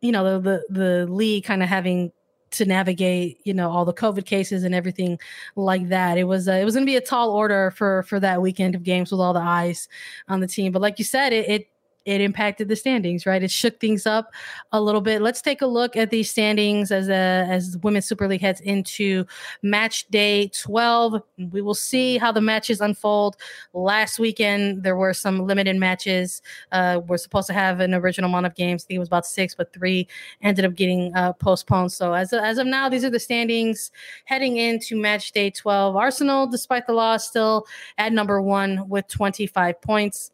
you 0.00 0.12
know, 0.12 0.40
the 0.40 0.62
the, 0.68 0.78
the 0.78 1.06
league 1.12 1.44
kind 1.44 1.62
of 1.62 1.68
having 1.68 2.12
to 2.52 2.64
navigate, 2.64 3.38
you 3.44 3.54
know, 3.54 3.70
all 3.70 3.84
the 3.84 3.92
COVID 3.92 4.26
cases 4.26 4.64
and 4.64 4.74
everything 4.74 5.18
like 5.56 5.88
that. 5.88 6.18
It 6.18 6.24
was 6.24 6.48
uh, 6.48 6.52
it 6.52 6.64
was 6.64 6.74
going 6.74 6.84
to 6.84 6.90
be 6.90 6.96
a 6.96 7.00
tall 7.00 7.30
order 7.30 7.70
for 7.70 8.02
for 8.04 8.20
that 8.20 8.42
weekend 8.42 8.74
of 8.74 8.82
games 8.82 9.10
with 9.10 9.20
all 9.20 9.32
the 9.32 9.40
eyes 9.40 9.88
on 10.28 10.40
the 10.40 10.46
team. 10.46 10.72
But 10.72 10.82
like 10.82 10.98
you 10.98 11.04
said, 11.04 11.32
it, 11.32 11.48
it 11.48 11.66
it 12.04 12.20
impacted 12.20 12.68
the 12.68 12.76
standings, 12.76 13.26
right? 13.26 13.42
It 13.42 13.50
shook 13.50 13.78
things 13.78 14.06
up 14.06 14.32
a 14.72 14.80
little 14.80 15.00
bit. 15.00 15.20
Let's 15.20 15.42
take 15.42 15.60
a 15.62 15.66
look 15.66 15.96
at 15.96 16.10
these 16.10 16.30
standings 16.30 16.90
as 16.90 17.08
a, 17.08 17.46
as 17.48 17.76
Women's 17.82 18.06
Super 18.06 18.26
League 18.26 18.40
heads 18.40 18.60
into 18.62 19.26
match 19.62 20.08
day 20.08 20.48
12. 20.48 21.22
We 21.50 21.60
will 21.60 21.74
see 21.74 22.16
how 22.18 22.32
the 22.32 22.40
matches 22.40 22.80
unfold. 22.80 23.36
Last 23.74 24.18
weekend, 24.18 24.82
there 24.82 24.96
were 24.96 25.12
some 25.12 25.46
limited 25.46 25.76
matches. 25.76 26.42
Uh, 26.72 27.00
we're 27.06 27.18
supposed 27.18 27.46
to 27.48 27.52
have 27.52 27.80
an 27.80 27.94
original 27.94 28.30
amount 28.30 28.46
of 28.46 28.54
games. 28.54 28.84
I 28.84 28.86
think 28.86 28.96
it 28.96 29.00
was 29.00 29.08
about 29.08 29.26
six, 29.26 29.54
but 29.54 29.72
three 29.72 30.08
ended 30.42 30.64
up 30.64 30.74
getting 30.74 31.14
uh, 31.14 31.34
postponed. 31.34 31.92
So 31.92 32.14
as 32.14 32.32
as 32.32 32.58
of 32.58 32.66
now, 32.66 32.88
these 32.88 33.04
are 33.04 33.10
the 33.10 33.20
standings 33.20 33.90
heading 34.24 34.56
into 34.56 34.96
match 34.96 35.32
day 35.32 35.50
12. 35.50 35.96
Arsenal, 35.96 36.46
despite 36.46 36.86
the 36.86 36.92
loss, 36.92 37.28
still 37.28 37.66
at 37.98 38.12
number 38.12 38.40
one 38.40 38.88
with 38.88 39.06
25 39.08 39.80
points. 39.82 40.30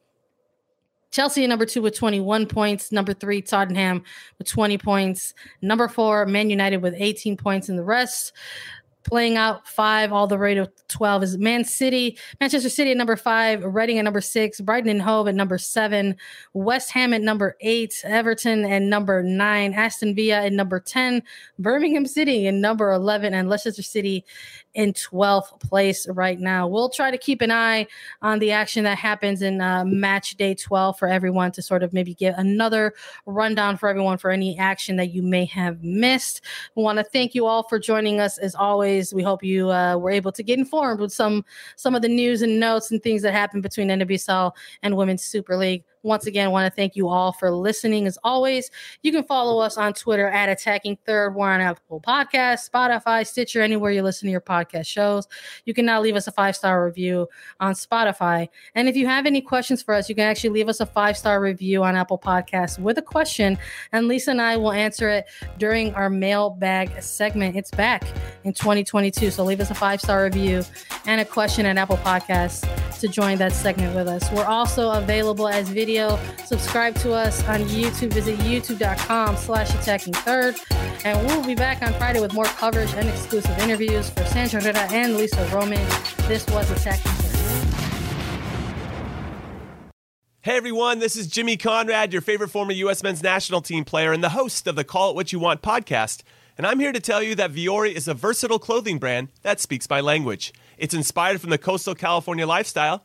Chelsea 1.17 1.45
at 1.45 1.49
number 1.49 1.65
two 1.65 1.81
with 1.81 1.97
21 1.97 2.45
points. 2.45 2.93
Number 2.93 3.15
three, 3.15 3.41
Tottenham 3.41 4.05
with 4.37 4.47
20 4.49 4.77
points. 4.77 5.33
Number 5.63 5.89
four, 5.89 6.27
Man 6.27 6.51
United 6.51 6.83
with 6.83 6.93
18 6.95 7.39
points. 7.39 7.71
And 7.71 7.79
the 7.79 7.85
rest 7.85 8.35
playing 9.03 9.37
out 9.37 9.67
five 9.67 10.13
all 10.13 10.27
the 10.27 10.37
way 10.37 10.53
to 10.53 10.71
12 10.89 11.23
is 11.23 11.39
Man 11.39 11.65
City, 11.65 12.19
Manchester 12.41 12.69
City 12.69 12.91
at 12.91 12.97
number 12.97 13.17
five, 13.17 13.65
Reading 13.65 13.99
at 13.99 14.05
number 14.05 14.21
six, 14.21 14.61
Brighton 14.61 14.91
and 14.91 15.01
Hove 15.01 15.29
at 15.29 15.35
number 15.35 15.57
seven, 15.57 16.17
West 16.53 16.91
Ham 16.91 17.15
at 17.15 17.23
number 17.23 17.57
eight, 17.61 17.95
Everton 18.05 18.65
at 18.65 18.83
number 18.83 19.23
nine, 19.23 19.73
Aston 19.73 20.15
Villa 20.15 20.45
at 20.45 20.53
number 20.53 20.81
10, 20.81 21.23
Birmingham 21.59 22.05
City 22.05 22.49
at 22.49 22.55
number 22.55 22.91
11, 22.93 23.33
and 23.33 23.49
Leicester 23.49 23.81
City 23.81 24.25
in 24.77 24.93
12th 24.93 25.59
place 25.61 26.07
right 26.11 26.39
now. 26.39 26.69
We'll 26.69 26.91
try 26.91 27.11
to 27.11 27.17
keep 27.17 27.41
an 27.41 27.51
eye 27.51 27.87
on 28.21 28.39
the 28.39 28.53
action 28.53 28.85
that 28.85 28.99
happens 28.99 29.41
in 29.41 29.63
uh, 29.63 29.87
match 29.87 30.37
day 30.37 30.55
12 30.55 30.99
for 30.99 31.09
everyone 31.09 31.51
to 31.53 31.63
sort 31.63 31.83
of 31.83 31.95
maybe 31.95 32.15
get 32.15 32.39
another 32.39 32.93
rundown 33.25 33.79
for 33.79 33.89
everyone 33.89 34.19
for 34.19 34.31
any 34.31 34.57
action 34.59 34.97
that 34.97 35.13
you 35.13 35.23
may 35.23 35.47
have 35.47 35.83
missed. 35.83 36.43
We 36.75 36.83
want 36.83 36.99
to 36.99 37.05
thank 37.05 37.35
you 37.35 37.47
all 37.47 37.63
for 37.63 37.79
joining 37.79 38.21
us 38.21 38.37
as 38.37 38.55
always. 38.55 39.15
We 39.15 39.23
hope 39.23 39.43
you 39.43 39.71
uh, 39.71 39.97
were 39.97 40.11
able 40.11 40.33
to 40.33 40.43
get 40.43 40.59
informed 40.59 41.01
with 41.01 41.13
some 41.13 41.45
some 41.77 41.95
of 41.95 42.03
the 42.03 42.09
news 42.09 42.43
and 42.43 42.61
notes 42.61 42.91
and 42.91 43.03
things 43.03 43.23
that 43.23 43.33
happened 43.33 43.63
between 43.63 43.89
NWSL 43.89 44.53
and 44.83 44.95
Women's 44.95 45.25
Super 45.25 45.57
League. 45.57 45.85
Once 46.03 46.27
again, 46.27 46.47
I 46.47 46.49
want 46.49 46.73
to 46.73 46.75
thank 46.75 46.95
you 46.95 47.09
all 47.09 47.33
for 47.33 47.51
listening. 47.51 48.07
As 48.07 48.19
always, 48.23 48.71
you 49.03 49.11
can 49.11 49.25
follow 49.25 49.61
us 49.61 49.77
on 49.77 49.93
Twitter 49.93 50.29
at 50.29 50.49
Attacking 50.49 50.99
Third. 51.05 51.35
We're 51.35 51.51
on 51.51 51.61
Apple 51.61 52.01
Podcasts, 52.01 52.71
Spotify, 52.71 53.27
Stitcher, 53.27 53.63
anywhere 53.63 53.91
you 53.91 54.03
listen 54.03 54.27
to 54.27 54.31
your 54.31 54.41
podcast 54.41 54.87
shows. 54.87 55.27
You 55.65 55.75
can 55.75 55.85
now 55.85 56.01
leave 56.01 56.15
us 56.15 56.27
a 56.27 56.33
five 56.33 56.55
star 56.55 56.85
review 56.85 57.29
on 57.61 57.75
Spotify. 57.75 58.49
And 58.75 58.89
if 58.89 58.97
you 58.97 59.07
have 59.07 59.27
any 59.27 59.41
questions 59.41 59.83
for 59.83 59.95
us, 59.95 60.09
you 60.09 60.15
can 60.15 60.25
actually 60.25 60.51
leave 60.51 60.69
us 60.69 60.81
a 60.81 60.87
five 60.87 61.17
star 61.17 61.41
review 61.41 61.83
on 61.83 61.97
Apple 61.97 62.19
Podcasts 62.19 62.79
with 62.79 62.99
a 62.99 63.03
question, 63.03 63.59
and 63.93 64.07
Lisa 64.07 64.31
and 64.31 64.41
I 64.41 64.57
will 64.57 64.73
answer 64.73 65.09
it 65.09 65.27
during 65.59 65.95
our 65.95 66.11
mailbag 66.11 67.03
segment. 67.03 67.57
It's 67.57 67.71
back 67.71 68.05
in 68.45 68.53
2022, 68.53 69.31
so 69.31 69.45
leave 69.45 69.61
us 69.61 69.71
a 69.71 69.75
five 69.75 70.01
star 70.01 70.25
review 70.25 70.63
and 71.07 71.21
a 71.21 71.25
question 71.25 71.67
at 71.67 71.77
Apple 71.79 71.97
Podcasts 71.99 72.65
to 73.01 73.09
join 73.09 73.39
that 73.39 73.53
segment 73.53 73.95
with 73.95 74.09
us. 74.09 74.31
We're 74.33 74.45
also 74.45 74.91
available 74.91 75.49
as 75.49 75.69
video. 75.69 75.96
Subscribe 76.45 76.95
to 76.97 77.13
us 77.13 77.43
on 77.49 77.61
YouTube. 77.63 78.13
Visit 78.13 78.39
youtube.com 78.41 79.37
slash 79.37 79.75
attacking 79.75 80.13
third. 80.13 80.57
And 81.05 81.27
we'll 81.27 81.45
be 81.45 81.55
back 81.55 81.83
on 81.83 81.93
Friday 81.95 82.21
with 82.21 82.35
more 82.35 82.45
coverage 82.45 82.93
and 82.95 83.09
exclusive 83.09 83.57
interviews 83.59 84.11
for 84.11 84.25
Sandra 84.27 84.61
Herrera 84.61 84.93
and 84.93 85.17
Lisa 85.17 85.45
Roman. 85.55 85.85
This 86.29 86.47
was 86.49 86.71
Attacking 86.71 87.13
Third. 87.13 87.27
Hey 90.43 90.57
everyone, 90.57 91.01
this 91.01 91.17
is 91.17 91.27
Jimmy 91.27 91.57
Conrad, 91.57 92.13
your 92.13 92.23
favorite 92.23 92.51
former 92.51 92.71
U.S. 92.73 93.03
men's 93.03 93.21
national 93.21 93.63
team 93.63 93.85
player 93.85 94.13
and 94.13 94.23
the 94.23 94.29
host 94.29 94.69
of 94.69 94.77
the 94.77 94.85
Call 94.85 95.11
It 95.11 95.17
What 95.17 95.33
You 95.33 95.41
Want 95.41 95.61
podcast. 95.61 96.23
And 96.57 96.67
I'm 96.67 96.79
here 96.79 96.93
to 96.93 97.01
tell 97.01 97.23
you 97.23 97.35
that 97.35 97.53
Vuori 97.53 97.93
is 97.93 98.07
a 98.07 98.15
versatile 98.15 98.59
clothing 98.59 98.99
brand 98.99 99.29
that 99.43 99.59
speaks 99.59 99.91
my 99.91 100.01
language. 100.01 100.53
It's 100.79 100.95
inspired 100.95 101.41
from 101.41 101.51
the 101.51 101.59
coastal 101.59 101.95
California 101.95 102.47
lifestyle, 102.47 103.05